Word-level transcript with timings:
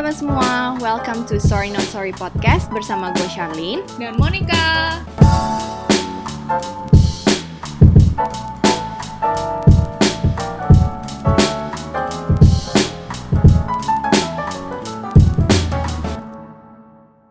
teman-teman 0.00 0.16
semua, 0.16 0.80
welcome 0.80 1.28
to 1.28 1.36
Sorry 1.36 1.68
Not 1.68 1.84
Sorry 1.84 2.08
Podcast 2.08 2.72
bersama 2.72 3.12
gue 3.12 3.28
Charlene 3.28 3.84
dan 4.00 4.16
Monica. 4.16 4.96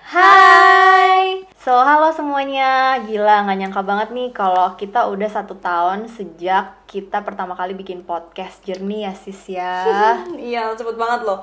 Hai, 0.06 1.50
so 1.58 1.74
halo 1.74 2.14
semuanya, 2.14 3.02
gila 3.02 3.50
nggak 3.50 3.66
nyangka 3.66 3.82
banget 3.82 4.14
nih 4.14 4.30
kalau 4.30 4.78
kita 4.78 5.10
udah 5.10 5.26
satu 5.26 5.58
tahun 5.58 6.06
sejak 6.06 6.86
kita 6.86 7.26
pertama 7.26 7.58
kali 7.58 7.74
bikin 7.74 8.06
podcast 8.06 8.62
Journey 8.62 9.10
ya 9.10 9.18
sis 9.18 9.57
ya. 9.57 9.89
Iya, 10.38 10.78
cepet 10.78 10.93
banget 11.01 11.25
loh. 11.25 11.42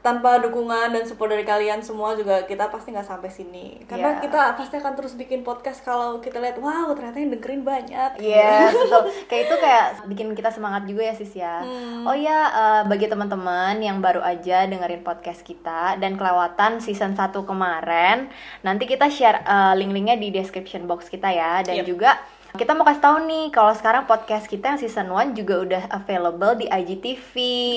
Tanpa 0.00 0.40
dukungan 0.40 0.90
dan 0.90 1.04
support 1.04 1.28
dari 1.28 1.44
kalian 1.44 1.80
semua 1.80 2.12
juga 2.12 2.40
kita 2.42 2.66
pasti 2.66 2.88
nggak 2.88 3.04
sampai 3.04 3.28
sini. 3.28 3.84
Karena 3.84 4.16
Iya. 4.16 4.20
kita 4.22 4.40
pasti 4.54 4.74
akan 4.74 4.92
terus 4.94 5.12
bikin 5.12 5.40
podcast 5.40 5.80
kalau 5.80 6.18
kita 6.18 6.38
lihat, 6.38 6.56
wow 6.56 6.88
ternyata 6.90 7.16
yang 7.16 7.30
dengerin 7.30 7.60
banyak. 7.62 8.10
Iya 8.16 8.68
betul. 8.72 9.02
Kayak 9.26 9.42
itu 9.42 9.54
kayak 9.56 9.84
bikin 10.06 10.26
kita 10.32 10.48
semangat 10.48 10.82
juga 10.84 11.04
ya 11.04 11.14
sis 11.14 11.32
ya. 11.34 11.60
Oh 12.02 12.16
ya 12.16 12.38
eh, 12.48 12.82
bagi 12.86 13.06
teman-teman 13.06 13.76
yang 13.78 14.00
baru 14.00 14.20
aja 14.20 14.64
dengerin 14.64 15.00
podcast 15.00 15.40
kita 15.40 15.96
dan 15.96 16.16
kelewatan 16.16 16.78
season 16.78 17.12
1 17.12 17.44
kemarin, 17.44 18.32
nanti 18.60 18.84
kita 18.84 19.06
share 19.06 19.40
eh, 19.42 19.74
link-linknya 19.74 20.16
di 20.16 20.28
description 20.30 20.84
box 20.84 21.06
kita 21.06 21.28
ya 21.28 21.60
dan 21.60 21.76
Yep. 21.76 21.86
juga 21.86 22.16
kita 22.50 22.74
mau 22.74 22.82
kasih 22.82 22.98
tahu 23.00 23.16
nih 23.24 23.46
kalau 23.48 23.70
sekarang 23.70 24.04
podcast 24.04 24.44
kita 24.44 24.74
yang 24.74 24.78
season 24.78 25.06
1 25.06 25.38
juga 25.38 25.54
udah 25.60 25.82
available 25.88 26.56
di 26.56 26.66
IGTV. 26.66 27.34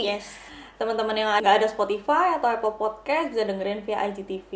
Yes. 0.08 0.42
Teman-teman 0.77 1.16
yang 1.16 1.29
nggak 1.40 1.63
ada 1.63 1.68
Spotify 1.70 2.38
atau 2.38 2.49
Apple 2.49 2.76
Podcast 2.76 3.34
bisa 3.34 3.46
dengerin 3.46 3.85
via 3.85 4.04
IGTV. 4.10 4.52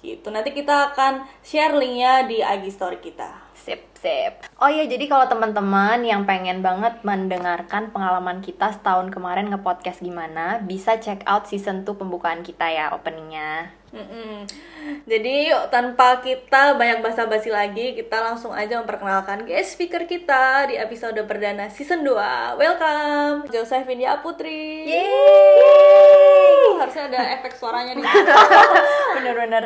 Gitu. 0.00 0.26
Nanti 0.32 0.56
kita 0.56 0.92
akan 0.92 1.28
share 1.44 1.76
linknya 1.76 2.24
di 2.24 2.40
IG 2.40 2.72
story 2.72 3.04
kita. 3.04 3.36
Sip, 3.52 3.92
sip. 4.00 4.48
Oh 4.56 4.72
iya, 4.72 4.88
jadi 4.88 5.04
kalau 5.04 5.28
teman-teman 5.28 6.00
yang 6.00 6.24
pengen 6.24 6.64
banget 6.64 7.04
mendengarkan 7.04 7.92
pengalaman 7.92 8.40
kita 8.40 8.72
setahun 8.72 9.12
kemarin 9.12 9.52
nge-podcast 9.52 10.00
gimana, 10.00 10.64
bisa 10.64 10.96
check 10.96 11.20
out 11.28 11.44
season 11.44 11.84
2 11.84 12.00
pembukaan 12.00 12.40
kita 12.40 12.64
ya, 12.72 12.96
openingnya. 12.96 13.76
Mm-mm. 13.90 14.46
Jadi 15.10 15.50
yuk 15.50 15.66
tanpa 15.74 16.22
kita 16.22 16.78
banyak 16.78 17.02
basa-basi 17.02 17.50
lagi, 17.50 17.98
kita 17.98 18.22
langsung 18.22 18.54
aja 18.54 18.78
memperkenalkan 18.78 19.42
guest 19.42 19.74
speaker 19.74 20.06
kita 20.06 20.70
di 20.70 20.78
episode 20.78 21.18
perdana 21.26 21.66
season 21.66 22.06
2. 22.06 22.54
Welcome, 22.54 23.50
Josephinia 23.50 24.22
Putri. 24.22 24.86
Yeay! 24.86 26.78
Harusnya 26.78 27.10
ada 27.10 27.20
efek 27.42 27.58
suaranya 27.58 27.98
nih. 27.98 28.06
Bener-bener. 29.18 29.64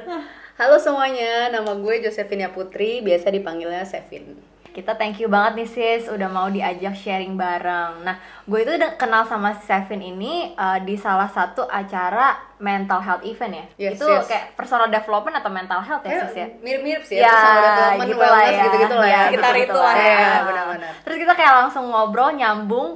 Halo 0.57 0.81
semuanya, 0.81 1.53
nama 1.53 1.77
gue 1.77 1.95
Josephina 2.09 2.49
Putri, 2.49 3.05
biasa 3.05 3.29
dipanggilnya 3.29 3.85
Sevin. 3.85 4.54
Kita 4.75 4.99
thank 4.99 5.23
you 5.23 5.31
banget 5.31 5.63
nih 5.63 5.69
sis, 5.71 6.11
udah 6.11 6.27
mau 6.27 6.51
diajak 6.51 6.99
sharing 6.99 7.39
bareng. 7.39 8.03
Nah, 8.03 8.19
gue 8.43 8.59
itu 8.59 8.75
udah 8.75 8.99
kenal 8.99 9.23
sama 9.23 9.55
Sevin 9.63 10.03
ini 10.03 10.51
uh, 10.59 10.83
di 10.83 10.99
salah 10.99 11.31
satu 11.31 11.63
acara 11.71 12.35
mental 12.59 12.99
health 12.99 13.23
event 13.23 13.55
ya. 13.55 13.65
Yes, 13.79 14.03
itu 14.03 14.07
yes. 14.11 14.27
kayak 14.27 14.59
personal 14.59 14.91
development 14.91 15.39
atau 15.39 15.51
mental 15.55 15.79
health 15.79 16.03
ya 16.03 16.27
sis 16.27 16.35
ya? 16.35 16.47
mirip-mirip 16.59 17.07
sih 17.07 17.23
Ya, 17.23 17.31
sama 17.31 17.63
development 17.63 18.09
gitu 18.11 18.19
lah 18.19 18.31
wellness 18.35 18.51
ya. 18.51 18.65
gitu-gitu 18.67 18.95
lah 18.99 19.07
Ya, 19.07 19.15
ya. 19.15 19.23
Sekitar 19.31 19.55
itu 19.55 19.77
lah. 19.79 19.85
lah. 19.87 19.95
Iya, 19.95 20.39
benar-benar. 20.43 20.93
Terus 21.07 21.17
kita 21.23 21.33
kayak 21.39 21.55
langsung 21.55 21.85
ngobrol, 21.87 22.31
nyambung, 22.35 22.89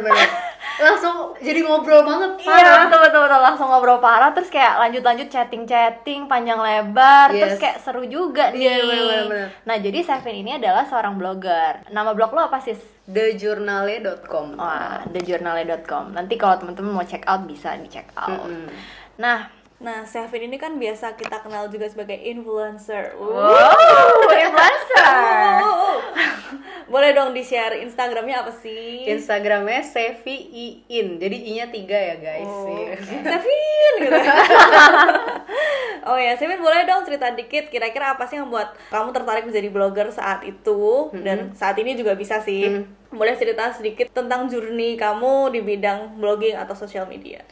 bener. 0.00 0.28
Langsung 0.74 1.16
jadi 1.36 1.60
ngobrol 1.60 2.00
banget, 2.00 2.30
Iya 2.38 2.48
parah. 2.48 2.80
betul 2.84 3.00
betul 3.02 3.20
betul 3.22 3.40
langsung 3.40 3.66
ngobrol 3.66 3.98
parah 3.98 4.30
terus 4.30 4.48
kayak 4.48 4.78
lanjut 4.78 5.02
lanjut 5.02 5.28
chatting 5.28 5.64
chatting 5.64 6.24
panjang 6.24 6.56
lebar 6.56 7.28
terus 7.28 7.56
Yes. 7.56 7.60
kayak 7.60 7.78
seru 7.78 8.04
juga 8.04 8.48
nih. 8.50 8.58
Iya, 8.58 8.72
bener, 8.80 8.96
bener, 9.02 9.24
bener. 9.26 9.48
Nah 9.62 9.76
jadi 9.76 9.98
Sevin 10.00 10.36
ini 10.38 10.56
adalah 10.56 10.82
seorang 10.82 11.14
blogger. 11.14 11.84
Nama 11.88 12.10
blog 12.12 12.30
lo 12.30 12.46
apa 12.46 12.58
sih? 12.58 12.72
Thejournale.com. 13.04 14.54
Wah, 14.54 15.02
thejournale.com. 15.08 16.12
Nanti 16.12 16.34
kalau 16.34 16.56
teman-teman 16.56 16.92
mau 16.94 17.04
check 17.04 17.24
out 17.24 17.44
bisa 17.44 17.74
di 17.74 17.88
check 17.88 18.08
out. 18.14 18.42
Mm-mm. 18.42 18.70
Nah, 19.14 19.61
Nah, 19.82 20.06
Sevin 20.06 20.46
ini 20.46 20.56
kan 20.56 20.78
biasa 20.78 21.18
kita 21.18 21.42
kenal 21.42 21.66
juga 21.66 21.90
sebagai 21.90 22.14
influencer. 22.14 23.18
wow, 23.18 24.30
influencer. 24.46 25.58
Boleh 26.86 27.10
dong 27.10 27.34
di-share 27.34 27.82
Instagramnya 27.82 28.46
apa 28.46 28.52
sih? 28.54 29.08
Instagramnya 29.10 29.82
Sevi 29.82 30.36
Iin, 30.54 31.18
jadi 31.18 31.34
i-nya 31.34 31.66
tiga 31.66 31.98
ya 31.98 32.14
guys. 32.14 32.46
Oh, 32.46 32.68
Iya. 32.68 32.94
Sevin 33.26 33.92
gitu. 33.98 34.18
oh 36.10 36.18
ya, 36.20 36.36
Sevin 36.38 36.62
boleh 36.62 36.86
dong 36.86 37.02
cerita 37.02 37.34
dikit 37.34 37.66
kira-kira 37.66 38.14
apa 38.14 38.22
sih 38.28 38.38
yang 38.38 38.46
membuat 38.46 38.78
kamu 38.86 39.10
tertarik 39.10 39.44
menjadi 39.48 39.68
blogger 39.72 40.08
saat 40.14 40.46
itu 40.46 41.10
dan 41.24 41.50
saat 41.56 41.74
ini 41.80 41.98
juga 41.98 42.14
bisa 42.14 42.38
sih. 42.38 42.86
Boleh 43.10 43.34
cerita 43.34 43.72
sedikit 43.74 44.14
tentang 44.14 44.46
journey 44.46 44.94
kamu 44.94 45.50
di 45.50 45.60
bidang 45.60 46.22
blogging 46.22 46.54
atau 46.54 46.76
sosial 46.76 47.08
media. 47.10 47.42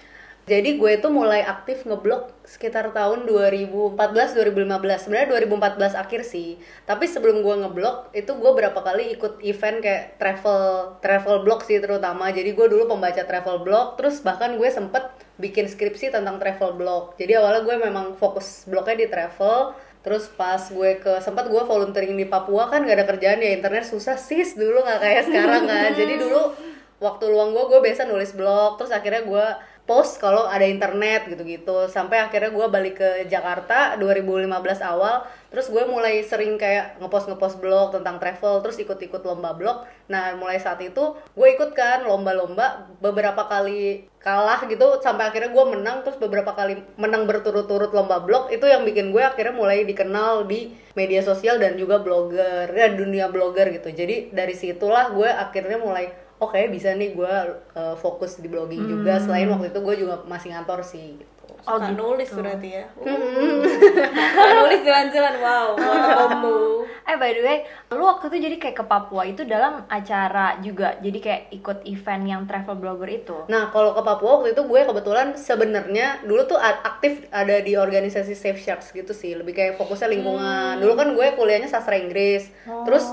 Jadi 0.50 0.82
gue 0.82 0.98
tuh 0.98 1.14
mulai 1.14 1.46
aktif 1.46 1.86
ngeblog 1.86 2.26
sekitar 2.42 2.90
tahun 2.90 3.22
2014-2015 3.30 5.06
Sebenarnya 5.06 5.28
2014 5.46 5.94
akhir 5.94 6.26
sih. 6.26 6.58
Tapi 6.90 7.06
sebelum 7.06 7.46
gue 7.46 7.54
ngeblog 7.62 8.10
itu 8.18 8.34
gue 8.34 8.52
berapa 8.58 8.74
kali 8.74 9.14
ikut 9.14 9.38
event 9.46 9.78
kayak 9.78 10.18
travel 10.18 10.98
travel 10.98 11.46
blog 11.46 11.62
sih 11.62 11.78
terutama. 11.78 12.34
Jadi 12.34 12.50
gue 12.50 12.66
dulu 12.66 12.90
pembaca 12.90 13.22
travel 13.22 13.62
blog 13.62 13.94
Terus 13.94 14.26
bahkan 14.26 14.58
gue 14.58 14.66
sempet 14.66 15.06
bikin 15.38 15.70
skripsi 15.70 16.10
tentang 16.10 16.42
travel 16.42 16.74
blog. 16.74 17.14
Jadi 17.14 17.38
awalnya 17.38 17.62
gue 17.62 17.76
memang 17.86 18.18
fokus 18.18 18.66
blognya 18.66 18.98
di 18.98 19.06
travel. 19.06 19.78
Terus 20.02 20.26
pas 20.34 20.58
gue 20.58 20.98
ke 20.98 21.22
sempat 21.22 21.46
gue 21.46 21.62
volunteering 21.62 22.18
di 22.18 22.26
Papua 22.26 22.66
kan 22.66 22.82
gak 22.82 22.98
ada 22.98 23.06
kerjaan 23.06 23.38
ya. 23.38 23.54
Internet 23.54 23.86
susah 23.86 24.18
sis 24.18 24.58
dulu 24.58 24.82
nggak 24.82 24.98
kayak 24.98 25.22
sekarang 25.30 25.62
kan. 25.70 25.94
Jadi 25.94 26.18
dulu 26.18 26.58
waktu 26.98 27.24
luang 27.30 27.54
gue 27.54 27.64
gue 27.70 27.80
biasa 27.86 28.10
nulis 28.10 28.34
blog. 28.34 28.82
Terus 28.82 28.90
akhirnya 28.90 29.22
gue 29.22 29.46
post 29.90 30.22
kalau 30.22 30.46
ada 30.46 30.62
internet 30.62 31.26
gitu-gitu. 31.26 31.90
Sampai 31.90 32.22
akhirnya 32.22 32.54
gue 32.54 32.66
balik 32.70 33.02
ke 33.02 33.10
Jakarta 33.26 33.98
2015 33.98 34.46
awal 34.86 35.26
terus 35.50 35.66
gue 35.66 35.82
mulai 35.82 36.22
sering 36.22 36.54
kayak 36.54 37.02
ngepost 37.02 37.26
ngepost 37.26 37.58
blog 37.58 37.90
tentang 37.90 38.22
travel 38.22 38.62
terus 38.62 38.78
ikut-ikut 38.78 39.18
lomba 39.26 39.50
blog. 39.58 39.82
Nah 40.06 40.38
mulai 40.38 40.62
saat 40.62 40.78
itu 40.78 41.18
gue 41.34 41.48
ikut 41.58 41.74
kan 41.74 42.06
lomba-lomba 42.06 42.86
beberapa 43.02 43.50
kali 43.50 44.06
kalah 44.22 44.62
gitu 44.70 45.02
sampai 45.02 45.34
akhirnya 45.34 45.50
gue 45.50 45.64
menang 45.74 46.06
terus 46.06 46.22
beberapa 46.22 46.54
kali 46.54 46.78
menang 46.94 47.26
berturut-turut 47.26 47.90
lomba 47.90 48.22
blog. 48.22 48.46
Itu 48.54 48.70
yang 48.70 48.86
bikin 48.86 49.10
gue 49.10 49.26
akhirnya 49.26 49.58
mulai 49.58 49.82
dikenal 49.82 50.46
di 50.46 50.70
media 50.94 51.18
sosial 51.26 51.58
dan 51.58 51.74
juga 51.74 51.98
blogger 51.98 52.70
ya 52.70 52.94
dunia 52.94 53.26
blogger 53.26 53.74
gitu. 53.74 53.90
Jadi 53.90 54.30
dari 54.30 54.54
situlah 54.54 55.10
gue 55.10 55.26
akhirnya 55.26 55.82
mulai 55.82 56.29
oke 56.40 56.60
bisa 56.72 56.96
nih 56.96 57.12
gue 57.14 57.34
uh, 57.76 57.94
fokus 58.00 58.40
di 58.40 58.48
blogging 58.48 58.88
juga. 58.88 59.20
Selain 59.20 59.46
waktu 59.52 59.70
itu 59.70 59.80
gue 59.84 59.94
juga 60.08 60.24
masih 60.24 60.56
ngantor 60.56 60.80
sih 60.82 61.20
gitu 61.20 61.39
Oh, 61.68 61.76
Suka 61.76 61.92
gitu. 61.92 62.00
nulis 62.00 62.28
berarti 62.32 62.68
ya. 62.72 62.84
Suka 64.34 64.52
nulis 64.56 64.80
jalan-jalan. 64.84 65.34
Wow, 65.40 65.68
combo. 65.76 66.54
eh 67.10 67.16
by 67.18 67.30
the 67.34 67.42
way, 67.42 67.58
lu 67.90 68.06
waktu 68.06 68.30
itu 68.30 68.36
jadi 68.46 68.56
kayak 68.62 68.76
ke 68.80 68.84
Papua 68.86 69.22
itu 69.26 69.42
dalam 69.42 69.84
acara 69.90 70.60
juga. 70.62 70.96
Jadi 71.02 71.18
kayak 71.18 71.42
ikut 71.50 71.78
event 71.90 72.24
yang 72.24 72.42
travel 72.46 72.78
blogger 72.78 73.10
itu. 73.10 73.36
Nah, 73.50 73.68
kalau 73.74 73.92
ke 73.92 74.02
Papua 74.04 74.40
waktu 74.40 74.54
itu 74.54 74.62
gue 74.62 74.80
kebetulan 74.86 75.34
sebenarnya 75.34 76.22
dulu 76.22 76.46
tuh 76.46 76.58
aktif 76.60 77.26
ada 77.34 77.58
di 77.58 77.74
organisasi 77.74 78.32
Safe 78.38 78.60
Sharks 78.60 78.94
gitu 78.94 79.10
sih, 79.10 79.34
lebih 79.34 79.52
kayak 79.56 79.74
fokusnya 79.76 80.06
lingkungan. 80.06 80.78
Dulu 80.78 80.92
kan 80.94 81.08
gue 81.12 81.26
kuliahnya 81.34 81.66
sastra 81.66 81.98
Inggris. 81.98 82.46
Terus 82.64 83.04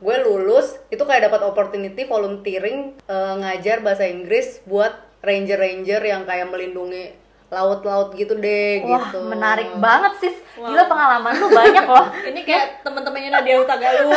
gue 0.00 0.16
lulus 0.24 0.80
itu 0.88 1.02
kayak 1.04 1.30
dapat 1.30 1.44
opportunity 1.46 2.08
volunteering 2.08 2.96
eh, 3.06 3.34
ngajar 3.38 3.84
bahasa 3.84 4.08
Inggris 4.08 4.64
buat 4.64 5.12
ranger-ranger 5.22 6.02
yang 6.02 6.26
kayak 6.26 6.50
melindungi 6.50 7.14
laut-laut 7.52 8.08
gitu 8.12 8.32
deh 8.34 8.80
Wah, 8.82 9.06
gitu. 9.06 9.20
menarik 9.22 9.68
banget 9.76 10.12
sih. 10.18 10.32
Gila 10.54 10.84
pengalaman 10.84 11.32
lu 11.34 11.48
banyak 11.48 11.84
loh. 11.84 12.06
Ini 12.30 12.40
kayak 12.42 12.80
teman-temannya 12.80 13.30
Nadia 13.30 13.56
Utagaluh. 13.58 14.08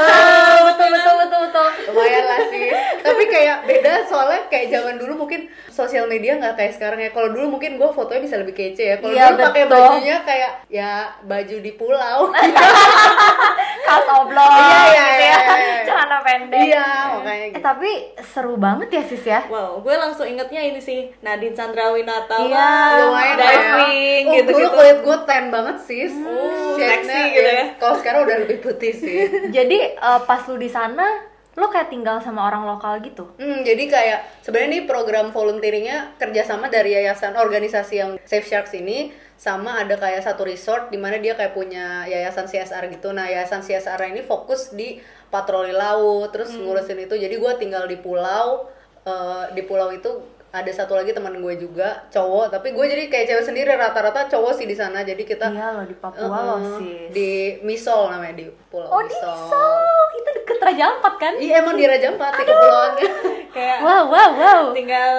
betul 0.66 0.88
betul 0.90 1.14
betul 1.18 1.40
betul. 1.44 1.68
lumayan 1.88 2.26
lah 2.26 2.40
sih 2.46 2.68
tapi 3.00 3.24
kayak 3.26 3.64
beda 3.64 4.04
soalnya 4.04 4.44
kayak 4.46 4.68
zaman 4.70 4.96
dulu 4.96 5.16
mungkin 5.18 5.48
sosial 5.70 6.04
media 6.06 6.36
nggak 6.36 6.54
kayak 6.54 6.74
sekarang 6.74 7.00
ya 7.00 7.10
kalau 7.10 7.32
dulu 7.32 7.56
mungkin 7.56 7.76
gue 7.76 7.90
fotonya 7.90 8.20
bisa 8.20 8.36
lebih 8.36 8.52
kece 8.54 8.84
ya 8.86 8.96
kalau 8.98 9.14
Iya, 9.14 9.32
dulu 9.32 9.44
pakai 9.46 9.64
bajunya 9.66 10.18
kayak 10.22 10.52
ya 10.68 10.92
baju 11.22 11.56
di 11.58 11.72
pulau 11.74 12.20
Kaos 13.86 14.08
oblong 14.10 14.52
Iya, 14.52 14.80
iya, 14.84 15.06
gitu 15.06 15.24
ya. 15.24 15.38
iya, 15.38 15.56
iya. 15.56 15.84
Celana 15.86 16.18
pendek. 16.20 16.60
iya 16.66 16.88
makanya 17.14 17.46
Eh 17.46 17.50
gitu 17.52 17.64
tapi 17.64 17.92
seru 18.26 18.56
banget 18.58 18.90
ya 18.92 19.02
sis 19.06 19.24
ya. 19.24 19.40
Wow, 19.48 19.80
gue 19.80 19.96
langsung 19.96 20.26
ingetnya 20.26 20.62
ini 20.66 20.80
sih 20.80 21.14
Nadine 21.22 21.54
Chandrawinata 21.54 22.36
Iya, 22.42 22.70
lumayan 23.02 23.25
ya. 23.26 23.36
diving 23.42 24.24
oh, 24.30 24.34
gitu 24.38 24.50
dulu 24.54 24.62
gitu. 24.62 24.76
kulit 24.78 24.98
gue 25.02 25.18
tan 25.26 25.46
banget 25.50 25.78
Oh, 26.26 26.76
Shade-nya, 26.76 27.02
seksi 27.02 27.22
gitu 27.34 27.50
ya. 27.50 27.66
kalau 27.82 27.96
sekarang 27.98 28.20
udah 28.28 28.38
lebih 28.46 28.58
putih 28.62 28.94
sih 28.94 29.20
Jadi 29.58 29.78
eh, 29.98 30.20
pas 30.28 30.42
lu 30.46 30.56
di 30.62 30.70
sana 30.70 31.08
lo 31.56 31.72
kayak 31.72 31.88
tinggal 31.88 32.20
sama 32.20 32.52
orang 32.52 32.68
lokal 32.68 33.00
gitu 33.00 33.32
Hmm, 33.40 33.64
jadi 33.64 33.84
kayak 33.88 34.20
sebenarnya 34.44 34.70
ini 34.76 34.80
program 34.84 35.32
volunteeringnya 35.32 36.20
kerjasama 36.20 36.68
dari 36.68 37.00
yayasan 37.00 37.32
organisasi 37.40 37.94
yang 37.96 38.12
Safe 38.28 38.44
Sharks 38.44 38.76
ini 38.76 39.16
sama 39.36 39.80
ada 39.84 39.96
kayak 39.96 40.24
satu 40.24 40.44
resort 40.44 40.92
di 40.92 41.00
mana 41.00 41.16
dia 41.16 41.32
kayak 41.36 41.56
punya 41.56 42.04
yayasan 42.08 42.48
CSR 42.48 42.88
gitu. 42.92 43.12
Nah 43.12 43.28
yayasan 43.28 43.64
CSR 43.64 44.12
ini 44.12 44.24
fokus 44.24 44.72
di 44.72 45.00
patroli 45.32 45.76
laut, 45.76 46.32
terus 46.32 46.56
ngurusin 46.56 47.04
itu. 47.04 47.16
Jadi 47.16 47.36
gue 47.36 47.54
tinggal 47.60 47.84
di 47.88 48.00
pulau, 48.00 48.68
eh, 49.04 49.44
di 49.52 49.64
pulau 49.64 49.92
itu 49.92 50.24
ada 50.56 50.72
satu 50.72 50.94
lagi 50.94 51.12
teman 51.12 51.36
gue 51.36 51.54
juga 51.56 52.08
cowok, 52.08 52.48
tapi 52.50 52.72
gue 52.72 52.86
jadi 52.86 53.04
kayak 53.06 53.26
cewek 53.28 53.46
sendiri 53.46 53.72
rata-rata 53.72 54.26
cowok 54.26 54.54
sih 54.54 54.64
di 54.64 54.72
sana. 54.72 55.02
Jadi 55.02 55.22
kita 55.22 55.50
iya 55.50 55.70
lo 55.70 55.84
di 55.84 55.92
Papua 55.94 56.24
Uh-uh. 56.24 56.44
lo 56.48 56.56
sis 56.74 57.12
di 57.12 57.32
Misol 57.60 58.08
namanya 58.08 58.36
di 58.36 58.46
Pulau 58.66 58.88
oh 58.88 59.02
di 59.02 59.12
Misol. 59.12 59.36
Misol 59.36 59.76
itu 60.16 60.30
deket 60.34 60.58
Raja 60.58 60.84
Ampat 60.90 61.14
kan 61.18 61.34
Iya 61.36 61.54
emang 61.60 61.76
di 61.76 61.84
Raja 61.84 62.08
Ampat 62.10 62.34
di 62.34 62.44
kepulauannya. 62.44 63.08
kayak 63.56 63.78
wow 63.80 64.04
wow 64.06 64.30
wow 64.34 64.62
tinggal 64.72 65.12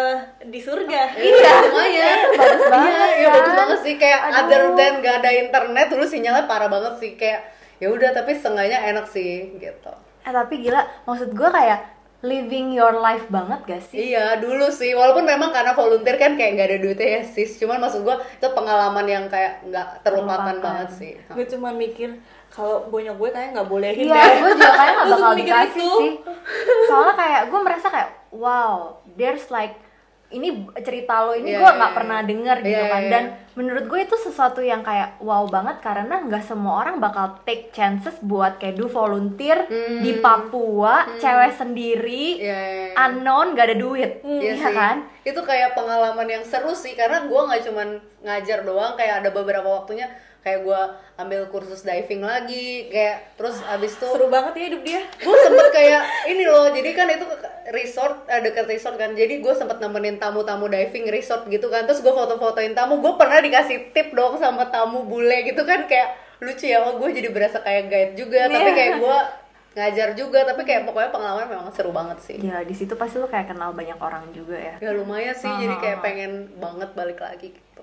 di 0.43 0.59
surga 0.59 1.01
Iya, 1.15 1.53
lumayan. 1.65 2.19
Bagus 2.33 2.65
banget, 2.67 2.91
Iya, 2.91 3.05
iya 3.15 3.27
kan? 3.27 3.35
bagus 3.37 3.55
banget 3.55 3.79
sih. 3.81 3.95
Kayak 3.97 4.21
Aduh. 4.23 4.39
other 4.43 4.63
than 4.75 4.93
gak 4.99 5.17
ada 5.21 5.31
internet, 5.33 5.87
dulu 5.89 6.05
sinyalnya 6.05 6.45
parah 6.45 6.67
banget 6.67 6.95
sih. 6.97 7.11
Kayak 7.15 7.49
ya 7.77 7.89
udah 7.89 8.11
tapi 8.11 8.33
setengahnya 8.33 8.79
enak 8.87 9.05
sih 9.07 9.53
gitu. 9.55 9.93
eh 10.21 10.33
tapi 10.35 10.59
gila 10.59 10.81
maksud 11.05 11.31
gue 11.31 11.49
kayak 11.49 11.96
living 12.27 12.71
your 12.71 12.95
life 12.97 13.25
banget 13.29 13.61
gak 13.65 13.83
sih 13.85 14.11
Iya, 14.11 14.37
dulu 14.37 14.67
sih. 14.69 14.91
Walaupun 14.91 15.23
memang 15.23 15.49
karena 15.49 15.71
volunteer 15.73 16.15
kan 16.15 16.35
kayak 16.35 16.51
nggak 16.53 16.69
ada 16.69 16.79
duitnya 16.79 17.09
ya 17.09 17.23
sis. 17.25 17.55
Cuman 17.55 17.79
maksud 17.79 18.03
gua 18.03 18.19
itu 18.19 18.49
pengalaman 18.49 19.07
yang 19.07 19.25
kayak 19.27 19.63
nggak 19.65 20.03
terlupakan 20.03 20.57
banget 20.57 20.89
sih. 20.93 21.13
gue 21.29 21.47
cuma 21.49 21.71
mikir 21.71 22.19
kalau 22.49 22.87
punya 22.87 23.13
gue 23.13 23.29
kayak 23.29 23.53
nggak 23.53 23.69
bolehin 23.69 24.05
Iya, 24.05 24.17
deh 24.17 24.33
gue 24.39 24.51
juga 24.55 24.73
kayak 24.73 24.93
gak 24.93 25.07
Lu 25.07 25.13
bakal 25.15 25.31
mikir 25.33 25.45
dikasih 25.47 25.79
itu. 25.79 25.95
sih 25.97 26.13
Soalnya 26.85 27.15
kayak 27.15 27.43
gue 27.47 27.61
merasa 27.61 27.87
kayak 27.89 28.11
Wow, 28.29 28.75
there's 29.15 29.47
like 29.49 29.79
Ini 30.29 30.49
cerita 30.77 31.23
lo 31.23 31.33
ini 31.33 31.51
Iya, 31.51 31.59
gue 31.59 31.65
iya, 31.65 31.77
nggak 31.77 31.91
iya. 31.91 31.99
pernah 31.99 32.19
denger 32.21 32.57
gitu 32.61 32.75
Iya, 32.77 32.89
kan 32.89 33.01
iya, 33.01 33.11
Dan 33.11 33.25
iya. 33.25 33.35
menurut 33.55 33.85
gue 33.87 34.01
itu 34.03 34.17
sesuatu 34.17 34.59
yang 34.59 34.81
kayak 34.81 35.19
wow 35.19 35.47
banget 35.47 35.79
Karena 35.79 36.19
nggak 36.21 36.43
semua 36.43 36.83
orang 36.83 36.99
bakal 36.99 37.39
take 37.43 37.71
chances 37.71 38.19
buat 38.21 38.57
kayak 38.57 38.75
do 38.75 38.87
volunteer 38.87 39.59
Hmm. 39.67 39.99
Di 39.99 40.19
Papua, 40.19 40.95
cewek 41.17 41.53
sendiri 41.53 42.39
iya, 42.39 42.59
iya. 42.87 42.87
Unknown, 42.99 43.53
gak 43.53 43.71
ada 43.71 43.77
duit 43.77 44.21
Iya 44.21 44.55
sih. 44.57 44.75
kan? 44.75 44.97
Itu 45.23 45.41
kayak 45.41 45.73
pengalaman 45.73 46.27
yang 46.27 46.43
seru 46.43 46.71
sih 46.71 46.93
karena 46.93 47.25
gua 47.25 47.47
nggak 47.47 47.63
cuman 47.65 47.89
ngajar 48.21 48.63
doang, 48.63 48.95
kayak 48.95 49.21
ada 49.21 49.31
beberapa 49.31 49.67
waktunya 49.67 50.07
kayak 50.47 50.63
gua 50.63 50.95
ambil 51.19 51.51
kursus 51.51 51.83
diving 51.83 52.23
lagi, 52.23 52.87
kayak 52.87 53.35
terus 53.35 53.59
abis 53.67 53.99
itu 53.99 54.07
seru 54.07 54.31
banget 54.31 54.53
ya 54.55 54.65
hidup 54.71 54.83
dia. 54.85 55.01
gue 55.19 55.37
sempet 55.43 55.67
kayak 55.73 56.03
ini 56.29 56.45
loh 56.45 56.71
jadi 56.71 56.91
kan 56.93 57.11
itu 57.11 57.27
resort 57.67 58.29
eh, 58.29 58.39
deket 58.39 58.63
resort 58.65 58.95
kan 58.95 59.11
jadi 59.11 59.43
gue 59.43 59.51
sempet 59.51 59.83
nemenin 59.83 60.17
tamu-tamu 60.17 60.69
diving 60.69 61.11
resort 61.11 61.49
gitu 61.49 61.67
kan 61.67 61.83
terus 61.83 61.99
gue 61.99 62.13
foto-fotoin 62.13 62.73
tamu 62.73 63.03
gue 63.03 63.13
pernah 63.17 63.43
dikasih 63.43 63.91
tip 63.91 64.15
dong 64.15 64.39
sama 64.39 64.69
tamu 64.69 65.03
bule 65.03 65.43
gitu 65.43 65.67
kan 65.67 65.83
kayak 65.85 66.15
lucu 66.39 66.69
ya 66.69 66.85
oh 66.85 66.95
gue 66.95 67.09
jadi 67.11 67.33
berasa 67.33 67.59
kayak 67.59 67.89
guide 67.89 68.13
juga 68.15 68.47
tapi 68.47 68.61
Iya. 68.63 68.77
kayak 68.77 68.93
gue 69.01 69.19
ngajar 69.75 70.09
juga 70.15 70.41
tapi 70.45 70.63
kayak 70.63 70.83
pokoknya 70.85 71.11
pengalaman 71.11 71.49
memang 71.49 71.69
seru 71.69 71.93
banget 71.93 72.17
sih. 72.23 72.37
Gila, 72.37 72.61
di 72.63 72.73
situ 72.73 72.95
pasti 72.95 73.17
lo 73.17 73.27
kayak 73.27 73.53
kenal 73.53 73.73
banyak 73.73 73.97
orang 73.97 74.25
juga 74.33 74.57
ya. 74.57 74.75
Ya 74.81 74.93
lumayan 74.93 75.33
sih 75.33 75.49
jadi 75.49 75.75
kayak 75.77 75.99
pengen 76.01 76.33
banget 76.57 76.93
balik 76.93 77.19
lagi 77.19 77.53
gitu 77.53 77.83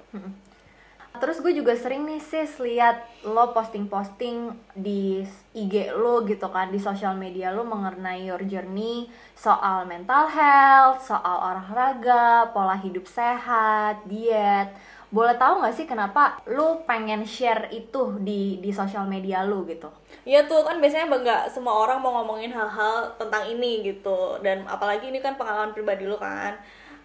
Terus 1.13 1.37
gue 1.45 1.53
juga 1.53 1.77
sering 1.77 2.09
nih 2.09 2.17
sis 2.17 2.57
lihat 2.57 3.05
lo 3.29 3.53
posting-posting 3.53 4.49
di 4.73 5.21
IG 5.53 5.93
lo 5.93 6.25
gitu 6.25 6.49
kan 6.49 6.73
di 6.73 6.81
sosial 6.81 7.13
media 7.13 7.53
lo 7.53 7.61
mengenai 7.61 8.25
your 8.25 8.41
journey 8.49 9.05
soal 9.37 9.85
mental 9.85 10.25
health, 10.25 11.05
soal 11.05 11.53
olahraga, 11.53 12.49
pola 12.49 12.73
hidup 12.81 13.05
sehat, 13.05 14.03
diet. 14.09 14.73
Boleh 15.13 15.37
tahu 15.37 15.61
nggak 15.61 15.77
sih 15.77 15.85
kenapa 15.85 16.41
lo 16.49 16.81
pengen 16.89 17.21
share 17.21 17.69
itu 17.69 18.17
di 18.17 18.57
di 18.57 18.73
sosial 18.73 19.05
media 19.05 19.45
lo 19.45 19.61
gitu? 19.69 19.93
Iya 20.25 20.49
tuh 20.49 20.65
kan 20.65 20.81
biasanya 20.81 21.05
nggak 21.05 21.43
semua 21.53 21.77
orang 21.77 22.01
mau 22.01 22.17
ngomongin 22.17 22.49
hal-hal 22.49 23.13
tentang 23.21 23.45
ini 23.45 23.85
gitu 23.85 24.41
dan 24.41 24.65
apalagi 24.65 25.13
ini 25.13 25.21
kan 25.21 25.37
pengalaman 25.37 25.69
pribadi 25.69 26.09
lu 26.09 26.17
kan. 26.17 26.57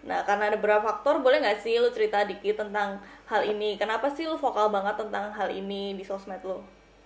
Nah 0.07 0.23
karena 0.23 0.53
ada 0.53 0.57
beberapa 0.59 0.85
faktor 0.85 1.19
boleh 1.19 1.43
nggak 1.43 1.59
sih 1.63 1.79
lu 1.79 1.91
cerita 1.91 2.23
dikit 2.23 2.63
tentang 2.67 3.01
hal 3.27 3.41
ini? 3.43 3.75
Kenapa 3.75 4.07
sih 4.11 4.27
lu 4.29 4.39
vokal 4.39 4.71
banget 4.71 4.95
tentang 4.99 5.33
hal 5.35 5.49
ini 5.51 5.97
di 5.97 6.03
sosmed 6.03 6.39
lu? 6.45 6.59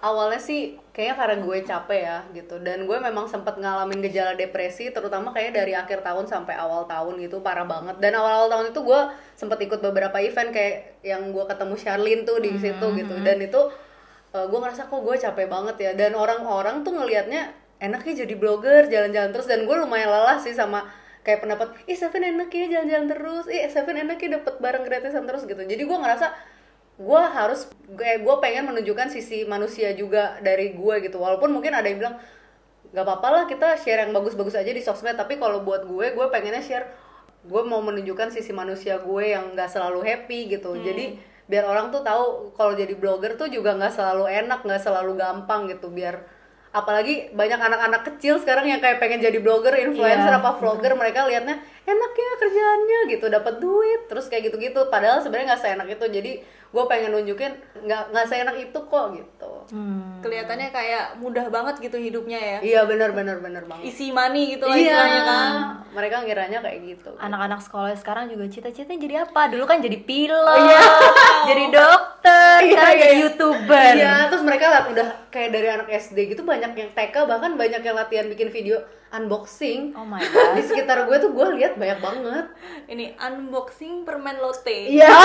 awalnya 0.03 0.35
sih 0.35 0.75
kayaknya 0.91 1.15
karena 1.15 1.35
gue 1.39 1.57
capek 1.63 2.01
ya 2.03 2.17
gitu. 2.35 2.59
Dan 2.59 2.83
gue 2.83 2.97
memang 2.99 3.23
sempat 3.31 3.55
ngalamin 3.55 4.03
gejala 4.03 4.35
depresi 4.35 4.91
terutama 4.91 5.31
kayaknya 5.31 5.63
dari 5.63 5.73
akhir 5.79 6.03
tahun 6.03 6.27
sampai 6.27 6.59
awal 6.59 6.83
tahun 6.83 7.23
gitu 7.23 7.39
parah 7.39 7.63
banget. 7.63 8.03
Dan 8.03 8.19
awal-awal 8.19 8.51
tahun 8.51 8.75
itu 8.75 8.83
gue 8.83 9.01
sempat 9.39 9.63
ikut 9.63 9.79
beberapa 9.79 10.19
event 10.19 10.51
kayak 10.51 10.99
yang 11.07 11.31
gue 11.31 11.45
ketemu 11.47 11.75
Charlene 11.79 12.23
tuh 12.27 12.37
di 12.43 12.51
situ 12.59 12.85
gitu. 12.99 13.15
dan 13.23 13.39
itu 13.39 13.61
uh, 14.35 14.45
gue 14.45 14.59
ngerasa 14.59 14.91
kok 14.91 14.99
gue 14.99 15.15
capek 15.15 15.47
banget 15.47 15.75
ya. 15.79 15.91
Dan 15.95 16.19
orang-orang 16.19 16.83
tuh 16.83 16.99
ngelihatnya 16.99 17.55
enaknya 17.79 18.27
jadi 18.27 18.35
blogger 18.35 18.91
jalan-jalan 18.91 19.31
terus. 19.31 19.47
Dan 19.47 19.63
gue 19.63 19.75
lumayan 19.79 20.11
lelah 20.11 20.35
sih 20.35 20.51
sama 20.51 20.83
kayak 21.23 21.39
pendapat 21.39 21.73
ih 21.87 21.95
Seven 21.95 22.21
enak 22.21 22.51
ya 22.51 22.67
jalan-jalan 22.69 23.07
terus. 23.09 23.45
Ih 23.47 23.65
Seven 23.71 23.95
enak 23.95 24.19
ya 24.19 24.39
dapet 24.39 24.59
barang 24.59 24.83
gratisan 24.83 25.23
terus 25.23 25.47
gitu. 25.47 25.59
Jadi 25.59 25.79
gue 25.79 25.97
ngerasa 25.97 26.27
gue 26.93 27.21
harus 27.33 27.71
kayak 27.97 28.21
gue 28.21 28.35
pengen 28.37 28.69
menunjukkan 28.69 29.09
sisi 29.09 29.47
manusia 29.49 29.95
juga 29.97 30.37
dari 30.43 30.75
gue 30.75 30.95
gitu. 31.01 31.17
Walaupun 31.17 31.49
mungkin 31.49 31.73
ada 31.73 31.87
yang 31.87 31.97
bilang 31.97 32.15
nggak 32.93 33.05
apa-apa 33.09 33.27
lah 33.33 33.43
kita 33.49 33.73
share 33.81 34.05
yang 34.05 34.13
bagus-bagus 34.13 34.53
aja 34.53 34.69
di 34.69 34.83
sosmed. 34.83 35.15
Tapi 35.15 35.39
kalau 35.39 35.63
buat 35.65 35.87
gue 35.87 36.13
gue 36.13 36.25
pengennya 36.29 36.61
share 36.61 36.85
gue 37.43 37.61
mau 37.67 37.83
menunjukkan 37.83 38.31
sisi 38.31 38.55
manusia 38.55 38.99
gue 38.99 39.23
yang 39.23 39.55
nggak 39.55 39.71
selalu 39.71 40.03
happy 40.03 40.51
gitu. 40.59 40.75
Jadi 40.75 41.17
biar 41.43 41.67
orang 41.67 41.91
tuh 41.91 42.03
tahu 42.03 42.55
kalau 42.55 42.71
jadi 42.71 42.95
blogger 42.95 43.35
tuh 43.35 43.51
juga 43.51 43.75
nggak 43.75 43.95
selalu 43.95 44.31
enak 44.31 44.59
nggak 44.63 44.81
selalu 44.83 45.15
gampang 45.15 45.71
gitu. 45.71 45.87
Biar 45.87 46.42
apalagi 46.73 47.29
banyak 47.37 47.61
anak-anak 47.61 48.01
kecil 48.09 48.41
sekarang 48.41 48.65
yang 48.65 48.81
kayak 48.81 48.97
pengen 48.97 49.21
jadi 49.21 49.37
blogger, 49.37 49.77
influencer 49.77 50.33
Iya, 50.33 50.41
apa 50.41 50.57
vlogger 50.57 50.97
mereka 50.97 51.29
liatnya 51.29 51.61
enak 51.85 52.11
ya 52.17 52.31
kerjaannya 52.41 52.99
gitu 53.13 53.25
dapat 53.29 53.61
duit 53.61 54.09
terus 54.09 54.25
kayak 54.25 54.49
gitu-gitu. 54.49 54.89
Padahal 54.89 55.21
sebenarnya 55.21 55.53
nggak 55.53 55.61
seenak 55.61 55.87
itu. 55.93 56.05
Jadi 56.09 56.31
gue 56.73 56.83
pengen 56.83 57.13
nunjukin 57.13 57.53
nggak 57.79 58.09
nggak 58.09 58.25
seenak 58.25 58.57
itu 58.59 58.79
kok 58.81 59.13
gitu 59.13 59.51
Hmm. 59.63 60.19
Kelihatannya 60.19 60.69
kayak 60.69 61.15
mudah 61.17 61.47
banget 61.47 61.79
gitu 61.79 61.95
hidupnya 61.95 62.35
ya. 62.35 62.57
iya 62.59 62.81
benar 62.83 63.09
benar 63.09 63.39
benar 63.39 63.63
banget 63.63 63.87
Easy 63.87 64.11
money 64.11 64.51
gitu 64.51 64.67
lah 64.67 64.75
iya 64.75 64.91
istilahnya 64.91 65.21
kan. 65.23 65.51
mereka 65.89 66.15
ngiranya 66.19 66.59
kayak 66.59 66.79
gitu 66.83 67.11
Anak-anak 67.15 67.59
sekolah 67.61 67.95
sekarang 67.95 68.27
juga 68.27 68.51
cita-citanya 68.51 68.99
jadi 68.99 69.15
apa? 69.23 69.47
Dulu 69.47 69.63
kan 69.63 69.79
jadi 69.79 69.97
pilot, 69.97 70.59
jadi 71.49 71.63
dokter, 71.71 72.55
Iya, 72.59 72.69
sekarang 72.69 72.91
iya, 72.91 72.99
jadi 72.99 73.07
iya. 73.09 73.23
youtuber. 73.23 73.91
Iya, 73.95 74.13
terus 74.27 74.43
mereka 74.43 74.65
udah 74.85 75.07
kayak 75.29 75.49
dari 75.49 75.67
anak 75.69 75.87
SD 75.89 76.17
gitu 76.27 76.41
banyak 76.43 76.71
yang 76.73 76.89
TK 76.91 77.15
bahkan 77.23 77.51
banyak 77.55 77.81
yang 77.81 77.95
latihan 77.95 78.27
bikin 78.27 78.49
video 78.49 78.83
unboxing. 79.13 79.93
Oh 79.93 80.01
my 80.01 80.17
god. 80.19 80.53
Di 80.57 80.63
sekitar 80.65 81.05
gue 81.05 81.17
tuh 81.21 81.31
gue 81.37 81.47
lihat 81.61 81.77
banyak 81.77 82.01
banget. 82.01 82.45
Ini 82.89 83.13
unboxing 83.21 84.01
permen 84.01 84.41
lotte. 84.41 84.89
Iya. 84.89 85.07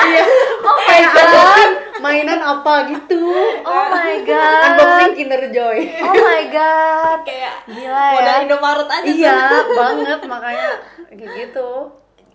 Iya. 0.00 0.24
Oh 0.64 0.78
my 0.80 1.02
god. 1.12 1.22
unboxing 1.22 1.72
mainan 2.02 2.40
apa 2.42 2.74
gitu. 2.90 3.22
Oh 3.62 3.84
my 3.92 4.14
god. 4.26 4.74
Unboxing 4.74 5.12
Kinder 5.14 5.42
Joy. 5.54 5.78
Oh 6.02 6.14
my 6.18 6.44
god. 6.50 7.18
Kayak 7.28 7.54
Gila 7.70 7.86
ya. 7.86 8.12
modal 8.18 8.36
Indomaret 8.42 8.88
aja 8.90 9.06
iya, 9.06 9.38
tuh. 9.62 9.76
banget 9.76 10.20
makanya 10.26 10.70
kayak 11.14 11.30
gitu. 11.36 11.70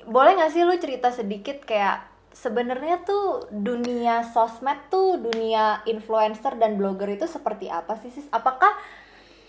Boleh 0.05 0.37
gak 0.37 0.53
sih 0.53 0.61
lu 0.61 0.77
cerita 0.77 1.09
sedikit 1.09 1.65
kayak 1.65 2.05
sebenarnya 2.35 3.01
tuh 3.01 3.49
dunia 3.49 4.21
sosmed 4.29 4.77
tuh 4.93 5.17
dunia 5.17 5.81
influencer 5.89 6.59
dan 6.61 6.77
blogger 6.77 7.09
itu 7.09 7.25
seperti 7.25 7.67
apa 7.67 7.97
sih 7.99 8.13
sis? 8.13 8.29
Apakah 8.29 8.69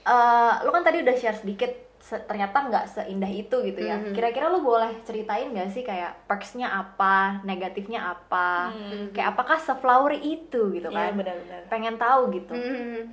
eh, 0.06 0.52
lu 0.62 0.70
kan 0.70 0.82
tadi 0.82 1.02
udah 1.02 1.12
share 1.12 1.34
sedikit 1.34 1.72
se- 1.98 2.22
ternyata 2.22 2.62
nggak 2.62 2.86
seindah 2.86 3.26
itu 3.26 3.56
gitu 3.66 3.80
ya. 3.82 3.98
Kira-kira 4.14 4.46
lu 4.46 4.62
boleh 4.62 4.94
ceritain 5.02 5.50
gak 5.50 5.68
sih 5.68 5.82
kayak 5.82 6.14
perksnya 6.24 6.70
apa, 6.70 7.42
negatifnya 7.42 8.14
apa, 8.14 8.70
kayak 9.10 9.34
apakah 9.34 9.58
seflowery 9.58 10.22
itu 10.22 10.70
gitu 10.70 10.86
Iya 10.86 11.10
kan? 11.10 11.18
benar-benar. 11.18 11.60
Pengen 11.66 11.98
tahu 11.98 12.30
gitu. 12.30 12.54
Hmm. 12.54 13.10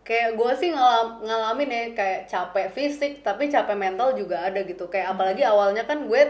Kayak 0.00 0.36
gue 0.36 0.52
sih 0.56 0.68
ngalam, 0.68 1.20
ngalamin 1.20 1.68
ya 1.68 1.82
kayak 1.92 2.20
capek 2.24 2.68
fisik 2.68 3.12
tapi 3.20 3.48
capek 3.48 3.76
mental 3.76 4.12
juga 4.12 4.40
ada 4.40 4.60
gitu. 4.60 4.88
Kayak 4.88 5.16
apalagi 5.16 5.44
awalnya 5.44 5.84
kan 5.84 6.04
gue 6.04 6.22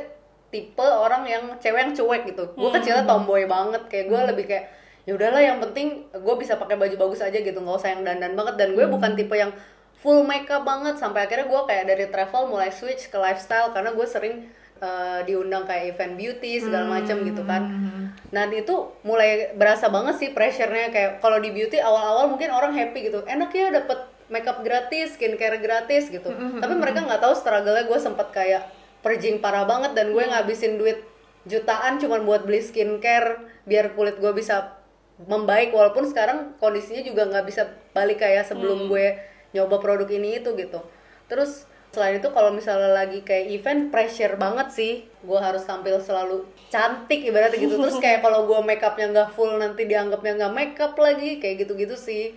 tipe 0.51 0.83
orang 0.83 1.27
yang 1.27 1.45
cewek 1.59 1.79
yang 1.83 1.95
cuek 1.95 2.23
gitu. 2.31 2.45
Gue 2.55 2.71
kecilnya 2.71 3.03
tomboy 3.03 3.47
banget. 3.47 3.83
Kayak 3.87 4.07
gue 4.11 4.21
lebih 4.35 4.45
kayak 4.47 4.67
ya 5.05 5.13
udahlah 5.13 5.43
yang 5.43 5.59
penting 5.61 6.07
gue 6.11 6.35
bisa 6.41 6.57
pakai 6.57 6.81
baju 6.81 6.97
bagus 6.97 7.21
aja 7.21 7.37
gitu 7.37 7.59
nggak 7.61 7.77
usah 7.77 7.93
yang 7.93 8.09
dandan 8.09 8.33
banget 8.33 8.57
dan 8.57 8.73
gue 8.73 8.89
bukan 8.89 9.13
tipe 9.13 9.37
yang 9.37 9.53
full 10.04 10.28
makeup 10.28 10.68
banget. 10.68 11.00
Sampai 11.00 11.25
akhirnya 11.25 11.49
gue 11.49 11.62
kayak 11.64 11.84
dari 11.88 12.04
travel 12.12 12.52
mulai 12.52 12.68
switch 12.68 13.08
ke 13.08 13.16
lifestyle 13.16 13.73
karena 13.73 13.96
gue 13.96 14.04
sering 14.04 14.52
eh, 14.84 15.20
diundang 15.25 15.64
kayak 15.64 15.96
event 15.96 16.20
beauty 16.20 16.61
segala 16.61 17.00
macam 17.00 17.25
gitu 17.25 17.40
kan. 17.49 17.62
Nah 18.28 18.44
itu 18.52 18.92
mulai 19.00 19.56
berasa 19.56 19.88
banget 19.88 20.20
sih 20.20 20.30
pressure-nya. 20.37 20.92
Kayak 20.92 21.25
kalau 21.25 21.40
di 21.40 21.49
beauty 21.49 21.80
awal-awal 21.80 22.28
mungkin 22.28 22.52
orang 22.52 22.76
happy 22.76 23.08
gitu. 23.08 23.25
Enak 23.25 23.49
ya 23.56 23.73
dapet 23.73 24.12
makeup 24.28 24.61
gratis 24.61 25.16
skincare 25.16 25.56
gratis 25.64 26.12
gitu. 26.12 26.28
Tapi 26.61 26.75
mereka 26.76 27.00
nggak 27.08 27.25
tahu 27.25 27.32
struggle-nya. 27.32 27.88
Gue 27.88 27.96
sempet 27.96 28.28
kayak 28.28 28.68
perjing 29.00 29.40
parah 29.40 29.64
banget 29.64 29.96
dan 29.96 30.12
gue 30.12 30.20
ngabisin 30.20 30.76
duit 30.76 31.00
jutaan 31.44 32.00
cuman 32.00 32.25
buat 32.25 32.49
beli 32.49 32.64
skincare 32.64 33.40
biar 33.68 33.96
kulit 33.96 34.20
gue 34.20 34.32
bisa 34.37 34.76
membaik. 35.28 35.73
Walaupun 35.73 36.04
sekarang 36.08 36.61
kondisinya 36.61 37.00
juga 37.00 37.25
nggak 37.28 37.44
bisa 37.49 37.73
balik 37.96 38.20
kayak 38.20 38.44
sebelum 38.49 38.88
gue 38.92 39.32
nyoba 39.54 39.78
produk 39.78 40.11
ini 40.11 40.42
itu 40.42 40.52
gitu. 40.58 40.82
Terus 41.30 41.64
selain 41.94 42.18
itu 42.18 42.26
kalau 42.34 42.50
misalnya 42.50 42.90
lagi 42.90 43.23
kayak 43.23 43.54
event 43.54 43.82
pressure 43.94 44.34
banget 44.34 44.68
sih. 44.75 44.92
Gue 45.23 45.38
harus 45.38 45.62
tampil 45.62 46.02
selalu 46.02 46.42
cantik 46.68 47.23
ibaratnya 47.23 47.62
gitu. 47.62 47.78
Terus 47.78 48.02
kayak 48.02 48.20
kalau 48.26 48.50
gue 48.50 48.58
makeupnya 48.66 49.06
nggak 49.14 49.30
full 49.38 49.54
nanti 49.62 49.87
dianggapnya 49.87 50.34
nggak 50.42 50.52
makeup 50.52 50.99
lagi 50.99 51.38
kayak 51.38 51.64
gitu-gitu 51.64 51.94
sih. 51.94 52.34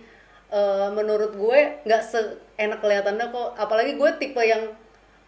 Eh, 0.48 0.88
menurut 0.94 1.34
gue 1.34 1.82
nggak 1.84 2.02
seenak 2.06 2.78
kelihatannya 2.78 3.34
kok. 3.34 3.48
Apalagi 3.58 3.98
gue 3.98 4.10
tipe 4.22 4.40
yang 4.40 4.72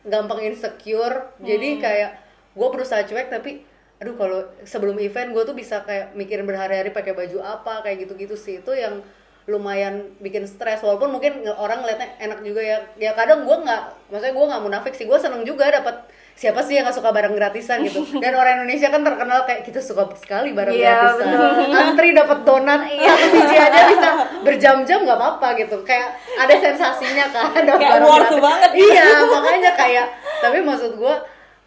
gampang 0.07 0.47
insecure. 0.47 1.35
Jadi 1.43 1.83
kayak 1.83 2.23
gue 2.55 2.69
berusaha 2.71 3.03
cuek 3.05 3.29
tapi 3.29 3.67
aduh 4.01 4.17
kalau 4.17 4.41
sebelum 4.65 4.97
event 4.97 5.37
gue 5.37 5.45
tuh 5.45 5.53
bisa 5.53 5.85
kayak 5.85 6.17
mikirin 6.17 6.49
berhari-hari 6.49 6.89
pakai 6.89 7.13
baju 7.13 7.45
apa 7.45 7.85
kayak 7.85 8.07
gitu-gitu 8.07 8.39
sih. 8.39 8.63
Itu 8.63 8.73
yang 8.73 9.05
lumayan 9.51 9.95
bikin 10.17 10.43
stres 10.45 10.81
walaupun 10.81 11.11
mungkin 11.11 11.33
orang 11.51 11.83
ngeliatnya 11.83 12.15
enak 12.19 12.39
juga 12.41 12.61
ya. 12.61 12.79
Ya 12.97 13.11
kadang 13.13 13.43
gue 13.43 13.57
nggak 13.59 13.83
maksudnya 14.09 14.33
gue 14.33 14.47
nggak 14.47 14.63
munafik 14.63 14.93
sih 14.93 15.05
gue 15.05 15.17
seneng 15.17 15.43
juga 15.43 15.69
dapat 15.69 16.07
siapa 16.33 16.63
sih 16.63 16.73
yang 16.73 16.87
nggak 16.87 16.97
suka 16.97 17.11
barang 17.11 17.35
gratisan 17.35 17.83
gitu. 17.83 18.01
Dan 18.23 18.33
orang 18.33 18.63
Indonesia 18.63 18.89
kan 18.89 19.03
terkenal 19.03 19.45
kayak 19.45 19.61
kita 19.63 19.79
suka 19.79 20.09
sekali 20.17 20.51
barang 20.51 20.73
Iya, 20.73 20.95
gratisan. 21.13 21.29
antri 21.69 22.09
dapat 22.13 22.39
donat 22.43 22.81
satu 22.87 23.27
biji 23.29 23.57
aja 23.57 23.81
bisa 23.87 24.11
berjam-jam 24.41 24.99
nggak 25.03 25.19
apa-apa 25.19 25.49
gitu. 25.59 25.83
Kayak 25.83 26.15
ada 26.37 26.55
sensasinya 26.55 27.25
kan 27.29 27.61
dapat 27.61 27.77
Kayak 27.79 27.93
barang 27.99 28.09
gratis. 28.25 28.41
banget. 28.41 28.71
iya 28.75 29.07
makanya 29.21 29.71
kayak 29.75 30.07
tapi 30.41 30.59
maksud 30.61 30.97
gue 30.97 31.15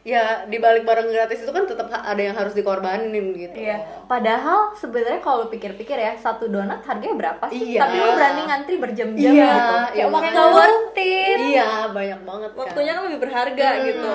ya 0.04 0.44
di 0.44 0.60
balik 0.60 0.84
barang 0.84 1.08
gratis 1.08 1.40
itu 1.40 1.50
kan 1.50 1.64
tetap 1.64 1.88
ada 1.88 2.20
yang 2.20 2.36
harus 2.36 2.52
dikorbanin 2.52 3.32
gitu 3.32 3.56
Iya. 3.56 4.04
Padahal 4.04 4.76
sebenarnya 4.76 5.18
kalau 5.18 5.44
lu 5.44 5.50
pikir-pikir 5.50 5.96
ya 5.96 6.12
satu 6.14 6.46
donat 6.46 6.84
harganya 6.84 7.16
berapa 7.16 7.46
sih? 7.48 7.74
Iya. 7.74 7.80
Tapi 7.82 7.96
lu 7.98 8.12
berani 8.12 8.42
ngantri 8.44 8.76
berjam-jam 8.78 9.32
Iya, 9.32 9.48
gitu. 9.48 9.74
iya, 9.74 9.88
Kayak 9.96 10.08
waktu 10.12 10.42
worth 10.52 10.98
it. 10.98 11.38
iya 11.50 11.68
banyak 11.90 12.20
banget 12.22 12.50
kan. 12.52 12.60
waktunya 12.60 12.92
kan 12.92 13.04
lebih 13.08 13.20
berharga 13.24 13.68
gitu 13.82 14.14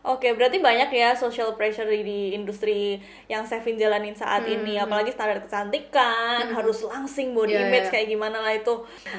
Oke, 0.00 0.32
berarti 0.32 0.56
banyak 0.58 0.88
ya 0.90 1.12
social 1.12 1.52
pressure 1.52 1.84
di, 1.84 2.00
di 2.00 2.20
industri 2.32 2.96
yang 3.26 3.44
Sevin 3.44 3.76
jalanin 3.76 4.14
saat 4.14 4.46
ini, 4.46 4.78
apalagi 4.78 5.10
standar 5.10 5.42
kecantikan, 5.42 6.48
harus 6.48 6.80
langsing 6.80 7.34
body 7.34 7.52
Iya, 7.52 7.66
image 7.66 7.86
iya. 7.86 7.92
kayak 7.92 8.06
gimana 8.08 8.40
lah 8.40 8.54
itu. 8.54 8.72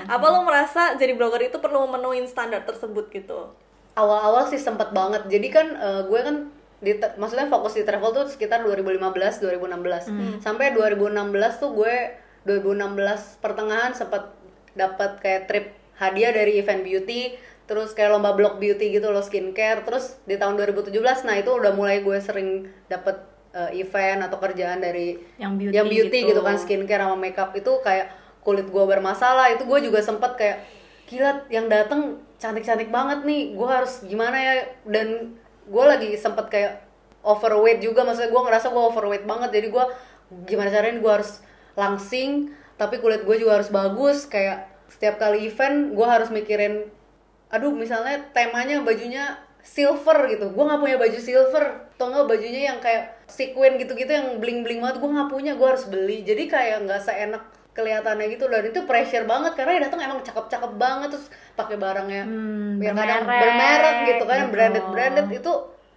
Apa 0.07 0.25
lo 0.25 0.41
merasa 0.41 0.95
jadi 0.95 1.13
blogger 1.13 1.45
itu 1.45 1.59
perlu 1.59 1.86
memenuhi 1.86 2.25
standar 2.25 2.63
tersebut 2.63 3.05
gitu? 3.12 3.53
Awal-awal 3.99 4.47
sih 4.47 4.57
sempet 4.57 4.95
banget. 4.95 5.27
Jadi 5.27 5.47
kan 5.51 5.67
eh, 5.75 6.01
gue 6.07 6.19
kan 6.23 6.35
di 6.79 6.95
maksudnya 7.19 7.51
fokus 7.51 7.75
di 7.75 7.83
travel 7.83 8.15
tuh 8.15 8.25
sekitar 8.31 8.63
2015 8.63 9.03
2016 9.43 10.39
sampai 10.39 10.71
2016 10.71 11.59
tuh 11.59 11.75
gue 11.75 11.95
2016 12.47 13.43
pertengahan 13.43 13.91
sempet 13.91 14.31
dapat 14.79 15.19
kayak 15.19 15.51
trip 15.51 15.65
hadiah 15.99 16.31
dari 16.31 16.63
event 16.63 16.87
beauty 16.87 17.35
terus 17.67 17.91
kayak 17.91 18.15
lomba 18.15 18.31
blog 18.31 18.63
beauty 18.63 18.95
gitu 18.95 19.11
loh 19.11 19.19
skincare. 19.21 19.83
Terus 19.83 20.17
di 20.23 20.39
tahun 20.39 20.55
2017 20.55 20.95
nah 21.27 21.35
itu 21.35 21.51
udah 21.51 21.75
mulai 21.75 21.99
gue 21.99 22.17
sering 22.23 22.71
dapet 22.87 23.19
eh, 23.51 23.83
event 23.83 24.23
atau 24.25 24.39
kerjaan 24.39 24.79
dari 24.79 25.19
Yang 25.35 25.53
beauty 25.59 25.75
yang 25.75 25.87
beauty 25.91 26.19
gitu. 26.23 26.29
gitu 26.33 26.41
kan 26.41 26.55
skincare 26.57 27.03
sama 27.03 27.19
makeup. 27.19 27.51
Itu 27.53 27.83
kayak 27.83 28.15
kulit 28.41 28.71
gue 28.71 28.83
bermasalah. 28.87 29.51
Itu 29.53 29.67
gue 29.67 29.79
juga 29.83 29.99
sempet 29.99 30.31
kayak 30.39 30.57
gila 31.11 31.43
yang 31.51 31.67
datang 31.67 32.23
cantik-cantik 32.39 32.89
banget 32.89 33.27
nih. 33.27 33.53
Gue 33.53 33.67
harus 33.67 34.01
gimana 34.08 34.38
ya? 34.39 34.53
Dan 34.88 35.36
gue 35.67 35.84
lagi 35.86 36.15
sempet 36.15 36.48
kayak 36.50 36.74
overweight 37.22 37.84
juga. 37.84 38.08
Maksudnya 38.08 38.31
gue 38.31 38.41
ngerasa 38.41 38.72
gue 38.72 38.84
overweight 38.84 39.27
banget. 39.27 39.50
Jadi 39.53 39.67
gue 39.69 39.86
gimana 40.48 40.72
caranya 40.72 40.98
gue 40.98 41.13
harus 41.13 41.43
langsing 41.75 42.53
tapi 42.79 43.03
kulit 43.03 43.27
gue 43.27 43.36
juga 43.36 43.60
harus 43.60 43.69
bagus. 43.69 44.25
Kayak 44.25 44.72
setiap 44.89 45.19
kali 45.19 45.51
event 45.51 45.93
gue 45.93 46.08
harus 46.08 46.31
mikirin 46.34 46.89
aduh 47.50 47.74
misalnya 47.75 48.25
temanya 48.31 48.81
bajunya 48.81 49.38
silver 49.60 50.31
gitu. 50.31 50.55
Gue 50.55 50.63
nggak 50.63 50.81
punya 50.81 50.98
baju 50.98 51.19
silver. 51.19 51.91
Atau 52.00 52.15
nggak 52.15 52.31
bajunya 52.31 52.72
yang 52.72 52.79
kayak 52.79 53.19
sequin 53.27 53.75
gitu-gitu 53.75 54.08
yang 54.08 54.39
bling 54.39 54.63
bling 54.63 54.79
banget 54.79 55.03
gue 55.03 55.12
nggak 55.12 55.29
punya. 55.29 55.51
Gue 55.60 55.67
harus 55.67 55.86
beli. 55.91 56.24
Jadi 56.24 56.48
kayak 56.48 56.88
nggak 56.88 57.03
seenak 57.03 57.43
kelihatannya 57.79 58.27
gitu 58.29 58.45
dan 58.45 58.62
itu 58.62 58.83
pressure 58.83 59.24
banget 59.24 59.55
karena 59.55 59.71
yang 59.74 59.83
datang 59.88 60.01
emang 60.03 60.19
cakep-cakep 60.19 60.71
banget 60.75 61.09
terus 61.09 61.27
pakai 61.53 61.75
barangnya 61.75 62.24
Hmm, 62.24 62.77
yang 62.77 62.93
kadang 62.93 63.24
bermerek, 63.24 63.95
gitu 64.09 64.24
kan 64.25 64.39
gitu. 64.41 64.51
branded 64.51 64.86
branded 64.86 65.27
itu 65.31 65.51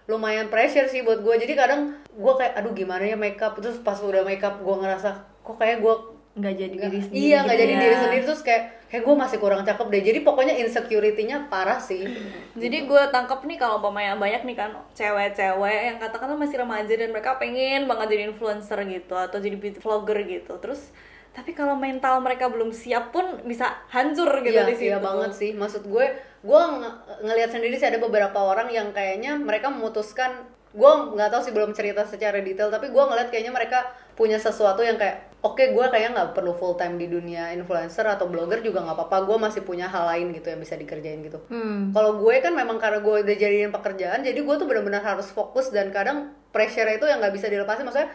lumayan 0.05 0.47
pressure 0.47 0.87
sih 0.87 1.03
buat 1.03 1.19
gue 1.19 1.35
jadi 1.39 1.53
kadang 1.53 1.81
gue 2.09 2.33
kayak 2.33 2.55
aduh 2.55 2.73
gimana 2.73 3.03
ya 3.03 3.15
makeup 3.15 3.55
terus 3.57 3.79
pas 3.79 3.99
udah 3.99 4.23
makeup 4.23 4.59
gue 4.59 4.77
ngerasa 4.77 5.11
kok 5.41 5.57
kayak 5.57 5.79
gue 5.79 5.95
Nggak 6.33 6.55
jadi 6.57 6.77
diri 6.81 6.99
sendiri. 6.99 7.21
iya 7.23 7.39
nggak 7.45 7.53
gitu 7.53 7.63
jadi 7.63 7.73
ya. 7.73 7.79
diri 7.79 7.97
sendiri 7.99 8.23
terus 8.25 8.41
kayak 8.41 8.63
kayak 8.89 9.03
gue 9.05 9.15
masih 9.15 9.37
kurang 9.37 9.63
cakep 9.63 9.87
deh 9.87 10.03
jadi 10.03 10.19
pokoknya 10.23 10.55
insecurity-nya 10.59 11.37
parah 11.47 11.77
sih 11.79 12.09
Jadi 12.63 12.79
gue 12.83 13.03
tangkap 13.09 13.41
nih 13.43 13.57
kalau 13.57 13.77
umpamanya 13.79 14.17
banyak 14.17 14.41
nih 14.43 14.57
kan 14.57 14.71
cewek-cewek 14.93 15.79
yang 15.87 15.99
katakanlah 15.99 16.37
masih 16.37 16.57
remaja 16.59 16.89
dan 16.91 17.09
mereka 17.09 17.37
pengen 17.37 17.85
banget 17.85 18.07
jadi 18.11 18.23
influencer 18.27 18.81
gitu 18.83 19.15
atau 19.15 19.37
jadi 19.37 19.57
beauty 19.57 19.79
vlogger 19.79 20.19
gitu. 20.25 20.57
Terus 20.57 20.89
tapi 21.33 21.51
kalau 21.53 21.75
mental 21.75 22.21
mereka 22.21 22.47
belum 22.47 22.71
siap 22.71 23.09
pun 23.09 23.25
bisa 23.43 23.73
hancur 23.89 24.29
gitu 24.41 24.53
iya, 24.53 24.69
di 24.69 24.77
situ. 24.77 24.87
iya 24.87 24.99
banget 24.99 25.33
sih 25.33 25.51
maksud 25.53 25.85
gue 25.85 26.07
gue 26.43 26.63
nge- 26.77 26.97
ngelihat 27.25 27.51
sendiri 27.51 27.75
sih 27.75 27.89
ada 27.89 27.97
beberapa 27.97 28.37
orang 28.37 28.69
yang 28.69 28.93
kayaknya 28.93 29.35
mereka 29.35 29.69
memutuskan 29.69 30.45
gue 30.73 30.89
nggak 31.13 31.29
tahu 31.29 31.41
sih 31.43 31.53
belum 31.53 31.73
cerita 31.73 32.05
secara 32.05 32.41
detail 32.41 32.69
tapi 32.69 32.89
gue 32.89 33.01
ngeliat 33.01 33.29
kayaknya 33.29 33.53
mereka 33.53 33.85
punya 34.13 34.37
sesuatu 34.37 34.81
yang 34.81 34.97
kayak 34.97 35.33
oke 35.41 35.61
gue 35.61 35.85
kayaknya 35.87 36.11
nggak 36.15 36.31
perlu 36.33 36.53
full 36.53 36.77
time 36.77 36.97
di 36.97 37.09
dunia 37.09 37.53
influencer 37.53 38.05
atau 38.05 38.25
blogger 38.25 38.61
juga 38.61 38.81
nggak 38.81 38.97
apa-apa 38.99 39.19
gue 39.23 39.37
masih 39.39 39.61
punya 39.63 39.85
hal 39.85 40.05
lain 40.07 40.33
gitu 40.33 40.49
yang 40.49 40.61
bisa 40.61 40.77
dikerjain 40.77 41.21
gitu 41.21 41.41
Hmm. 41.49 41.93
kalau 41.93 42.17
gue 42.19 42.35
kan 42.41 42.53
memang 42.53 42.77
karena 42.77 43.01
gue 43.01 43.15
udah 43.21 43.37
jadiin 43.37 43.69
pekerjaan 43.71 44.21
jadi 44.21 44.37
gue 44.37 44.55
tuh 44.55 44.65
benar-benar 44.65 45.01
harus 45.03 45.29
fokus 45.29 45.69
dan 45.69 45.89
kadang 45.89 46.19
pressure 46.49 46.89
itu 46.89 47.05
yang 47.05 47.21
nggak 47.21 47.33
bisa 47.33 47.49
dilepasin 47.49 47.85
maksudnya 47.85 48.09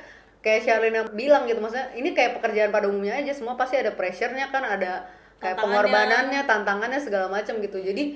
kayak 0.47 0.63
Sharlina 0.63 1.03
bilang 1.11 1.43
gitu 1.43 1.59
maksudnya 1.59 1.91
ini 1.99 2.15
kayak 2.15 2.39
pekerjaan 2.39 2.71
pada 2.71 2.87
umumnya 2.87 3.19
aja 3.19 3.35
semua 3.35 3.59
pasti 3.59 3.75
ada 3.75 3.91
pressure-nya 3.91 4.47
kan 4.47 4.63
ada 4.63 5.03
kayak 5.43 5.59
Tantangannya. 5.59 5.59
pengorbanannya 5.59 6.41
tantangannya 6.47 6.99
segala 7.03 7.27
macam 7.27 7.59
gitu. 7.59 7.83
Jadi 7.83 8.15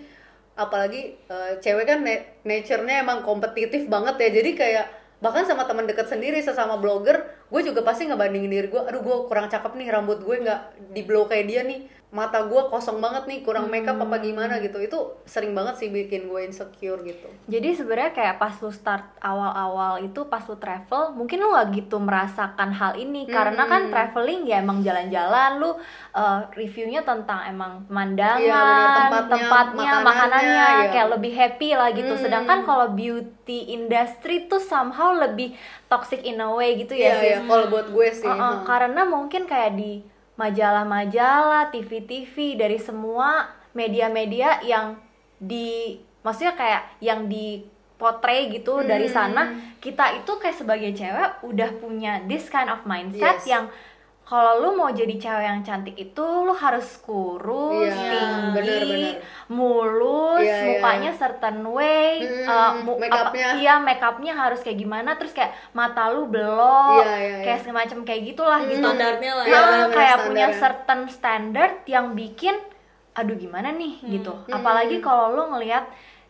apalagi 0.55 1.19
eh, 1.27 1.51
cewek 1.59 1.83
kan 1.83 1.99
na- 2.07 2.23
nature-nya 2.47 3.03
emang 3.03 3.27
kompetitif 3.27 3.91
banget 3.91 4.15
ya. 4.15 4.29
Jadi 4.39 4.51
kayak 4.55 4.85
bahkan 5.21 5.45
sama 5.45 5.69
teman 5.69 5.85
dekat 5.85 6.09
sendiri 6.09 6.41
sesama 6.41 6.81
blogger 6.81 7.21
gue 7.53 7.61
juga 7.61 7.85
pasti 7.85 8.09
ngebandingin 8.09 8.49
diri 8.49 8.67
gue 8.73 8.81
aduh 8.81 9.05
gue 9.05 9.17
kurang 9.29 9.53
cakep 9.53 9.77
nih 9.77 9.93
rambut 9.93 10.17
gue 10.17 10.35
nggak 10.41 10.61
di 10.97 11.05
blow 11.05 11.29
kayak 11.29 11.45
dia 11.45 11.61
nih 11.61 11.85
mata 12.11 12.43
gue 12.43 12.61
kosong 12.67 12.99
banget 12.99 13.23
nih 13.23 13.39
kurang 13.39 13.71
makeup 13.71 13.95
apa 13.95 14.19
gimana 14.19 14.59
gitu 14.59 14.83
itu 14.83 14.99
sering 15.23 15.55
banget 15.55 15.79
sih 15.79 15.87
bikin 15.87 16.27
gue 16.27 16.43
insecure 16.43 16.99
gitu 17.07 17.31
Jadi 17.47 17.71
sebenarnya 17.71 18.11
kayak 18.11 18.35
pas 18.35 18.51
lu 18.59 18.67
start 18.67 19.15
awal-awal 19.23 20.03
itu 20.03 20.27
pas 20.27 20.43
lu 20.43 20.59
travel, 20.59 21.15
mungkin 21.15 21.39
lu 21.39 21.55
nggak 21.55 21.71
gitu 21.71 22.03
merasakan 22.03 22.75
hal 22.75 22.99
ini 22.99 23.23
karena 23.31 23.63
kan 23.63 23.87
traveling 23.87 24.43
ya 24.43 24.59
emang 24.59 24.83
jalan-jalan 24.83 25.63
lu 25.63 25.71
uh, 26.11 26.43
reviewnya 26.51 27.07
tentang 27.07 27.47
emang 27.47 27.87
pemandangan, 27.87 28.43
bener, 28.43 28.91
tempatnya, 28.91 29.31
tempatnya, 29.31 29.91
makanannya, 30.03 30.03
makanannya, 30.03 30.67
iya. 30.83 30.91
kayak 30.91 31.09
lebih 31.15 31.31
happy 31.31 31.69
lah 31.79 31.89
gitu. 31.95 32.13
Sedangkan 32.19 32.67
kalau 32.67 32.91
beauty 32.91 33.71
industry 33.71 34.51
tuh 34.51 34.59
somehow 34.59 35.15
lebih 35.15 35.55
toxic 35.87 36.23
in 36.27 36.43
a 36.43 36.47
way 36.51 36.75
gitu 36.75 36.91
ya 36.91 37.15
Iya, 37.15 37.15
sih. 37.19 37.29
iya, 37.35 37.39
kalau 37.47 37.65
buat 37.71 37.87
gue 37.91 38.07
sih 38.11 38.27
Uh-uh, 38.27 38.63
hmm. 38.63 38.67
karena 38.67 39.01
mungkin 39.07 39.43
kayak 39.47 39.79
di 39.79 40.03
majalah-majalah, 40.41 41.69
TV-TV 41.69 42.57
dari 42.57 42.81
semua 42.81 43.45
media-media 43.71 44.65
yang 44.65 44.97
di 45.37 46.01
maksudnya 46.21 46.53
kayak 46.53 46.97
yang 46.97 47.29
di 47.29 47.61
potray 47.95 48.49
gitu 48.49 48.81
dari 48.81 49.05
Hmm. 49.05 49.13
sana 49.13 49.43
kita 49.77 50.17
itu 50.17 50.31
kayak 50.37 50.57
sebagai 50.57 50.89
cewek 50.91 51.45
udah 51.45 51.69
punya 51.77 52.17
this 52.25 52.49
kind 52.49 52.65
of 52.65 52.81
mindset 52.83 53.37
Yes. 53.37 53.45
yang 53.45 53.69
kalau 54.31 54.53
lu 54.57 54.69
mau 54.73 54.87
jadi 54.89 55.11
cewek 55.13 55.43
yang 55.43 55.59
cantik 55.59 55.91
itu 55.93 56.23
lu 56.23 56.55
harus 56.55 56.87
kurus, 56.97 57.91
Iya, 57.91 57.99
tinggi, 58.07 58.55
bener-bener. 58.55 59.19
mulus, 59.51 60.39
Iya, 60.39 60.55
iya. 60.55 60.67
mukanya 60.71 61.11
certain 61.11 61.59
way, 61.67 62.23
Hmm, 62.23 62.47
uh, 62.47 62.71
mu- 62.79 62.95
make-upnya. 62.95 63.47
apa- 63.51 63.59
iya 63.59 63.73
make 63.77 63.99
upnya 63.99 64.31
harus 64.33 64.59
kayak 64.59 64.79
gimana, 64.79 65.13
terus 65.13 65.31
kayak 65.31 65.51
mata 65.71 66.07
lu 66.07 66.25
belok, 66.25 67.03
Iya, 67.03 67.15
iya, 67.17 67.37
kayak 67.43 67.59
iya. 67.59 67.65
semacam 67.65 67.99
kayak 68.01 68.21
gitulah 68.25 68.59
gitu. 68.63 68.79
Standarnya 68.81 69.31
lah 69.33 69.43
Nah, 69.43 69.45
ya. 69.45 69.51
Iya, 69.51 69.59
bener-bener 69.61 69.91
kayak 69.93 70.17
punya 70.21 70.47
standarnya. 70.47 70.55
certain 70.57 71.01
standard 71.09 71.73
yang 71.85 72.05
bikin 72.13 72.55
aduh 73.11 73.35
gimana 73.35 73.69
nih 73.69 73.99
Hmm. 73.99 74.07
gitu. 74.09 74.31
Apalagi 74.47 74.97
kalau 74.97 75.35
lu 75.35 75.51
ngelihat 75.51 75.83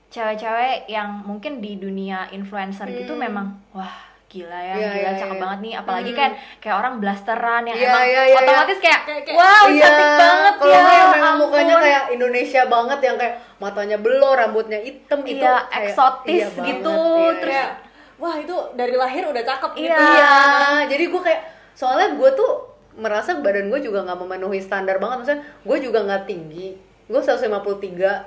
cewek-cewek 0.10 0.90
yang 0.90 1.22
mungkin 1.22 1.62
di 1.62 1.78
dunia 1.78 2.26
influencer 2.32 2.90
gitu 2.90 3.14
Hmm. 3.14 3.22
memang 3.22 3.48
wah 3.72 4.11
gila 4.32 4.56
ya 4.56 4.74
Iya, 4.74 4.90
gila 4.90 5.02
iya, 5.04 5.20
cakep 5.20 5.36
iya. 5.36 5.44
banget 5.44 5.60
nih 5.60 5.74
apalagi 5.76 6.12
kan 6.14 6.32
kayak 6.58 6.76
orang 6.78 6.94
blasteran 6.98 7.64
yang 7.66 7.76
Iya, 7.76 7.84
emang 7.86 8.04
iya, 8.06 8.22
iya, 8.24 8.38
otomatis 8.40 8.78
kayak, 8.80 9.00
Kayak- 9.04 9.24
kayak- 9.28 9.36
wow 9.36 9.64
Iya, 9.68 9.84
cantik 9.84 10.12
banget 10.18 10.54
kalau 10.56 10.72
ya 10.72 10.80
yang 10.80 11.10
memang 11.12 11.36
mukanya 11.38 11.74
ampun." 11.74 11.84
kayak 11.84 12.04
Indonesia 12.10 12.62
banget 12.66 13.00
yang 13.02 13.16
kayak 13.18 13.36
matanya 13.58 13.98
belor, 14.00 14.36
rambutnya 14.36 14.80
hitam 14.80 15.20
itu 15.22 15.36
Iya, 15.38 15.56
kayak- 15.62 15.86
eksotis 15.86 16.32
iya 16.32 16.48
banget, 16.50 16.68
gitu, 16.72 16.96
iya, 16.96 17.32
terus 17.38 17.52
iya. 17.52 17.66
Kayak, 17.68 17.72
wah 18.18 18.36
itu 18.38 18.56
dari 18.74 18.96
lahir 18.96 19.24
udah 19.26 19.44
cakep 19.44 19.72
gitu. 19.76 19.84
Iya. 19.84 20.00
Iya, 20.00 20.34
jadi 20.88 21.04
gue 21.06 21.22
kayak 21.22 21.42
soalnya 21.74 22.08
gue 22.14 22.30
tuh 22.32 22.52
merasa 22.94 23.36
badan 23.36 23.68
gue 23.68 23.80
juga 23.82 24.00
nggak 24.02 24.16
memenuhi 24.18 24.60
standar 24.60 24.96
banget 24.98 25.16
maksudnya 25.18 25.42
gue 25.62 25.78
juga 25.82 26.00
nggak 26.02 26.24
tinggi 26.26 26.68
gue 27.08 27.20
153 27.20 27.52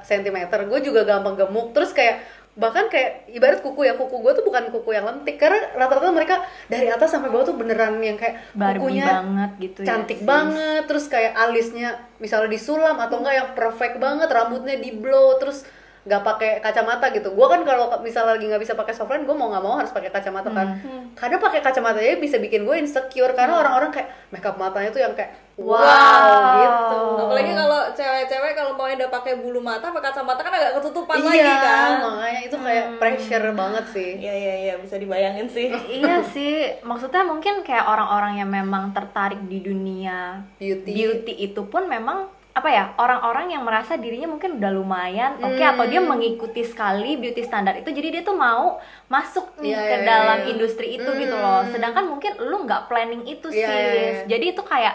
cm 0.03 0.37
gue 0.67 0.81
juga 0.83 1.01
gampang 1.03 1.37
gemuk 1.39 1.73
terus 1.73 1.93
kayak 1.93 2.21
bahkan 2.55 2.87
kayak 2.87 3.27
ibarat 3.35 3.59
kuku 3.67 3.83
ya 3.83 3.99
kuku 3.99 4.15
gue 4.23 4.33
tuh 4.39 4.45
bukan 4.47 4.71
kuku 4.71 4.95
yang 4.95 5.11
lentik 5.11 5.43
karena 5.43 5.75
rata-rata 5.75 6.15
mereka 6.15 6.47
dari 6.71 6.87
atas 6.87 7.11
sampai 7.11 7.27
bawah 7.27 7.51
tuh 7.51 7.59
beneran 7.59 7.99
yang 7.99 8.15
kayak 8.15 8.47
Barbie 8.55 8.79
kukunya 8.79 9.11
banget 9.11 9.51
gitu 9.59 9.79
ya, 9.83 9.87
cantik 9.91 10.23
sis. 10.23 10.27
banget 10.27 10.83
terus 10.87 11.11
kayak 11.11 11.35
alisnya 11.35 11.99
misalnya 12.23 12.55
disulam 12.55 12.95
atau 13.03 13.19
enggak 13.19 13.35
yang 13.35 13.51
perfect 13.59 13.99
banget 13.99 14.31
rambutnya 14.31 14.79
di 14.79 14.95
blow 14.95 15.35
terus 15.43 15.67
nggak 16.05 16.21
pakai 16.23 16.51
kacamata 16.61 17.09
gitu 17.11 17.33
gue 17.33 17.47
kan 17.47 17.61
kalau 17.63 17.89
misalnya 17.99 18.37
lagi 18.37 18.45
nggak 18.45 18.61
bisa 18.61 18.73
pakai 18.73 18.93
softline 18.93 19.25
gue 19.25 19.33
mau 19.33 19.49
nggak 19.49 19.65
mau 19.65 19.75
harus 19.75 19.89
pakai 19.89 20.09
kacamata 20.09 20.49
kan 20.49 20.77
Hmm. 20.77 21.17
kadang 21.17 21.41
pakai 21.41 21.61
kacamata 21.61 21.97
aja 21.97 22.17
bisa 22.17 22.37
bikin 22.37 22.63
gue 22.63 22.77
insecure 22.77 23.33
karena 23.33 23.57
orang-orang 23.57 23.89
kayak 23.91 24.13
makeup 24.29 24.55
matanya 24.55 24.91
tuh 24.91 25.01
yang 25.01 25.13
kayak 25.13 25.33
wow, 25.57 25.81
Wow. 25.81 26.61
gitu 26.61 26.99
Apalagi 27.25 27.53
kalau 27.55 27.81
cewek-cewek 27.91 28.53
kalau 28.53 28.73
mau 28.75 28.85
udah 28.85 29.09
pakai 29.09 29.33
bulu 29.35 29.59
mata, 29.59 29.89
pakai 29.89 30.11
kacamata 30.11 30.41
kan 30.43 30.53
agak 30.53 30.73
ketutupan 30.77 31.17
iya 31.17 31.25
lagi 31.25 31.55
kan. 31.57 31.91
makanya 32.03 32.41
itu 32.43 32.57
kayak 32.59 32.87
pressure 32.99 33.47
banget 33.55 33.85
sih 33.89 34.11
Iya 34.19 34.35
iya 34.35 34.55
iya 34.61 34.75
bisa 34.77 34.95
dibayangin 34.97 35.47
sih. 35.49 35.73
iya 35.97 36.21
sih 36.27 36.55
maksudnya 36.83 37.23
mungkin 37.23 37.63
kayak 37.63 37.87
orang-orang 37.87 38.37
yang 38.37 38.51
memang 38.51 38.93
tertarik 38.93 39.41
di 39.43 39.63
dunia 39.63 40.43
Beauty. 40.59 41.33
itu 41.41 41.63
pun 41.65 41.87
memang 41.87 42.29
apa 42.55 42.71
ya 42.71 42.95
orang-orang 42.95 43.51
yang 43.51 43.63
merasa 43.63 43.99
dirinya 43.99 44.31
mungkin 44.31 44.57
udah 44.57 44.71
lumayan 44.71 45.33
oke 45.37 45.59
Hmm. 45.59 45.73
atau 45.75 45.85
dia 45.85 45.99
mengikuti 45.99 46.63
sekali 46.63 47.19
beauty 47.19 47.43
standar 47.43 47.75
itu 47.75 47.91
jadi 47.91 48.09
dia 48.11 48.23
tuh 48.23 48.39
mau 48.39 48.79
masuk 49.07 49.59
nih 49.59 49.75
Iya, 49.75 49.83
ke 49.83 49.97
iya, 49.97 50.07
dalam 50.07 50.39
iya. 50.41 50.49
industri 50.49 50.87
itu 50.95 51.05
Hmm. 51.05 51.19
gitu 51.19 51.35
loh 51.35 51.67
sedangkan 51.67 52.07
mungkin 52.07 52.39
lu 52.41 52.63
nggak 52.63 52.87
planning 52.87 53.27
itu 53.27 53.51
Iya, 53.51 53.59
sih 53.61 53.75
iya, 53.75 53.91
iya. 53.91 54.23
jadi 54.29 54.47
itu 54.51 54.63
kayak 54.63 54.95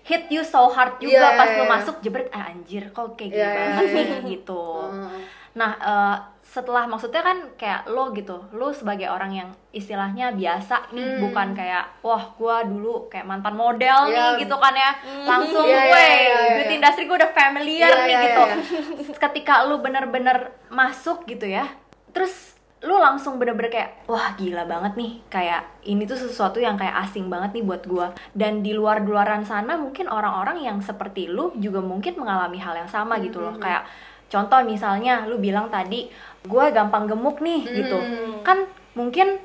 hit 0.00 0.30
you 0.30 0.40
so 0.40 0.64
hard 0.66 0.96
juga 0.96 1.34
Iya, 1.34 1.36
pas 1.36 1.50
iya, 1.50 1.58
lu 1.58 1.64
iya. 1.66 1.72
masuk 1.72 1.96
jebret 1.98 2.30
ah 2.30 2.46
anjir 2.46 2.88
kok 2.88 3.14
kayak 3.14 3.30
gini 3.30 3.36
Iya, 3.36 3.50
iya, 3.50 3.58
banget 3.58 3.82
iya. 3.82 4.02
nih 4.06 4.20
gitu 4.32 4.64
Hmm. 4.86 5.20
Nah, 5.50 5.72
eh, 5.74 6.16
setelah 6.50 6.82
maksudnya 6.82 7.22
kan 7.22 7.38
kayak 7.54 7.86
lo 7.86 8.10
gitu, 8.10 8.42
lo 8.50 8.74
sebagai 8.74 9.06
orang 9.06 9.30
yang 9.30 9.48
istilahnya 9.70 10.34
biasa 10.34 10.90
nih, 10.90 10.98
Hmm. 11.06 11.18
bukan 11.22 11.48
kayak 11.54 12.02
wah 12.02 12.34
gua 12.34 12.66
dulu 12.66 13.06
kayak 13.06 13.22
mantan 13.22 13.54
model 13.54 14.10
Iya. 14.10 14.34
nih 14.34 14.42
gitu 14.42 14.58
kan 14.58 14.74
ya, 14.74 14.90
langsung 15.22 15.62
Iya, 15.62 15.78
iya, 15.78 15.86
gue 15.86 16.02
iya, 16.02 16.18
iya, 16.18 16.38
beauty 16.58 16.66
iya. 16.66 16.78
industry 16.82 17.04
gue 17.06 17.16
udah 17.16 17.30
familiar 17.30 17.94
Iya, 17.94 18.02
nih 18.02 18.10
iya, 18.10 18.24
gitu. 18.26 18.42
iya, 18.42 19.14
Ketika 19.16 19.62
lo 19.62 19.78
bener-bener 19.78 20.38
masuk 20.66 21.22
gitu 21.24 21.46
ya, 21.46 21.70
terus 22.10 22.58
lo 22.80 22.98
langsung 22.98 23.38
bener-bener 23.38 23.70
kayak 23.70 23.90
wah 24.08 24.32
gila 24.34 24.64
banget 24.64 24.96
nih 24.96 25.12
kayak 25.28 25.62
ini 25.84 26.02
tuh 26.02 26.16
sesuatu 26.16 26.58
yang 26.58 26.74
kayak 26.74 26.96
asing 27.04 27.28
banget 27.28 27.52
nih 27.52 27.62
buat 27.62 27.84
gua 27.84 28.10
dan 28.32 28.64
di 28.64 28.72
luar 28.72 29.04
luaran 29.04 29.44
sana 29.44 29.76
mungkin 29.76 30.08
orang-orang 30.08 30.58
yang 30.58 30.78
seperti 30.80 31.28
lu 31.28 31.52
juga 31.60 31.78
mungkin 31.78 32.16
mengalami 32.16 32.56
hal 32.56 32.72
yang 32.74 32.88
sama 32.88 33.20
gitu 33.20 33.36
loh 33.38 33.52
kayak 33.60 33.84
contoh 34.32 34.64
misalnya 34.64 35.28
lu 35.28 35.36
bilang 35.36 35.68
tadi 35.68 36.08
gua 36.46 36.72
gampang 36.72 37.10
gemuk 37.10 37.42
nih 37.44 37.84
gitu. 37.84 37.98
Kan 38.46 38.68
mungkin 38.96 39.36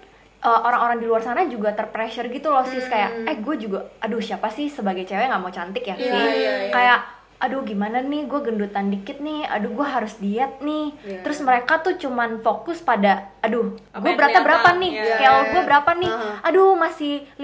uh, 0.45 0.59
orang-orang 0.63 1.01
di 1.01 1.05
luar 1.09 1.25
sana 1.25 1.43
juga 1.49 1.73
terpressure 1.73 2.29
gitu 2.29 2.53
loh 2.53 2.63
sis. 2.63 2.85
Kayak 2.85 3.25
eh 3.25 3.37
gue 3.41 3.55
juga 3.57 3.89
aduh 3.99 4.21
siapa 4.21 4.47
sih 4.53 4.69
sebagai 4.69 5.03
cewek 5.03 5.25
nggak 5.27 5.41
mau 5.41 5.51
cantik 5.51 5.83
ya 5.83 5.95
sih? 5.97 6.07
Iya, 6.07 6.31
iya, 6.31 6.51
iya. 6.67 6.71
kayak 6.71 6.99
aduh 7.35 7.61
gimana 7.61 7.99
nih 7.99 8.25
gue 8.25 8.39
gendutan 8.41 8.87
dikit 8.87 9.19
nih 9.19 9.43
aduh 9.43 9.69
gue 9.69 9.83
harus 9.85 10.15
diet 10.17 10.59
nih 10.59 10.95
Iya. 10.97 11.19
terus 11.19 11.39
mereka 11.39 11.77
tuh 11.77 11.95
cuman 11.95 12.39
fokus 12.39 12.79
pada 12.79 13.27
aduh 13.39 13.75
gue 13.75 14.11
beratnya 14.13 14.39
berapa 14.39 14.69
nih 14.73 14.91
iya. 14.93 15.03
scale 15.11 15.21
Iya, 15.37 15.51
gue 15.51 15.59
iya. 15.59 15.67
berapa 15.67 15.91
nih 15.93 16.09
Aha. 16.09 16.31
aduh 16.43 16.73
masih 16.73 17.13
50 17.35 17.43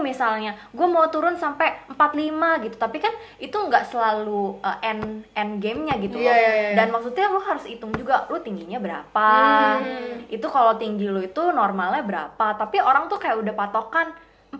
misalnya 0.00 0.52
gue 0.68 0.86
mau 0.86 1.04
turun 1.06 1.36
sampai 1.36 1.68
45 1.90 2.64
gitu 2.64 2.76
tapi 2.76 2.98
kan 2.98 3.12
itu 3.36 3.54
nggak 3.54 3.84
selalu 3.86 4.56
uh, 4.58 4.78
end 4.80 5.04
end 5.32 5.52
gamenya 5.58 5.94
gitu 5.98 6.16
loh 6.16 6.26
Iya, 6.26 6.50
iya, 6.50 6.70
dan 6.74 6.88
maksudnya 6.88 7.28
lu 7.28 7.40
harus 7.40 7.64
hitung 7.64 7.92
juga 7.92 8.24
lu 8.26 8.38
tingginya 8.38 8.78
berapa 8.78 9.28
Hmm. 9.70 10.26
itu 10.26 10.46
kalau 10.46 10.74
tinggi 10.74 11.04
lu 11.04 11.20
itu 11.20 11.42
normalnya 11.50 12.00
berapa 12.00 12.46
tapi 12.54 12.78
orang 12.78 13.06
tuh 13.06 13.16
kayak 13.16 13.38
udah 13.38 13.54
patokan 13.54 14.10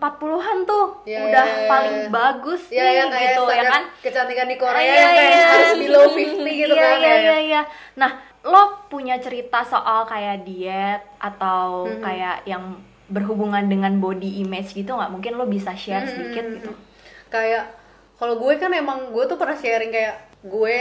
40-an 0.01 0.57
tuh 0.65 0.87
Iya, 1.05 1.19
udah 1.29 1.45
iya, 1.45 1.55
iya, 1.55 1.69
paling 1.69 1.97
bagus 2.09 2.61
Iya, 2.67 2.81
nih 2.81 2.89
ya 2.91 3.03
kayak 3.05 3.29
gitu 3.29 3.43
ya 3.47 3.63
kan 3.63 3.81
kecantikan 4.01 4.47
di 4.49 4.57
Korea 4.57 4.81
Iya, 4.81 4.95
yang 4.97 5.11
kayak 5.13 5.29
iya. 5.31 5.45
harus 5.47 5.71
below 5.77 6.05
50 6.09 6.17
gitu 6.57 6.73
iya, 6.73 6.81
kan 6.81 6.97
Iya 6.97 7.05
ya. 7.05 7.17
iya 7.21 7.37
iya. 7.39 7.61
Nah, 7.93 8.11
lo 8.41 8.61
punya 8.87 9.21
cerita 9.21 9.61
soal 9.61 10.03
kayak 10.03 10.41
diet 10.41 11.05
atau 11.15 11.85
Mhm. 11.85 12.01
kayak 12.01 12.37
yang 12.43 12.63
berhubungan 13.05 13.61
dengan 13.63 13.93
body 13.95 14.41
image 14.41 14.73
gitu 14.73 14.89
nggak? 14.89 15.11
Mungkin 15.11 15.35
lo 15.35 15.45
bisa 15.45 15.75
share 15.75 16.01
Hmm, 16.01 16.11
sedikit 16.11 16.43
hmm, 16.43 16.53
gitu. 16.57 16.71
hmm. 16.71 16.81
Kayak 17.29 17.63
kalau 18.15 18.35
gue 18.37 18.53
kan 18.55 18.71
emang 18.71 19.11
gue 19.11 19.23
tuh 19.23 19.35
pernah 19.35 19.53
sharing 19.53 19.91
kayak 19.91 20.15
gue 20.41 20.77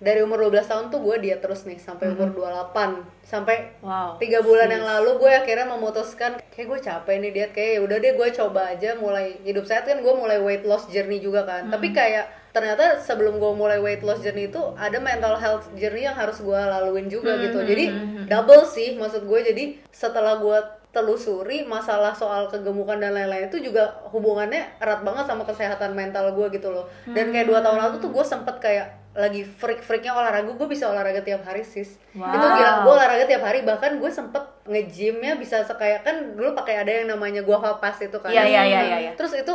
dari 0.00 0.24
umur 0.24 0.48
12 0.48 0.64
tahun 0.64 0.84
tuh 0.88 1.00
gue 1.04 1.16
diet 1.20 1.44
terus 1.44 1.68
nih 1.68 1.76
sampai 1.76 2.16
umur 2.16 2.32
28 2.32 3.04
sampai 3.20 3.56
Wow. 3.84 4.16
tiga 4.16 4.40
bulan 4.40 4.72
yang 4.72 4.82
lalu 4.82 5.20
gue 5.20 5.32
akhirnya 5.32 5.68
memutuskan 5.68 6.40
kayak 6.52 6.66
gue 6.66 6.78
capek 6.80 7.16
nih 7.20 7.30
diet 7.30 7.50
kayak 7.52 7.70
ya 7.76 7.80
udah 7.84 7.96
deh 8.00 8.12
gue 8.16 8.28
coba 8.32 8.60
aja 8.72 8.96
mulai 8.96 9.36
hidup 9.44 9.68
sehat. 9.68 9.84
Kan 9.84 10.00
gue 10.00 10.14
mulai 10.16 10.40
weight 10.40 10.64
loss 10.64 10.88
journey 10.88 11.20
juga 11.20 11.44
kan. 11.44 11.68
Tapi 11.68 11.92
kayak 11.92 12.28
ternyata 12.50 12.98
sebelum 12.98 13.38
gue 13.38 13.52
mulai 13.54 13.78
weight 13.78 14.02
loss 14.02 14.20
journey 14.20 14.50
itu 14.50 14.58
ada 14.74 14.98
mental 14.98 15.38
health 15.38 15.70
journey 15.78 16.04
yang 16.04 16.16
harus 16.18 16.42
gue 16.42 16.58
laluin 16.58 17.06
juga 17.06 17.36
gitu. 17.38 17.62
Jadi 17.62 17.84
double 18.26 18.64
sih 18.66 18.96
maksud 18.98 19.24
gue. 19.24 19.40
Jadi 19.44 19.64
setelah 19.94 20.40
gue 20.40 20.58
telusuri 20.90 21.62
masalah 21.62 22.10
soal 22.10 22.50
kegemukan 22.50 22.98
dan 22.98 23.14
lain-lain 23.14 23.46
itu 23.46 23.62
juga 23.62 24.02
hubungannya 24.10 24.74
erat 24.82 25.06
banget 25.06 25.30
sama 25.30 25.46
kesehatan 25.46 25.94
mental 25.94 26.34
gue 26.34 26.46
gitu 26.50 26.68
loh. 26.68 26.90
Dan 27.06 27.30
kayak 27.30 27.46
dua 27.46 27.62
tahun 27.62 27.78
lalu 27.78 27.94
tuh 28.02 28.10
gue 28.10 28.24
sempet 28.26 28.58
kayak 28.58 28.99
lagi 29.20 29.44
freak-freaknya 29.44 30.10
olahraga 30.10 30.50
gue 30.50 30.68
bisa 30.68 30.88
olahraga 30.88 31.20
tiap 31.20 31.44
hari 31.44 31.60
sis 31.60 32.00
Wow. 32.10 32.32
itu 32.32 32.46
gila 32.50 32.72
gue 32.82 32.92
olahraga 32.92 33.24
tiap 33.24 33.42
hari 33.44 33.60
bahkan 33.62 34.00
gue 34.00 34.10
sempet 34.10 34.42
nge-gymnya 34.64 35.36
bisa 35.36 35.62
kayak 35.62 36.02
kan 36.02 36.16
dulu 36.34 36.52
pakai 36.52 36.80
ada 36.80 36.90
yang 36.90 37.08
namanya 37.08 37.42
gua 37.42 37.60
pass 37.76 38.00
itu 38.00 38.16
kan 38.16 38.32
Iya, 38.32 38.42
iya, 38.44 38.62
iya, 38.64 38.80
iya, 38.82 38.96
iya. 38.98 39.12
terus 39.14 39.30
itu 39.32 39.52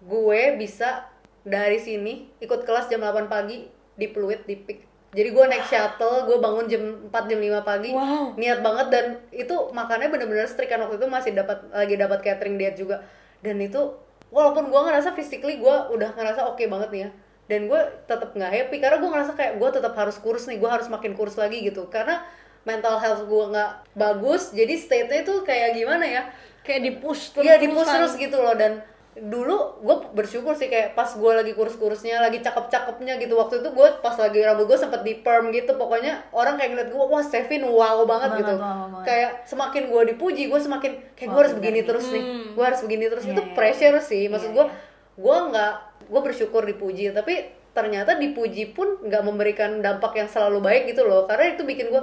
gue 0.00 0.42
bisa 0.54 1.04
dari 1.42 1.76
sini 1.76 2.30
ikut 2.38 2.62
kelas 2.62 2.86
jam 2.86 3.00
8 3.00 3.26
pagi 3.26 3.66
di 3.92 4.06
Pluit 4.06 4.44
di 4.44 4.54
Pik 4.54 4.78
jadi 5.08 5.32
gue 5.32 5.40
naik 5.40 5.64
shuttle, 5.64 6.28
gue 6.28 6.36
bangun 6.36 6.68
jam 6.68 6.82
4 7.08 7.30
jam 7.32 7.40
5 7.40 7.64
pagi, 7.64 7.96
Wow. 7.96 8.36
niat 8.36 8.60
banget 8.60 8.86
dan 8.92 9.04
itu 9.32 9.56
makannya 9.72 10.12
bener-bener 10.12 10.44
strict 10.44 10.68
kan 10.68 10.84
waktu 10.84 11.00
itu 11.00 11.08
masih 11.08 11.32
dapat 11.32 11.64
lagi 11.72 11.96
dapat 11.96 12.20
catering 12.20 12.60
diet 12.60 12.76
juga 12.76 13.00
dan 13.40 13.56
itu 13.56 13.80
walaupun 14.28 14.68
gue 14.68 14.76
ngerasa 14.76 15.16
physically 15.16 15.56
gue 15.56 15.76
udah 15.88 16.12
ngerasa 16.12 16.44
oke 16.46 16.60
banget 16.60 16.88
nih 16.92 17.00
ya 17.00 17.10
dan 17.48 17.64
gue 17.64 17.80
tetap 18.04 18.36
nggak 18.36 18.52
happy 18.52 18.76
karena 18.76 19.00
gue 19.00 19.08
ngerasa 19.08 19.32
kayak 19.32 19.52
gue 19.56 19.68
tetap 19.72 19.96
harus 19.96 20.16
kurus 20.20 20.44
nih 20.44 20.60
gue 20.60 20.68
harus 20.68 20.86
makin 20.92 21.16
kurus 21.16 21.40
lagi 21.40 21.64
gitu. 21.64 21.88
Karena 21.88 22.20
mental 22.68 23.00
health 23.00 23.24
gue 23.24 23.44
nggak 23.48 23.70
bagus 23.96 24.52
jadi 24.52 24.76
state-nya 24.76 25.24
itu 25.24 25.34
kayak 25.42 25.72
gimana 25.72 26.04
ya? 26.04 26.22
Kayak 26.60 26.80
di 26.84 26.92
push 27.00 27.32
terus. 27.32 27.48
Iya 27.48 27.56
di 27.56 27.72
push 27.72 27.88
terus 27.88 28.12
gitu 28.14 28.36
loh. 28.36 28.52
Dan 28.52 28.84
dulu 29.18 29.80
gue 29.82 29.96
bersyukur 30.14 30.54
sih 30.54 30.68
kayak 30.70 30.94
pas 30.94 31.08
gue 31.10 31.32
lagi 31.34 31.50
kurus-kurusnya 31.50 32.20
lagi 32.20 32.44
cakep-cakepnya 32.44 33.16
gitu. 33.16 33.32
Waktu 33.34 33.64
itu 33.64 33.72
gue 33.72 33.88
pas 34.04 34.12
lagi 34.14 34.38
rambut 34.44 34.68
gue 34.68 34.78
sempet 34.78 35.00
di 35.00 35.16
perm 35.24 35.48
gitu 35.48 35.72
pokoknya 35.74 36.28
orang 36.36 36.60
kayak 36.60 36.76
ngeliat 36.76 36.90
gue 36.92 37.00
wah 37.00 37.24
Sevin 37.24 37.64
wow 37.64 38.04
banget 38.04 38.36
Banget, 38.36 38.40
gitu. 38.44 38.54
wow 38.60 38.92
banget. 38.92 39.04
kayak 39.08 39.30
semakin 39.48 39.82
gue 39.88 40.02
dipuji 40.12 40.52
gue 40.52 40.60
semakin 40.60 40.92
kayak 41.16 41.28
gue 41.28 41.34
Wah, 41.34 41.42
harus 41.48 41.54
begini 41.56 41.80
terus 41.82 42.06
nih 42.12 42.22
gue 42.52 42.64
harus 42.68 42.80
begini 42.84 43.04
terus. 43.08 43.24
Iya, 43.24 43.32
itu 43.32 43.42
iya, 43.42 43.54
pressure 43.56 43.98
sih. 44.04 44.22
Maksud 44.28 44.52
Iya, 44.52 44.56
gue 44.60 44.66
iya. 44.68 44.76
gue 45.18 45.36
nggak 45.50 45.72
gue 46.08 46.20
bersyukur 46.24 46.64
dipuji 46.64 47.12
tapi 47.12 47.52
ternyata 47.76 48.18
dipuji 48.18 48.74
pun 48.74 48.98
nggak 49.06 49.22
memberikan 49.22 49.78
dampak 49.78 50.18
yang 50.18 50.26
selalu 50.26 50.58
baik 50.58 50.90
gitu 50.90 51.06
loh. 51.06 51.28
Karena 51.30 51.54
itu 51.54 51.62
bikin 51.62 51.92
gue 51.94 52.02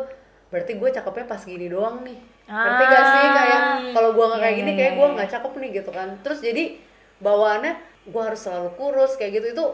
berarti 0.53 0.77
gue 0.77 0.89
cakepnya 0.93 1.25
pas 1.27 1.41
gini 1.43 1.67
doang 1.67 1.99
nih. 2.05 2.15
Ngerti 2.45 2.83
gak 2.85 3.05
sih? 3.09 3.25
Ah. 3.25 3.33
kayak 3.33 3.61
kalau 3.91 4.09
gue 4.13 4.25
nggak 4.29 4.41
kayak 4.41 4.53
Iya, 4.55 4.61
gini 4.61 4.71
iya, 4.71 4.77
kayak 4.79 4.93
iya, 4.93 4.99
gue 5.01 5.07
nggak 5.17 5.29
cakep 5.35 5.53
nih 5.59 5.69
gitu 5.81 5.91
kan. 5.91 6.09
Terus 6.21 6.39
jadi 6.39 6.63
bawaannya 7.19 7.73
gue 8.05 8.21
harus 8.21 8.39
selalu 8.39 8.69
kurus 8.77 9.17
kayak 9.17 9.31
gitu. 9.41 9.47
Itu 9.57 9.65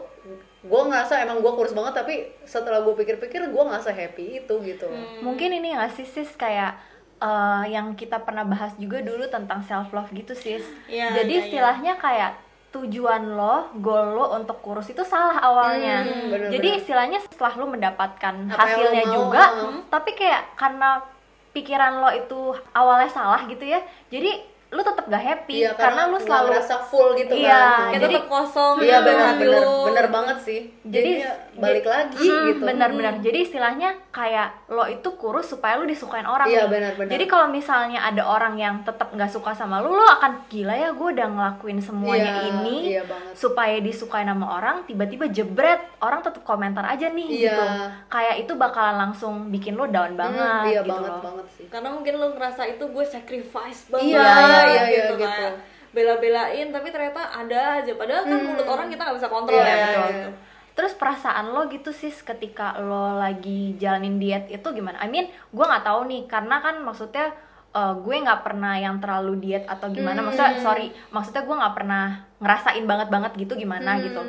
gue 0.62 0.82
ngerasa 0.90 1.22
emang 1.22 1.38
gue 1.44 1.52
kurus 1.54 1.76
banget 1.76 1.94
tapi 2.02 2.14
setelah 2.48 2.82
gue 2.82 2.94
pikir-pikir 2.98 3.52
gue 3.52 3.62
nggak 3.62 3.84
happy 3.86 4.42
itu 4.42 4.54
gitu. 4.64 4.88
Mungkin 5.22 5.54
ini 5.54 5.76
nggak 5.76 5.92
sih 5.94 6.08
sis? 6.08 6.34
Kayak 6.34 6.80
eh, 7.22 7.64
yang 7.70 7.94
kita 7.94 8.18
pernah 8.24 8.42
bahas 8.42 8.74
juga 8.80 8.98
dulu 9.04 9.28
tentang 9.30 9.62
self 9.62 9.92
love 9.94 10.10
gitu 10.10 10.34
sis. 10.34 10.64
Iya, 10.90 11.22
Jadi 11.22 11.46
istilahnya 11.46 11.94
kayak 12.00 12.51
tujuan 12.72 13.36
lo, 13.36 13.68
goal 13.78 14.16
lo 14.16 14.24
untuk 14.34 14.64
kurus 14.64 14.88
itu 14.88 15.04
salah 15.04 15.38
awalnya. 15.44 16.02
Hmm, 16.02 16.32
bener-bener. 16.32 16.52
Jadi 16.56 16.68
istilahnya 16.80 17.18
setelah 17.20 17.52
lo 17.60 17.66
mendapatkan 17.68 18.34
Apa 18.48 18.56
hasilnya 18.64 19.04
lo 19.04 19.08
mau, 19.08 19.16
juga, 19.20 19.44
hmm. 19.52 19.80
tapi 19.92 20.10
kayak 20.16 20.56
karena 20.56 21.04
pikiran 21.52 22.00
lo 22.00 22.10
itu 22.16 22.40
awalnya 22.72 23.12
salah 23.12 23.44
gitu 23.44 23.62
ya. 23.62 23.84
Jadi 24.08 24.51
lu 24.72 24.80
tetap 24.80 25.04
gak 25.04 25.20
happy 25.22 25.60
Iya, 25.60 25.76
karena, 25.76 26.02
lu 26.04 26.14
nggak 26.14 26.24
selalu 26.24 26.46
ngerasa 26.48 26.74
full 26.82 27.08
gitu 27.12 27.32
Iya, 27.34 27.52
kan. 27.52 27.68
kayak 27.84 27.92
jadi- 27.98 28.14
tetap 28.14 28.26
kosong 28.26 28.74
Iya 28.78 28.88
dalam 28.90 29.04
benar 29.04 29.32
benar 29.36 29.60
lu. 29.60 29.76
benar 29.84 30.06
banget 30.08 30.38
sih. 30.40 30.60
Jadi- 30.82 31.20
Jadi 31.20 31.54
balik 31.54 31.84
lagi 31.84 32.16
Hmm, 32.24 32.46
gitu. 32.48 32.64
benar-benar 32.64 33.14
jadi 33.18 33.38
istilahnya 33.42 33.90
kayak 34.08 34.48
lo 34.66 34.84
itu 34.86 35.04
kurus 35.12 35.46
supaya 35.46 35.76
lu 35.76 35.84
disukain 35.84 36.24
orang 36.24 36.48
Iya, 36.48 36.64
nih. 36.64 36.68
benar-benar. 36.70 37.10
jadi 37.10 37.24
kalau 37.26 37.46
misalnya 37.48 38.00
ada 38.00 38.22
orang 38.24 38.56
yang 38.56 38.80
tetap 38.80 39.08
nggak 39.10 39.28
suka 39.28 39.52
sama 39.52 39.78
lu 39.78 39.92
lo 39.92 40.06
akan 40.10 40.48
gila 40.48 40.72
ya 40.72 40.90
gue 40.90 41.08
udah 41.12 41.28
ngelakuin 41.28 41.78
semuanya 41.78 42.32
Iya, 42.32 42.48
ini 42.50 42.76
iya 42.90 43.02
banget. 43.02 43.34
supaya 43.34 43.76
disukain 43.78 44.24
sama 44.24 44.48
orang 44.54 44.76
tiba-tiba 44.84 45.28
jebret 45.28 45.84
orang 45.98 46.20
tetap 46.20 46.40
komentar 46.42 46.82
aja 46.82 47.06
nih 47.06 47.28
Iya. 47.28 47.52
gitu 47.52 47.64
kayak 48.08 48.36
itu 48.38 48.52
bakalan 48.54 48.96
langsung 48.98 49.34
bikin 49.48 49.74
lo 49.74 49.84
down 49.86 50.14
banget 50.14 50.40
Hmm, 50.40 50.64
iya 50.66 50.80
gitu 50.80 50.88
banget 50.90 51.10
loh. 51.10 51.20
banget 51.22 51.46
sih. 51.52 51.64
karena 51.68 51.88
mungkin 51.90 52.12
lu 52.16 52.26
ngerasa 52.32 52.62
itu 52.66 52.84
gue 52.86 53.04
sacrifice 53.06 53.80
banget 53.86 54.08
Iya, 54.10 54.24
iya, 54.24 54.61
iya, 54.68 54.82
gitu, 54.88 55.14
gitu. 55.16 55.26
kayak 55.26 55.52
bela-belain 55.92 56.66
tapi 56.72 56.88
ternyata 56.88 57.20
ada 57.28 57.60
aja 57.84 57.92
padahal 57.92 58.24
kan 58.24 58.38
mulut 58.40 58.64
orang 58.64 58.88
kita 58.88 59.02
nggak 59.04 59.18
bisa 59.20 59.28
kontrol 59.28 59.60
Iya, 59.60 59.66
ya 59.66 59.76
iya, 59.76 59.84
betul. 59.84 60.12
iya. 60.16 60.30
Terus 60.72 60.92
perasaan 60.96 61.52
lo 61.52 61.68
gitu 61.68 61.92
sih 61.92 62.08
ketika 62.08 62.80
lo 62.80 63.20
lagi 63.20 63.76
jalanin 63.76 64.16
diet 64.16 64.48
itu 64.48 64.64
gimana? 64.72 64.96
I 65.04 65.12
mean, 65.12 65.28
gue 65.28 65.64
nggak 65.68 65.84
tahu 65.84 66.08
nih 66.08 66.24
karena 66.24 66.64
kan 66.64 66.80
maksudnya 66.80 67.36
uh, 67.72 67.92
gue 67.92 68.16
nggak 68.16 68.40
pernah 68.40 68.80
yang 68.80 68.96
terlalu 68.96 69.36
diet 69.36 69.68
atau 69.68 69.92
gimana. 69.92 70.24
Maksudnya 70.24 70.64
sorry, 70.64 70.88
maksudnya 71.12 71.44
gue 71.44 71.56
nggak 71.60 71.74
pernah 71.76 72.04
ngerasain 72.40 72.88
banget 72.88 73.08
banget 73.12 73.32
gitu 73.36 73.52
gimana 73.52 74.00
gitu. 74.00 74.24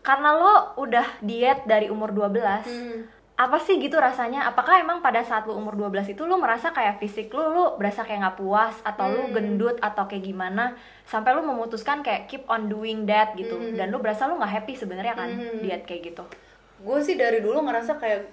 Karena 0.00 0.32
lo 0.32 0.54
udah 0.80 1.20
diet 1.20 1.68
dari 1.68 1.92
umur 1.92 2.08
12 2.08 2.32
Hmm. 2.64 3.00
Apa 3.36 3.60
sih 3.60 3.76
gitu 3.76 4.00
rasanya? 4.00 4.48
Apakah 4.48 4.80
emang 4.80 5.04
pada 5.04 5.20
saat 5.20 5.44
lu 5.44 5.52
umur 5.52 5.76
12 5.76 6.16
itu 6.16 6.24
lu 6.24 6.40
merasa 6.40 6.72
kayak 6.72 6.96
fisik 6.96 7.28
lu 7.36 7.52
lu 7.52 7.64
berasa 7.76 8.00
kayak 8.00 8.24
nggak 8.24 8.38
puas 8.40 8.72
atau 8.80 9.12
lu 9.12 9.28
gendut 9.28 9.76
atau 9.84 10.08
kayak 10.08 10.24
gimana? 10.24 10.72
Sampai 11.04 11.36
lu 11.36 11.44
memutuskan 11.44 12.00
kayak 12.00 12.32
keep 12.32 12.48
on 12.48 12.72
doing 12.72 13.04
that 13.04 13.36
gitu. 13.36 13.60
Dan 13.76 13.92
lu 13.92 14.00
berasa 14.00 14.24
lu 14.24 14.40
nggak 14.40 14.52
happy 14.56 14.72
sebenarnya 14.72 15.12
kan 15.12 15.28
diet 15.60 15.84
kayak 15.84 16.12
gitu. 16.12 16.24
gue 16.76 16.98
sih 17.00 17.16
dari 17.16 17.40
dulu 17.40 17.64
ngerasa 17.64 17.96
kayak 17.96 18.28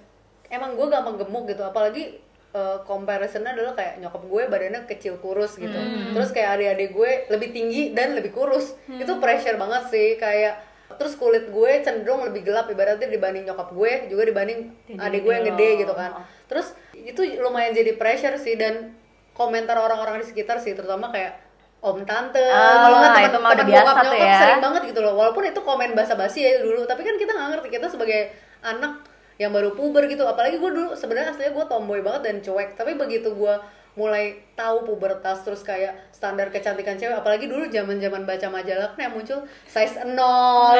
emang 0.52 0.76
gue 0.76 0.86
gampang 0.88 1.20
gemuk 1.20 1.48
gitu. 1.52 1.64
Apalagi 1.64 2.20
uh, 2.56 2.80
comparisonnya 2.88 3.52
adalah 3.52 3.76
kayak 3.76 4.00
nyokap 4.00 4.24
gue 4.24 4.42
badannya 4.48 4.80
kecil 4.88 5.20
kurus 5.20 5.60
gitu. 5.60 5.76
Terus 6.16 6.32
kayak 6.32 6.56
adik-adik 6.56 6.90
gue 6.96 7.10
lebih 7.28 7.52
tinggi 7.52 7.92
dan 7.92 8.16
lebih 8.16 8.32
kurus. 8.32 8.72
Itu 8.88 9.20
pressure 9.20 9.60
banget 9.60 9.92
sih. 9.92 10.16
Kayak 10.16 10.64
terus 10.96 11.14
kulit 11.14 11.48
gue 11.48 11.72
cenderung 11.82 12.24
lebih 12.24 12.46
gelap 12.46 12.66
ibaratnya 12.68 13.06
dibanding 13.06 13.44
nyokap 13.46 13.70
gue 13.70 13.92
juga 14.08 14.22
dibanding 14.26 14.58
adik 14.96 15.20
gue 15.22 15.32
yang 15.32 15.46
gede 15.54 15.68
gitu 15.82 15.94
kan. 15.94 16.10
Terus 16.46 16.72
itu 16.94 17.20
lumayan 17.40 17.72
jadi 17.72 17.94
pressure 17.94 18.36
sih 18.36 18.54
dan 18.54 18.94
komentar 19.34 19.74
orang-orang 19.74 20.22
di 20.22 20.26
sekitar 20.30 20.62
sih 20.62 20.72
terutama 20.78 21.10
kayak 21.10 21.42
om 21.84 22.00
tante 22.08 22.40
Ah, 22.40 22.88
kalau 22.88 22.96
nggak 22.96 23.28
teman-teman 23.28 23.66
biasa 23.68 23.90
bokap 23.92 24.04
nyokap 24.08 24.24
ya. 24.24 24.38
sering 24.40 24.60
banget 24.64 24.82
gitu 24.94 25.00
loh. 25.04 25.14
Walaupun 25.20 25.42
itu 25.44 25.60
komen 25.60 25.90
basa-basi 25.92 26.40
ya 26.40 26.52
dulu 26.64 26.88
tapi 26.88 27.04
kan 27.04 27.18
kita 27.20 27.36
nggak 27.36 27.48
ngerti 27.58 27.68
kita 27.76 27.86
sebagai 27.92 28.20
anak 28.64 29.04
yang 29.36 29.52
baru 29.52 29.76
puber 29.76 30.08
gitu. 30.08 30.24
Apalagi 30.24 30.56
gue 30.56 30.70
dulu 30.70 30.96
sebenarnya 30.96 31.34
aslinya 31.36 31.52
gue 31.52 31.64
tomboy 31.68 32.00
banget 32.00 32.22
dan 32.24 32.36
cuek. 32.40 32.78
Tapi 32.78 32.96
begitu 32.96 33.36
gue 33.36 33.54
mulai 33.94 34.42
tahu 34.58 34.82
pubertas 34.82 35.46
terus 35.46 35.62
kayak 35.62 35.94
standar 36.10 36.50
kecantikan 36.50 36.98
cewek. 36.98 37.14
Apalagi 37.14 37.46
dulu 37.46 37.70
zaman 37.70 38.02
zaman 38.02 38.26
baca 38.26 38.46
majalah 38.50 38.90
kan 38.94 39.06
yang 39.06 39.14
muncul 39.14 39.38
size 39.70 40.02
0 40.02 40.10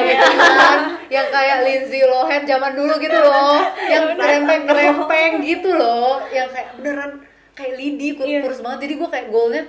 gitu 0.03 0.29
kan. 0.35 0.79
Yang 1.07 1.27
kayak 1.31 1.57
Lindsay 1.63 2.03
Lohan 2.03 2.43
zaman 2.43 2.75
dulu 2.75 2.93
gitu 2.99 3.15
loh. 3.15 3.63
Yang 3.87 4.19
kerempeng 4.19 4.63
kerempeng 4.67 5.33
gitu 5.39 5.71
loh. 5.71 6.19
Yang 6.27 6.49
kayak 6.51 6.69
beneran 6.75 7.11
kayak 7.55 7.73
lidi 7.79 8.19
kur- 8.19 8.27
kurus 8.27 8.59
banget. 8.59 8.79
Jadi 8.87 8.93
gue 8.99 9.09
kayak 9.09 9.27
goalnya 9.31 9.63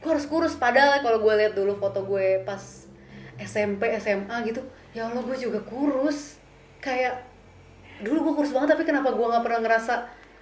gue 0.00 0.10
harus 0.10 0.26
kurus. 0.28 0.56
Padahal 0.56 1.04
kalau 1.04 1.20
gue 1.20 1.32
lihat 1.36 1.52
dulu 1.52 1.76
foto 1.76 2.00
gue 2.08 2.40
pas 2.48 2.60
SMP 3.36 3.92
SMA 4.00 4.36
gitu 4.48 4.64
ya 4.96 5.12
Allah 5.12 5.20
gue 5.20 5.36
juga 5.36 5.60
kurus. 5.68 6.40
Kayak 6.80 7.28
dulu 8.00 8.32
gue 8.32 8.34
kurus 8.40 8.52
banget 8.56 8.72
tapi 8.72 8.88
kenapa 8.88 9.12
gue 9.12 9.26
nggak 9.28 9.44
pernah 9.44 9.60
ngerasa 9.64 9.94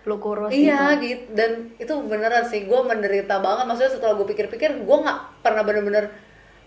Lu 0.05 0.21
kurus 0.21 0.53
iya 0.53 1.01
gitu. 1.01 1.17
gitu 1.17 1.25
dan 1.33 1.51
itu 1.81 1.93
beneran 2.05 2.45
sih 2.45 2.69
gue 2.69 2.81
menderita 2.85 3.41
banget. 3.41 3.65
Maksudnya 3.65 3.93
setelah 3.97 4.15
gue 4.21 4.27
pikir-pikir 4.29 4.85
gue 4.85 4.97
nggak 5.01 5.41
pernah 5.41 5.65
bener-bener 5.65 6.13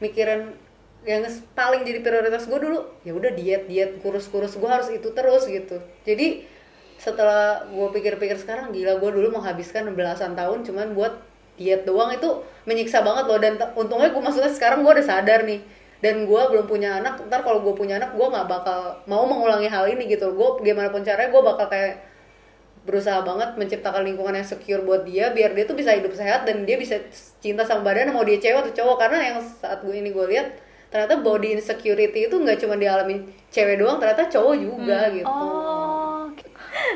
mikirin 0.02 0.58
yang 1.06 1.24
paling 1.54 1.86
jadi 1.86 2.02
prioritas 2.02 2.50
gue 2.50 2.58
dulu. 2.58 2.80
Ya 3.06 3.14
udah 3.14 3.32
diet 3.38 3.70
diet 3.70 4.02
kurus 4.02 4.26
kurus 4.28 4.58
gue 4.58 4.66
harus 4.66 4.90
itu 4.90 5.14
terus 5.14 5.46
gitu. 5.46 5.78
Jadi 6.02 6.50
setelah 6.98 7.70
gue 7.70 7.88
pikir-pikir 7.94 8.42
sekarang 8.42 8.74
gila 8.74 8.98
gue 8.98 9.10
dulu 9.22 9.38
menghabiskan 9.38 9.86
belasan 9.94 10.34
tahun 10.34 10.66
cuman 10.66 10.98
buat 10.98 11.14
diet 11.62 11.86
doang. 11.86 12.10
Itu 12.18 12.42
menyiksa 12.66 13.06
banget 13.06 13.30
loh 13.30 13.38
dan 13.38 13.54
untungnya 13.78 14.10
gue 14.10 14.22
maksudnya 14.22 14.50
sekarang 14.50 14.82
gue 14.82 14.92
udah 14.98 15.06
sadar 15.06 15.46
nih. 15.46 15.62
Dan 16.02 16.26
gue 16.26 16.42
belum 16.54 16.66
punya 16.66 17.02
anak 17.02 17.22
ntar 17.30 17.42
kalau 17.46 17.62
gue 17.62 17.74
punya 17.74 18.02
anak 18.02 18.18
gue 18.18 18.28
nggak 18.30 18.46
bakal 18.50 19.02
mau 19.06 19.30
mengulangi 19.30 19.70
hal 19.70 19.86
ini 19.86 20.10
gitu. 20.10 20.34
Gue 20.34 20.66
gimana 20.66 20.90
pun 20.90 21.06
caranya 21.06 21.30
gue 21.30 21.42
bakal 21.46 21.70
kayak 21.70 22.17
berusaha 22.88 23.20
banget 23.20 23.60
menciptakan 23.60 24.08
lingkungan 24.08 24.40
yang 24.40 24.48
secure 24.48 24.80
buat 24.88 25.04
dia 25.04 25.36
biar 25.36 25.52
dia 25.52 25.68
tuh 25.68 25.76
bisa 25.76 25.92
hidup 25.92 26.16
sehat 26.16 26.48
dan 26.48 26.64
dia 26.64 26.80
bisa 26.80 26.96
cinta 27.44 27.68
sama 27.68 27.84
badan 27.84 28.16
mau 28.16 28.24
dia 28.24 28.40
cewek 28.40 28.64
atau 28.64 28.74
cowok. 28.74 28.96
Karena 29.04 29.18
yang 29.20 29.38
saat 29.44 29.84
gue 29.84 29.92
ini 29.92 30.16
gue 30.16 30.26
lihat 30.32 30.56
ternyata 30.88 31.20
body 31.20 31.60
insecurity 31.60 32.32
itu 32.32 32.36
nggak 32.40 32.64
cuma 32.64 32.80
dialami 32.80 33.28
cewek 33.52 33.76
doang 33.84 34.00
ternyata 34.00 34.32
cowok 34.32 34.56
juga 34.56 35.12
gitu. 35.12 35.28
Oh, 35.28 36.32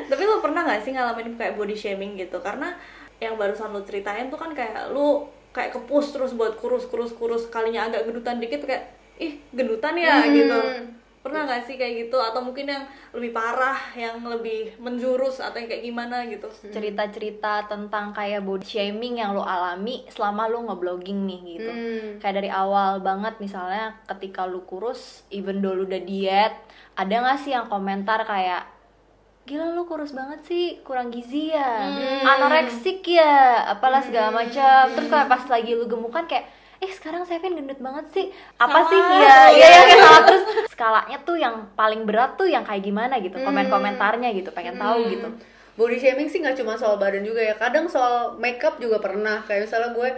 tapi 0.08 0.22
lu 0.24 0.40
pernah 0.40 0.64
nggak 0.64 0.80
sih 0.80 0.96
ngalamin 0.96 1.36
kayak 1.36 1.60
body 1.60 1.76
shaming 1.76 2.16
gitu? 2.16 2.40
Karena 2.40 2.72
yang 3.20 3.36
barusan 3.36 3.68
lu 3.76 3.84
ceritain 3.84 4.32
tuh 4.32 4.40
kan 4.40 4.56
kayak 4.56 4.88
lu 4.96 5.28
kayak 5.52 5.76
kepus 5.76 6.16
terus 6.16 6.32
buat 6.32 6.56
kurus 6.56 6.88
kurus 6.88 7.12
kurus. 7.12 7.52
Kalinya 7.52 7.92
agak 7.92 8.08
gendutan 8.08 8.40
dikit 8.40 8.64
kayak 8.64 8.96
ih 9.20 9.36
gendutan 9.52 9.92
ya 10.00 10.24
Hmm. 10.24 10.32
gitu 10.32 10.60
pernah 11.22 11.46
nggak 11.46 11.62
sih 11.70 11.78
kayak 11.78 12.06
gitu? 12.06 12.18
Atau 12.18 12.42
mungkin 12.42 12.66
yang 12.66 12.84
lebih 13.14 13.30
parah 13.30 13.78
yang 13.94 14.20
lebih 14.26 14.74
menjurus 14.82 15.38
atau 15.38 15.56
yang 15.56 15.70
kayak 15.70 15.86
gimana 15.86 16.26
gitu? 16.26 16.50
Cerita-cerita 16.50 17.70
tentang 17.70 18.10
kayak 18.10 18.42
body 18.42 18.66
shaming 18.66 19.22
yang 19.22 19.32
lo 19.32 19.46
alami 19.46 20.02
selama 20.10 20.50
lo 20.50 20.66
ngeblogging 20.66 21.22
nih 21.24 21.40
gitu. 21.56 21.72
Hmm. 21.72 22.08
Kayak 22.18 22.34
dari 22.42 22.50
awal 22.50 23.00
banget 23.00 23.38
misalnya 23.38 23.96
ketika 24.10 24.44
lu 24.44 24.66
kurus, 24.66 25.22
even 25.30 25.62
though 25.62 25.72
lu 25.72 25.86
udah 25.86 26.02
diet, 26.02 26.58
ada 26.98 27.14
nggak 27.14 27.38
sih 27.40 27.54
yang 27.54 27.70
komentar 27.70 28.26
kayak 28.26 28.68
gila 29.42 29.74
lu 29.74 29.82
kurus 29.90 30.14
banget 30.14 30.38
sih, 30.46 30.78
kurang 30.86 31.10
gizi 31.10 31.50
ya, 31.50 31.90
anoreksik 32.22 33.02
ya, 33.02 33.66
apalah 33.74 33.98
segala 33.98 34.30
macam. 34.30 34.86
Terus 34.94 35.10
kayak 35.10 35.26
pas 35.26 35.42
lagi 35.50 35.74
lu 35.74 35.90
gemukan 35.90 36.30
kayak 36.30 36.46
eh 36.82 36.90
sekarang 36.90 37.22
Sevin 37.22 37.54
gendut 37.54 37.78
banget 37.78 38.06
sih. 38.10 38.26
Apa 38.58 38.82
Salah. 38.82 38.90
sih? 38.90 38.98
Iya 38.98 39.36
iya 39.54 39.68
iya 39.70 39.80
kayak 39.86 40.00
salah. 40.02 40.22
Terus 40.26 40.42
skalanya 40.74 41.18
tuh 41.22 41.36
yang 41.38 41.54
paling 41.78 42.02
berat 42.02 42.34
tuh 42.34 42.50
yang 42.50 42.66
kayak 42.66 42.82
gimana 42.82 43.22
gitu? 43.22 43.38
Komen 43.38 43.70
komentarnya 43.70 44.34
gitu 44.34 44.50
pengen 44.50 44.82
tahu 44.82 45.06
gitu. 45.06 45.28
Body 45.78 45.96
shaming 45.96 46.28
sih 46.28 46.42
nggak 46.42 46.58
cuma 46.58 46.74
soal 46.74 46.98
badan 46.98 47.22
juga 47.22 47.38
ya. 47.38 47.54
Kadang 47.54 47.86
soal 47.86 48.34
makeup 48.42 48.82
juga 48.82 48.98
pernah. 48.98 49.46
Kayak 49.46 49.70
misalnya 49.70 49.90
gue 49.94 50.08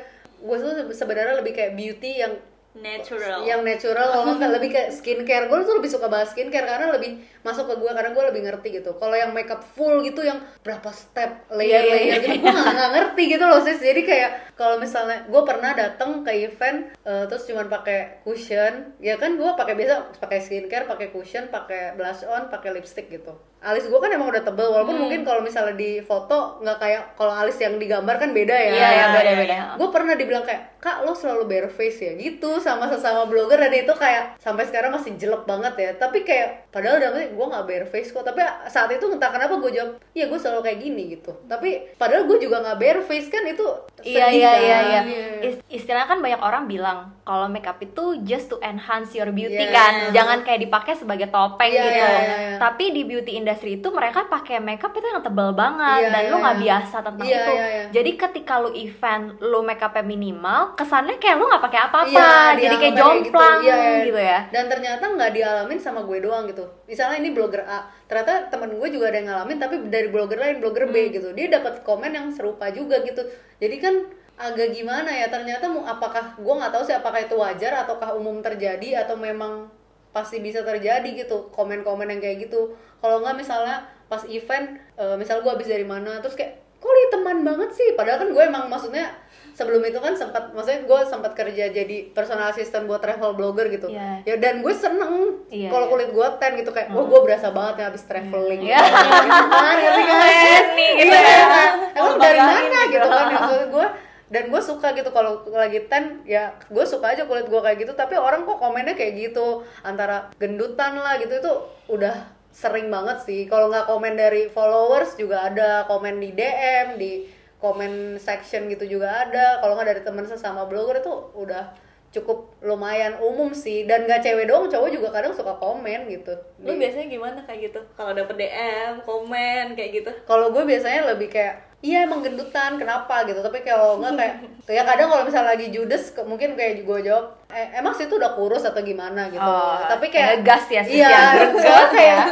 gue 0.45 0.57
tuh 0.57 0.75
sebenarnya 0.97 1.37
lebih 1.45 1.53
kayak 1.53 1.77
beauty 1.77 2.25
yang 2.25 2.33
natural. 2.75 3.47
Yang 3.47 3.61
natural 3.63 4.07
kalau 4.11 4.33
nggak 4.35 4.53
lebih 4.59 4.71
kayak 4.75 4.91
skincare. 4.91 5.47
Gue 5.47 5.63
tuh 5.63 5.79
lebih 5.79 5.91
suka 5.91 6.07
bahas 6.11 6.35
skincare 6.35 6.67
karena 6.67 6.91
lebih 6.91 7.23
masuk 7.47 7.71
ke 7.71 7.75
gue 7.79 7.91
karena 7.95 8.11
gue 8.11 8.25
lebih 8.35 8.43
ngerti 8.51 8.69
gitu. 8.83 8.91
Kalau 8.99 9.15
yang 9.15 9.31
makeup 9.31 9.63
full 9.63 10.03
gitu 10.03 10.27
yang 10.27 10.43
berapa 10.67 10.91
step 10.91 11.47
layer 11.55 11.87
layer 11.87 12.19
gitu 12.21 12.43
gue 12.43 12.51
nggak 12.51 12.91
ngerti 12.99 13.23
gitu 13.39 13.45
loh 13.47 13.61
sis. 13.63 13.79
Jadi 13.79 14.03
kayak 14.03 14.31
kalau 14.59 14.77
misalnya 14.83 15.27
gue 15.27 15.43
pernah 15.47 15.71
datang 15.75 16.27
ke 16.27 16.33
event 16.35 16.95
eh, 17.07 17.25
terus 17.31 17.47
cuman 17.47 17.71
pakai 17.71 18.23
cushion 18.27 18.95
ya 18.99 19.19
kan 19.19 19.39
gue 19.39 19.51
pakai 19.55 19.75
biasa 19.79 20.19
pakai 20.19 20.39
skincare 20.43 20.87
pakai 20.87 21.11
cushion 21.15 21.51
pakai 21.51 21.95
blush 21.95 22.27
on 22.27 22.51
pakai 22.51 22.75
lipstick 22.75 23.11
gitu 23.11 23.35
alis 23.65 23.85
gue 23.85 23.97
kan 23.97 24.11
emang 24.11 24.29
udah 24.29 24.43
tebel 24.43 24.69
walaupun 24.69 24.97
mungkin 24.99 25.21
kalau 25.23 25.41
misalnya 25.41 25.73
di 25.73 25.99
foto 25.99 26.35
nggak 26.59 26.77
kayak 26.77 27.03
kalau 27.15 27.33
alis 27.33 27.57
yang 27.57 27.75
digambar 27.75 28.17
kan 28.17 28.31
beda 28.31 28.53
ya 28.53 28.71
Iya, 28.71 28.89
iya, 28.91 29.05
beda-beda. 29.11 29.55
gue 29.75 29.89
pernah 29.89 30.15
dibilang 30.15 30.43
kayak 30.43 30.77
kak 30.79 31.01
lo 31.01 31.13
selalu 31.13 31.43
bare 31.47 31.69
face 31.69 31.97
ya 31.99 32.13
gitu 32.13 32.59
sama 32.59 32.85
sesama 32.87 33.25
blogger 33.25 33.57
dan 33.57 33.73
itu 33.73 33.89
kayak 33.91 34.37
sampai 34.37 34.65
sekarang 34.65 34.93
masih 34.93 35.17
jelek 35.17 35.43
banget 35.43 35.73
ya 35.75 35.91
tapi 35.95 36.21
kayak 36.21 36.69
padahal 36.69 36.99
udah 36.99 37.11
gue 37.27 37.47
nggak 37.49 37.65
bare 37.65 37.87
face 37.87 38.11
kok 38.11 38.21
tapi 38.23 38.39
saat 38.67 38.91
itu 38.91 39.05
entah 39.07 39.31
kenapa 39.31 39.57
gue 39.57 39.71
jawab 39.71 39.97
iya 40.11 40.27
gue 40.27 40.37
selalu 40.37 40.61
kayak 40.63 40.79
gini 40.79 41.03
gitu 41.15 41.33
tapi 41.45 41.89
padahal 41.95 42.27
gue 42.27 42.37
juga 42.39 42.61
nggak 42.61 42.77
bare 42.77 43.01
face 43.03 43.29
kan 43.29 43.43
itu 43.43 43.65
Iya 44.03 44.27
sedih 44.27 44.37
iya 44.37 44.51
kan? 44.51 44.61
iya 44.61 44.79
iya. 44.83 45.01
Is- 45.43 45.63
Istilahnya 45.75 46.05
kan 46.07 46.21
banyak 46.21 46.39
orang 46.39 46.65
bilang 46.65 46.99
kalau 47.23 47.47
makeup 47.47 47.79
itu 47.79 48.05
just 48.23 48.47
to 48.47 48.61
enhance 48.61 49.13
your 49.13 49.31
beauty 49.31 49.57
Iya. 49.57 49.71
kan, 49.71 49.93
jangan 50.11 50.39
kayak 50.43 50.61
dipakai 50.61 50.93
sebagai 50.93 51.29
topeng 51.29 51.71
Iya, 51.71 51.81
gitu. 51.81 51.97
iya, 51.97 52.09
iya, 52.11 52.37
iya. 52.37 52.57
Tapi 52.59 52.85
di 52.91 53.03
beauty 53.03 53.33
industry 53.35 53.53
itu 53.57 53.89
mereka 53.89 54.25
pakai 54.25 54.59
makeup 54.59 54.91
itu 54.91 55.05
yang 55.05 55.21
tebal 55.21 55.53
banget 55.53 56.07
Iya, 56.07 56.11
dan 56.11 56.23
lu 56.25 56.37
iya, 56.37 56.43
nggak 56.43 56.57
iya. 56.57 56.65
biasa 56.65 56.97
tentang 57.01 57.27
Iya, 57.27 57.37
itu. 57.37 57.53
iya, 57.53 57.67
iya. 57.67 57.85
Jadi 57.91 58.11
ketika 58.15 58.55
lu 58.59 58.71
event 58.73 59.25
lu 59.39 59.61
makeupnya 59.61 60.03
minimal, 60.03 60.61
kesannya 60.75 61.17
kayak 61.17 61.37
lu 61.37 61.45
nggak 61.45 61.63
pakai 61.63 61.81
apa-apa, 61.83 62.11
Iya, 62.11 62.59
jadi 62.59 62.75
kayak 62.75 62.95
dianggapnya 62.95 63.21
jomplang 63.23 63.59
Iya, 63.61 63.77
iya. 63.77 63.99
gitu 64.03 64.21
ya. 64.21 64.39
Dan 64.49 64.65
ternyata 64.67 65.05
nggak 65.07 65.31
dialamin 65.33 65.79
sama 65.79 66.01
gue 66.03 66.19
doang 66.19 66.45
gitu. 66.45 66.65
Misalnya 66.85 67.17
ini 67.19 67.31
blogger 67.31 67.63
A, 67.63 67.79
ternyata 68.05 68.49
temen 68.49 68.71
gue 68.73 68.89
juga 68.89 69.09
ada 69.09 69.17
yang 69.17 69.29
ngalamin 69.29 69.59
tapi 69.59 69.75
dari 69.87 70.09
blogger 70.09 70.37
lain, 70.37 70.59
blogger 70.59 70.85
Hmm. 70.85 70.95
B 70.95 71.11
gitu. 71.11 71.29
Dia 71.31 71.47
dapat 71.51 71.81
komen 71.81 72.11
yang 72.11 72.27
serupa 72.31 72.69
juga 72.69 72.99
gitu. 73.01 73.21
Jadi 73.57 73.77
kan 73.79 73.95
agak 74.35 74.75
gimana 74.75 75.07
ya 75.09 75.31
ternyata 75.31 75.71
mu- 75.71 75.87
apakah 75.87 76.35
gue 76.35 76.55
nggak 76.55 76.71
tahu 76.71 76.83
sih 76.83 76.91
apakah 76.93 77.23
itu 77.23 77.39
wajar 77.39 77.87
ataukah 77.87 78.13
umum 78.13 78.43
terjadi 78.43 79.07
atau 79.07 79.15
memang 79.15 79.71
pasti 80.15 80.39
bisa 80.39 80.63
terjadi 80.63 81.11
gitu 81.17 81.51
komen-komen 81.51 82.07
yang 82.07 82.21
kayak 82.21 82.47
gitu 82.47 82.71
kalau 82.99 83.19
nggak 83.19 83.35
misalnya 83.37 83.83
pas 84.07 84.23
event 84.25 84.67
eh, 84.95 85.17
misal 85.17 85.43
gue 85.43 85.51
habis 85.51 85.67
dari 85.67 85.83
mana 85.83 86.23
terus 86.23 86.33
kayak 86.33 86.55
kok 86.77 86.87
li 86.89 87.05
teman 87.11 87.43
banget 87.43 87.71
sih 87.71 87.93
padahal 87.93 88.17
kan 88.19 88.31
gue 88.31 88.43
emang 88.45 88.65
maksudnya 88.69 89.11
sebelum 89.51 89.81
itu 89.81 89.97
kan 89.97 90.13
sempat 90.13 90.51
maksudnya 90.51 90.83
gue 90.83 91.01
sempat 91.05 91.33
kerja 91.33 91.65
jadi 91.69 91.97
personal 92.11 92.49
assistant 92.49 92.85
buat 92.85 92.99
travel 92.99 93.33
blogger 93.33 93.67
gitu 93.69 93.87
Iya. 93.89 94.23
ya 94.25 94.35
dan 94.37 94.61
gue 94.61 94.71
seneng 94.71 95.43
Iya, 95.49 95.69
kalau 95.69 95.87
iya. 95.87 95.93
kulit 95.93 96.11
gue 96.11 96.27
tan 96.37 96.53
gitu 96.55 96.71
kayak 96.71 96.91
wah 96.91 97.03
gue 97.03 97.21
berasa 97.21 97.49
banget 97.49 97.75
ya 97.77 97.85
habis 97.89 98.05
traveling 98.05 98.61
Iya. 98.63 98.79
gitu 98.85 99.45
kan 99.49 99.77
gitu 99.81 100.03
kan? 100.05 101.73
emang 101.91 102.15
Oh, 102.15 102.19
dari 102.21 102.39
mana 102.39 102.79
gitu. 102.83 102.93
gitu 102.93 103.09
kan 103.09 103.27
maksud 103.33 103.63
gue 103.71 103.87
dan 104.35 104.51
gue 104.51 104.59
suka 104.59 104.91
gitu 104.99 105.15
kalau 105.15 105.47
lagi 105.47 105.87
tan 105.87 106.27
ya 106.27 106.51
gue 106.67 106.83
suka 106.83 107.15
aja 107.15 107.23
kulit 107.23 107.47
gue 107.47 107.61
kayak 107.63 107.87
gitu 107.87 107.95
tapi 107.95 108.19
orang 108.19 108.43
kok 108.43 108.59
komennya 108.59 108.99
kayak 108.99 109.31
gitu. 109.31 109.63
Antara 109.87 110.35
gendutan 110.43 110.99
lah 110.99 111.23
gitu 111.23 111.39
itu 111.39 111.53
udah 111.87 112.27
sering 112.51 112.91
banget 112.91 113.23
sih. 113.23 113.47
Kalau 113.47 113.71
nggak 113.71 113.87
komen 113.87 114.19
dari 114.19 114.51
followers 114.51 115.15
juga 115.15 115.47
ada 115.47 115.87
komen 115.87 116.19
di 116.19 116.35
DM 116.35 116.99
di 116.99 117.31
komen 117.63 118.19
section 118.19 118.67
gitu 118.67 118.99
juga 118.99 119.23
ada. 119.23 119.63
Kalau 119.63 119.79
nggak 119.79 119.89
dari 119.95 120.03
teman 120.03 120.27
sesama 120.27 120.67
blogger 120.67 120.99
itu 120.99 121.15
udah 121.39 121.71
cukup 122.11 122.59
lumayan 122.63 123.15
umum 123.23 123.55
sih. 123.55 123.87
Dan 123.87 124.11
nggak 124.11 124.23
cewek 124.23 124.51
doang 124.51 124.67
cowok 124.67 124.91
juga 124.91 125.15
kadang 125.15 125.31
suka 125.31 125.55
komen 125.63 126.11
gitu. 126.11 126.35
Lu 126.59 126.75
biasanya 126.75 127.07
gimana 127.07 127.39
kayak 127.47 127.71
gitu? 127.71 127.81
Kalau 127.95 128.11
dapet 128.15 128.35
DM, 128.35 128.99
komen 129.07 129.79
kayak 129.79 129.91
gitu. 130.03 130.11
kalau 130.27 130.51
gue 130.51 130.67
biasanya 130.67 131.15
lebih 131.15 131.31
kayak 131.31 131.74
iya 131.85 132.09
emang 132.09 132.25
gendutan 132.25 132.81
kenapa 132.81 133.29
gitu. 133.29 133.39
Tapi 133.39 133.61
kalau 133.61 134.01
nggak 134.01 134.17
kayak 134.17 134.35
ya 134.81 134.83
kadang 134.83 135.13
kalau 135.13 135.23
misalnya 135.23 135.53
lagi 135.53 135.69
judes 135.69 136.11
ke- 136.11 136.25
mungkin 136.25 136.57
kayak 136.57 136.81
gue 136.83 136.99
jawab 137.05 137.37
"Eh, 137.53 137.77
emang 137.77 137.93
situ 137.93 138.17
udah 138.17 138.33
kurus 138.33 138.65
atau 138.65 138.81
gimana? 138.81 139.29
gitu. 139.29 139.39
Oh, 139.39 139.79
tapi 139.87 140.09
kayak 140.09 140.41
ngegas 140.41 140.65
ya, 140.67 140.83
sis, 140.83 140.97
iya 140.97 141.07
ya. 141.07 141.23
soalnya 141.63 141.89
kayak 141.93 142.25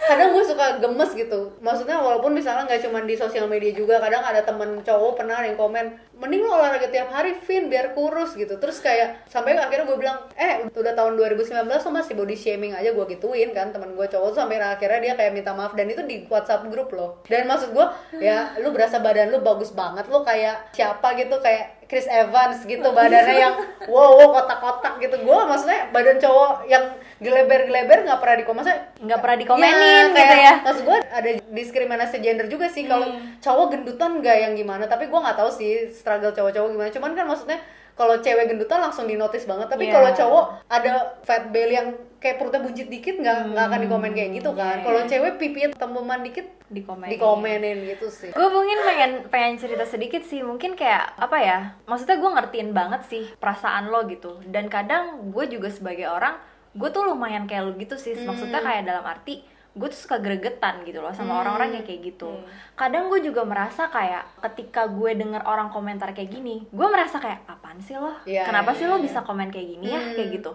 kadang 0.00 0.30
gue 0.30 0.44
suka 0.44 0.66
gemes 0.78 1.10
gitu. 1.12 1.40
Maksudnya 1.58 1.96
walaupun 1.96 2.32
misalnya 2.32 2.64
nggak 2.64 2.80
cuma 2.80 3.02
di 3.02 3.12
sosial 3.14 3.44
media 3.44 3.72
juga 3.72 3.98
kadang 3.98 4.22
ada 4.22 4.40
temen 4.40 4.80
cowok 4.80 5.18
pernah 5.18 5.40
yang 5.40 5.56
komen 5.56 5.84
mending 6.14 6.40
lo 6.40 6.54
olahraga 6.54 6.86
tiap 6.86 7.10
hari 7.10 7.34
Vin 7.36 7.66
biar 7.66 7.92
kurus 7.92 8.32
gitu. 8.34 8.54
Terus 8.54 8.78
kayak 8.78 9.26
sampai 9.26 9.52
akhirnya 9.54 9.84
gue 9.84 9.98
bilang 9.98 10.22
eh 10.34 10.64
udah 10.64 10.94
tahun 10.94 11.18
2019 11.18 11.50
lo 11.66 11.90
masih 11.90 12.14
body 12.14 12.36
shaming 12.36 12.72
aja 12.72 12.90
gue 12.90 13.04
gituin 13.10 13.50
kan 13.50 13.68
temen 13.68 13.92
gue 13.92 14.06
cowok. 14.06 14.28
Tuh 14.30 14.38
sampai 14.38 14.56
akhirnya 14.56 15.00
dia 15.02 15.14
kayak 15.14 15.32
minta 15.34 15.50
maaf 15.50 15.74
dan 15.74 15.88
itu 15.88 16.00
di 16.04 16.24
WhatsApp 16.26 16.64
grup 16.68 16.88
loh. 16.90 17.20
Dan 17.26 17.44
maksud 17.44 17.72
gue 17.72 17.86
ya 18.16 18.54
lu 18.60 18.70
berasa 18.84 19.00
badan 19.00 19.32
lu 19.32 19.40
bagus 19.40 19.72
banget 19.72 20.04
lu 20.12 20.20
kayak 20.20 20.68
siapa 20.76 21.16
gitu 21.16 21.40
kayak 21.40 21.88
Chris 21.88 22.04
Evans 22.04 22.60
gitu 22.64 22.84
badannya 22.84 23.32
yang 23.32 23.56
wow, 23.88 24.12
wow 24.12 24.28
kotak-kotak 24.36 25.00
gitu. 25.00 25.16
Gue 25.24 25.40
maksudnya 25.40 25.88
badan 25.88 26.20
cowok 26.20 26.68
yang 26.68 26.84
geleber-geleber 27.16 28.04
nggak 28.04 28.20
pernah 28.20 28.36
dikomen 28.36 28.56
maksudnya 28.60 28.80
nggak 29.00 29.20
pernah 29.24 29.36
dikomenin 29.40 29.72
Iya, 29.72 30.04
gitu 30.04 30.20
kayak- 30.20 30.44
ya? 30.44 30.54
maksud 30.60 30.82
gue 30.84 30.98
ada 31.00 31.30
diskriminasi 31.48 32.16
gender 32.20 32.46
juga 32.52 32.66
sih. 32.68 32.84
Kalau 32.84 33.08
cowok 33.40 33.66
gendutan 33.72 34.20
nggak 34.20 34.36
yang 34.38 34.52
gimana? 34.52 34.84
Tapi 34.84 35.08
gue 35.08 35.16
nggak 35.16 35.38
tahu 35.40 35.48
sih 35.48 35.88
struggle 35.88 36.36
cowok-cowok 36.36 36.68
gimana. 36.70 36.90
Cuman 36.92 37.12
kan 37.14 37.24
maksudnya 37.24 37.56
kalau 37.94 38.18
cewek 38.18 38.50
gendutan 38.50 38.82
langsung 38.82 39.06
di 39.06 39.14
notice 39.14 39.46
banget. 39.46 39.70
Tapi 39.70 39.86
Iya. 39.86 39.94
kalau 39.94 40.10
cowok 40.10 40.44
ada 40.66 40.92
fat 41.22 41.54
belly 41.54 41.78
yang 41.78 41.88
kayak 42.18 42.40
perutnya 42.40 42.64
buncit 42.64 42.88
dikit 42.90 43.20
nggak 43.20 43.54
nggak 43.54 43.64
akan 43.70 43.80
dikomen 43.86 44.12
kayak 44.12 44.30
gitu 44.34 44.50
kan. 44.52 44.82
Kalau 44.82 45.00
cewek 45.06 45.38
pipinya 45.38 45.68
tembeman 45.76 46.20
dikit 46.24 46.46
dikomenin. 46.66 47.12
dikomenin 47.14 47.78
gitu 47.86 48.06
sih. 48.10 48.30
Gue 48.34 48.48
mungkin 48.50 48.78
pengen 48.82 49.10
pengen 49.30 49.54
cerita 49.60 49.84
sedikit 49.86 50.26
sih. 50.26 50.42
Mungkin 50.42 50.74
kayak 50.74 51.14
apa 51.14 51.36
ya 51.38 51.58
maksudnya 51.86 52.18
gue 52.18 52.30
ngertiin 52.34 52.70
banget 52.74 53.06
sih 53.06 53.24
perasaan 53.38 53.92
lo 53.92 54.02
gitu. 54.10 54.42
Dan 54.42 54.66
kadang 54.66 55.30
gue 55.30 55.44
juga 55.46 55.70
sebagai 55.70 56.10
orang 56.10 56.34
gue 56.74 56.88
tuh 56.90 57.06
lumayan 57.06 57.46
kayak 57.46 57.62
lo 57.62 57.72
gitu 57.78 57.94
sih. 57.94 58.18
Maksudnya 58.18 58.58
kayak 58.58 58.88
dalam 58.88 59.06
arti 59.06 59.53
gue 59.74 59.88
tuh 59.90 60.00
suka 60.06 60.22
gregetan 60.22 60.86
gitu 60.86 61.02
loh 61.02 61.10
sama 61.10 61.42
orang-orang 61.42 61.82
yang 61.82 61.84
kayak 61.84 62.14
gitu. 62.14 62.30
kadang 62.78 63.10
gue 63.10 63.18
juga 63.22 63.42
merasa 63.42 63.90
kayak 63.90 64.38
ketika 64.50 64.86
gue 64.86 65.18
denger 65.18 65.42
orang 65.46 65.70
komentar 65.74 66.14
kayak 66.14 66.30
gini 66.30 66.62
gue 66.70 66.86
merasa 66.86 67.18
kayak 67.18 67.42
apaan 67.50 67.82
sih 67.82 67.98
lo? 67.98 68.14
Iya, 68.22 68.46
kenapa 68.46 68.72
iya, 68.74 68.78
sih 68.78 68.86
lo 68.86 68.96
iya. 68.98 69.04
bisa 69.04 69.18
komen 69.26 69.50
kayak 69.50 69.68
gini 69.74 69.86
ya? 69.90 70.00
Kayak 70.14 70.28
gitu 70.40 70.52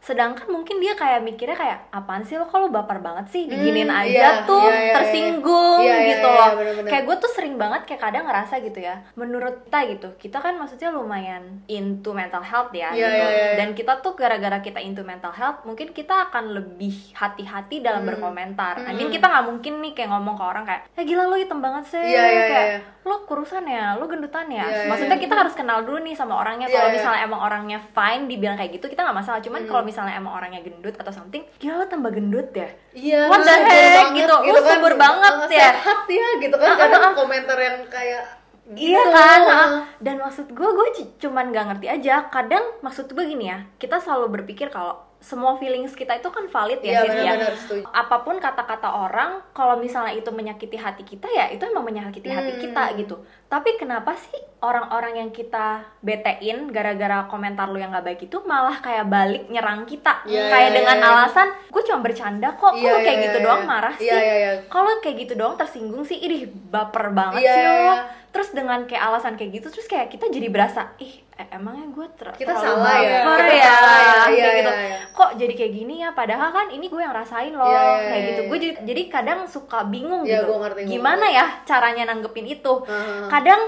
sedangkan 0.00 0.48
mungkin 0.48 0.76
dia 0.76 0.92
kayak 0.92 1.20
mikirnya 1.20 1.52
kayak 1.54 1.78
apaan 1.90 2.22
sih 2.22 2.34
lo 2.34 2.44
kalau 2.44 2.66
baper 2.66 2.98
banget 2.98 3.28
sih 3.28 3.44
diginin 3.44 3.84
Hmm, 3.84 4.00
aja 4.00 4.08
iya, 4.08 4.30
tuh 4.42 4.56
iya, 4.58 4.72
iya, 4.72 4.80
iya. 4.82 4.94
tersinggung 4.96 5.78
Iya, 5.78 5.92
iya, 5.94 6.08
gitu 6.10 6.24
iya, 6.26 6.38
loh 6.38 6.50
bener-bener. 6.56 6.88
kayak 6.88 7.04
gue 7.04 7.16
tuh 7.18 7.30
sering 7.30 7.54
banget 7.54 7.80
kayak 7.84 8.00
kadang 8.00 8.24
ngerasa 8.24 8.54
gitu 8.60 8.78
ya 8.78 8.96
menurut 9.12 9.56
kita 9.62 9.78
gitu 9.88 10.08
kita 10.16 10.38
kan 10.38 10.54
maksudnya 10.54 10.88
lumayan 10.90 11.42
into 11.66 12.10
mental 12.10 12.40
health 12.40 12.72
ya 12.72 12.90
Iya, 12.90 12.96
gitu 12.98 13.12
iya, 13.22 13.28
iya. 13.30 13.52
dan 13.56 13.68
kita 13.72 13.92
tuh 13.98 14.12
gara-gara 14.14 14.58
kita 14.58 14.80
into 14.80 15.02
mental 15.02 15.30
health 15.30 15.60
mungkin 15.62 15.90
kita 15.90 16.26
akan 16.26 16.44
lebih 16.50 16.90
hati-hati 17.12 17.78
dalam 17.78 18.00
Hmm. 18.00 18.10
berkomentar 18.10 18.80
I 18.80 18.92
mean 18.92 19.08
kita 19.08 19.26
nggak 19.26 19.46
mungkin 19.46 19.78
nih 19.78 19.92
kayak 19.92 20.10
ngomong 20.10 20.34
ke 20.34 20.44
orang 20.46 20.64
kayak 20.64 20.82
eh 20.90 21.04
gila 21.04 21.24
lo 21.24 21.36
hitam 21.36 21.60
banget 21.60 21.84
sih 21.86 22.00
Iya, 22.00 22.24
iya, 22.24 22.42
kayak 22.46 22.66
iya. 22.66 22.78
lo 23.02 23.16
kurusan 23.22 23.64
ya 23.64 23.94
lo 23.94 24.04
gendutan 24.06 24.48
ya 24.48 24.64
Iya, 24.64 24.76
iya, 24.78 24.88
maksudnya 24.88 25.14
iya. 25.14 25.22
kita 25.22 25.34
harus 25.36 25.52
kenal 25.52 25.82
dulu 25.82 26.00
nih 26.00 26.14
sama 26.14 26.34
orangnya 26.36 26.66
Iya, 26.66 26.74
kalau 26.74 26.88
iya. 26.88 26.96
misalnya 26.96 27.20
emang 27.22 27.40
orangnya 27.42 27.78
fine 27.86 28.24
dibilang 28.26 28.56
kayak 28.56 28.72
gitu 28.72 28.86
kita 28.86 29.02
nggak 29.02 29.18
masalah 29.18 29.40
cuman 29.40 29.60
Hmm. 29.60 29.68
kalau 29.70 29.82
misalnya 29.90 30.14
emang 30.16 30.38
orangnya 30.38 30.62
gendut 30.62 30.94
atau 30.94 31.10
something 31.10 31.42
gila 31.58 31.82
lo 31.82 31.86
tambah 31.90 32.14
gendut 32.14 32.54
ya 32.54 32.70
Iya, 32.90 33.26
What 33.30 33.42
the 33.46 33.54
heck, 33.54 33.70
banget 33.70 34.26
gitu. 34.26 34.36
Lu 34.50 34.60
subur 34.66 34.94
banget 34.98 35.34
ya. 35.54 35.70
Sehat 35.78 36.00
ya 36.10 36.28
gitu 36.42 36.56
kan. 36.58 36.74
Kadang 36.74 37.14
komentar 37.14 37.54
yang 37.54 37.86
kayak 37.86 38.24
Iya 38.70 39.02
gitu. 39.02 39.14
kan, 39.14 39.40
ah. 39.50 39.70
dan 39.98 40.22
maksud 40.22 40.46
gue, 40.54 40.68
gue 40.70 40.88
cuman 41.18 41.50
gak 41.50 41.66
ngerti 41.74 41.86
aja. 41.90 42.30
Kadang 42.30 42.62
maksud 42.86 43.10
gue 43.10 43.24
gini 43.26 43.50
ya, 43.50 43.66
kita 43.82 43.98
selalu 43.98 44.42
berpikir 44.42 44.70
kalau 44.70 45.09
semua 45.20 45.52
feelings 45.54 45.92
kita 45.92 46.16
itu 46.16 46.26
kan 46.26 46.48
valid 46.48 46.80
ya 46.80 47.04
Iya, 47.04 47.36
ya. 47.36 47.52
setuju. 47.52 47.84
Apa 47.86 48.20
pun 48.20 48.36
kata-kata 48.36 48.88
orang, 48.88 49.44
kalau 49.52 49.76
misalnya 49.76 50.12
itu 50.12 50.28
menyakiti 50.28 50.74
hati 50.74 51.04
kita 51.04 51.28
ya 51.28 51.46
itu 51.46 51.60
emang 51.62 51.84
menyakiti 51.84 52.26
hati 52.26 52.50
Hmm. 52.50 52.62
kita 52.62 52.82
gitu. 52.96 53.16
Tapi 53.46 53.76
kenapa 53.76 54.16
sih 54.16 54.34
orang-orang 54.58 55.18
yang 55.18 55.30
kita 55.30 55.84
betein 56.00 56.68
gara-gara 56.68 57.24
komentar 57.26 57.66
lu 57.66 57.76
yang 57.76 57.90
gak 57.90 58.06
baik 58.06 58.20
itu 58.22 58.40
malah 58.42 58.78
kayak 58.78 59.06
balik 59.06 59.44
nyerang 59.46 59.84
kita, 59.84 60.24
Iya, 60.24 60.48
kayak 60.48 60.68
iya, 60.68 60.76
dengan 60.76 60.96
iya. 60.96 61.08
alasan 61.10 61.48
gue 61.68 61.82
cuma 61.82 62.00
bercanda 62.00 62.48
kok, 62.50 62.72
kok 62.72 62.72
Iya, 62.74 62.90
lu 62.90 62.98
kayak 62.98 63.12
iya, 63.14 63.24
gitu 63.26 63.38
iya, 63.38 63.44
doang 63.44 63.62
iya. 63.62 63.68
marah 63.68 63.94
Iya, 63.94 64.00
sih. 64.00 64.08
iya, 64.18 64.34
iya. 64.36 64.52
Kalau 64.66 64.90
kayak 64.98 65.16
gitu 65.18 65.32
doang 65.34 65.54
tersinggung 65.54 66.02
sih, 66.02 66.16
idih 66.16 66.42
baper 66.48 67.12
banget 67.12 67.44
Iya, 67.44 67.52
sih 67.52 67.60
iya, 67.60 67.70
lo 67.70 67.76
iya. 67.76 67.96
Terus 68.30 68.50
dengan 68.50 68.86
kayak 68.86 69.02
alasan 69.02 69.34
kayak 69.34 69.58
gitu 69.58 69.68
terus 69.68 69.84
kayak 69.84 70.06
kita 70.06 70.30
jadi 70.30 70.46
berasa 70.48 70.94
ih 70.96 71.18
eh, 71.34 71.50
emangnya 71.50 71.90
gue 71.90 72.06
ter 72.14 72.30
Kita 72.32 72.54
terlalu 72.54 72.62
salah 72.78 72.94
ya, 72.96 73.10
baper 73.26 73.38
kita 73.42 73.54
ya, 73.58 73.64
salah 73.66 73.90
ya, 73.90 74.06
kayak 74.06 74.30
iya, 74.30 74.50
gitu 74.54 74.70
iya, 74.70 74.86
iya. 74.86 74.98
kok 75.10 75.30
jadi 75.34 75.52
kayak 75.52 75.72
gini 75.74 75.94
ya 75.98 76.10
padahal 76.12 76.50
kan 76.50 76.66
ini 76.70 76.86
gue 76.86 77.00
yang 77.00 77.10
rasain 77.10 77.50
loh 77.50 77.66
Iya, 77.66 77.82
iya, 77.82 77.96
kayak 78.06 78.14
iya, 78.14 78.28
gitu 78.30 78.40
iya. 78.40 78.48
gue 78.48 78.58
jadi 78.62 78.74
jadi 78.86 79.02
kadang 79.10 79.40
suka 79.44 79.78
bingung 79.84 80.22
Iya, 80.22 80.40
gitu 80.40 80.44
gua 80.46 80.58
ngerti, 80.62 80.80
gua 80.80 80.90
gimana 80.94 81.26
ngerti. 81.26 81.38
ya 81.42 81.46
caranya 81.66 82.02
nanggepin 82.06 82.46
itu 82.46 82.72
Heeh. 82.86 83.26
kadang 83.26 83.60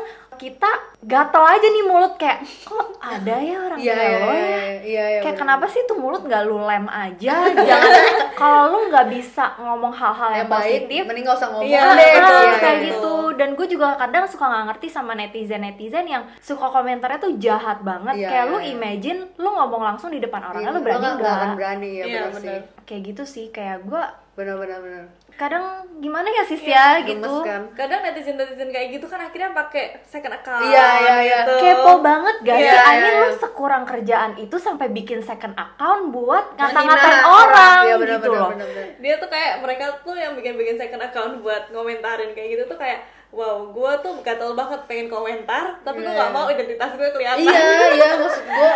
kita 0.43 0.71
gatel 1.01 1.45
aja 1.45 1.63
nih 1.65 1.85
mulut 1.85 2.15
kayak 2.15 2.39
kok 2.61 2.99
ada 2.99 3.35
ya 3.37 3.57
orang 3.61 3.79
Iya, 3.79 3.93
kayak 3.93 4.03
iya, 4.03 4.19
lo 4.19 4.27
iya, 4.27 4.43
ya 4.43 4.43
iya, 4.43 4.63
iya, 4.83 5.05
iya, 5.09 5.21
kayak 5.21 5.23
bener. 5.29 5.41
kenapa 5.41 5.67
sih 5.67 5.83
tuh 5.85 5.95
mulut 5.95 6.19
nggak 6.21 6.43
lu 6.43 6.59
lem 6.61 6.87
aja 6.89 7.35
jangan 7.53 7.91
kalau 8.41 8.63
lu 8.69 8.79
nggak 8.89 9.07
bisa 9.09 9.45
ngomong 9.57 9.93
hal-hal 9.93 10.31
yang, 10.33 10.39
yang 10.41 10.51
baik, 10.51 10.67
positif 10.83 11.03
mending 11.05 11.25
gak 11.25 11.37
usah 11.37 11.49
ngomong 11.49 11.69
Iya, 11.69 11.81
Ah, 11.81 11.93
deh 11.93 12.11
betul, 12.11 12.19
gitu 12.19 12.35
ah, 12.35 12.43
ya. 12.43 12.59
kayak 12.59 12.75
iya. 12.75 12.87
gitu 12.89 13.13
dan 13.33 13.49
gue 13.53 13.67
juga 13.69 13.87
kadang 13.97 14.25
suka 14.27 14.45
nggak 14.45 14.65
ngerti 14.69 14.87
sama 14.89 15.13
netizen 15.15 15.63
netizen 15.63 16.07
yang 16.07 16.23
suka 16.39 16.67
komentarnya 16.69 17.19
tuh 17.21 17.33
jahat 17.37 17.79
banget 17.81 18.15
Iya, 18.17 18.29
kayak 18.29 18.45
iya, 18.45 18.51
lu 18.51 18.59
iya. 18.59 18.71
imagine 18.73 19.19
lu 19.37 19.49
ngomong 19.49 19.83
langsung 19.85 20.11
di 20.11 20.19
depan 20.19 20.43
orangnya 20.43 20.69
Iya, 20.69 20.75
lu 20.75 20.81
berani 20.81 21.07
nggak- 21.13 21.55
berani 21.55 21.89
ya 21.93 22.05
Iya, 22.05 22.15
benar 22.21 22.31
sih. 22.35 22.47
bener. 22.51 22.61
kayak 22.83 23.03
gitu 23.07 23.23
sih 23.25 23.47
kayak 23.49 23.79
gue 23.85 24.05
Benar 24.33 24.57
benar 24.57 24.81
benar. 24.81 25.05
Kadang 25.35 25.65
gimana 25.99 26.29
ya 26.29 26.43
sis 26.43 26.61
Iya, 26.61 27.03
ya 27.03 27.07
gitu 27.07 27.23
Gemes 27.23 27.47
kan? 27.47 27.63
Kadang 27.73 28.01
netizen-netizen 28.03 28.69
kayak 28.69 28.89
gitu 28.93 29.07
kan 29.07 29.21
akhirnya 29.21 29.51
pakai 29.51 29.85
second 30.05 30.35
account 30.35 30.63
Iya, 30.63 30.87
iya, 30.99 31.15
iya. 31.21 31.39
gitu. 31.43 31.53
kepo 31.59 31.93
banget 31.99 32.37
gak 32.43 32.59
Iya, 32.59 32.69
sih? 32.69 32.79
I 32.79 32.93
iya, 32.93 33.01
mean 33.01 33.15
iya. 33.15 33.23
lu 33.23 33.29
sekurang 33.37 33.83
kerjaan 33.83 34.33
itu 34.37 34.57
sampai 34.57 34.87
bikin 34.89 35.21
second 35.21 35.55
account 35.55 36.11
buat 36.11 36.45
ngata-ngatain 36.55 37.21
orang 37.23 37.81
Iya, 37.83 37.95
benar, 37.97 38.13
gitu 38.19 38.29
benar, 38.29 38.41
loh. 38.41 38.51
benar, 38.53 38.67
benar. 38.69 38.87
Dia 38.99 39.15
tuh 39.19 39.29
kayak 39.29 39.53
mereka 39.61 39.85
tuh 40.01 40.15
yang 40.15 40.33
bikin-bikin 40.35 40.77
second 40.77 41.03
account 41.03 41.33
buat 41.41 41.63
ngomentarin 41.71 42.31
kayak 42.33 42.49
gitu 42.53 42.63
tuh 42.67 42.79
kayak 42.79 43.01
wow, 43.33 43.65
gue 43.67 43.93
tuh 43.99 44.13
gatel 44.21 44.53
banget 44.53 44.81
pengen 44.85 45.09
komentar, 45.09 45.81
tapi 45.81 45.99
gue 45.99 46.07
Iya. 46.07 46.21
gak 46.21 46.33
mau 46.33 46.47
identitas 46.47 46.91
gue 46.93 47.09
kelihatan. 47.11 47.41
Iya, 47.43 47.65
iya 47.97 48.09
maksud 48.15 48.45
gua 48.47 48.73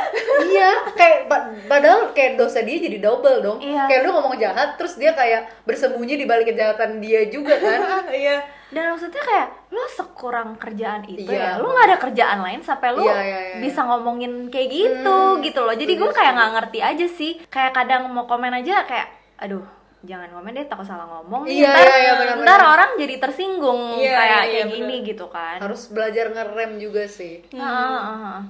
iya 0.46 0.70
kayak 0.90 1.18
pa- 1.26 1.52
padahal 1.66 2.00
kayak 2.10 2.34
dosa 2.34 2.60
dia 2.60 2.76
jadi 2.78 2.98
double 2.98 3.38
dong. 3.38 3.58
Iya. 3.58 3.84
Kayak 3.84 4.00
lu 4.02 4.10
ngomong 4.10 4.34
jahat 4.34 4.74
terus 4.74 4.96
dia 4.96 5.12
kayak 5.12 5.44
bersembunyi 5.62 6.16
di 6.16 6.24
balik 6.24 6.48
kejahatan 6.48 6.98
dia 6.98 7.28
juga 7.28 7.52
kan. 7.54 8.08
Iya. 8.16 8.40
Dan 8.66 8.90
maksudnya 8.90 9.20
kayak 9.20 9.46
lo 9.68 9.84
sekurang 9.86 10.56
kerjaan 10.56 11.04
itu 11.04 11.22
ya, 11.22 11.54
Iya. 11.54 11.62
lo 11.62 11.68
nggak 11.68 11.86
ada 11.86 11.98
kerjaan 12.00 12.38
lain 12.40 12.60
sampai 12.60 12.88
lo 12.90 13.04
Iya, 13.04 13.14
iya, 13.14 13.38
iya. 13.46 13.56
bisa 13.60 13.84
ngomongin 13.84 14.48
kayak 14.48 14.68
gitu 14.68 15.04
Hmm, 15.30 15.38
gitu 15.38 15.60
loh. 15.60 15.70
Jadi 15.72 15.92
gue 15.94 16.10
kayak 16.10 16.32
nggak 16.32 16.52
ngerti 16.52 16.78
aja 16.80 17.06
sih. 17.06 17.32
Kayak 17.46 17.76
kadang 17.76 18.08
mau 18.08 18.24
komen 18.24 18.50
aja 18.52 18.82
kayak, 18.82 19.06
aduh 19.38 19.62
jangan 20.02 20.28
komen 20.28 20.52
deh 20.52 20.66
takut 20.66 20.84
salah 20.84 21.06
ngomong 21.06 21.44
Iya, 21.44 21.72
ntar, 21.72 21.82
iya, 21.82 21.96
iya, 21.96 22.12
benar-benar. 22.14 22.46
ntar 22.46 22.60
orang 22.62 22.90
jadi 22.96 23.14
tersinggung 23.16 23.80
Iya, 23.96 24.12
kayak 24.12 24.20
iya, 24.20 24.36
kayak 24.44 24.66
benar. 24.66 24.76
gini 24.76 24.96
gitu 25.02 25.26
kan 25.26 25.58
harus 25.58 25.82
belajar 25.88 26.26
ngerem 26.30 26.70
juga 26.76 27.02
sih 27.06 27.40
Heeh, 27.48 28.00
heeh. 28.04 28.40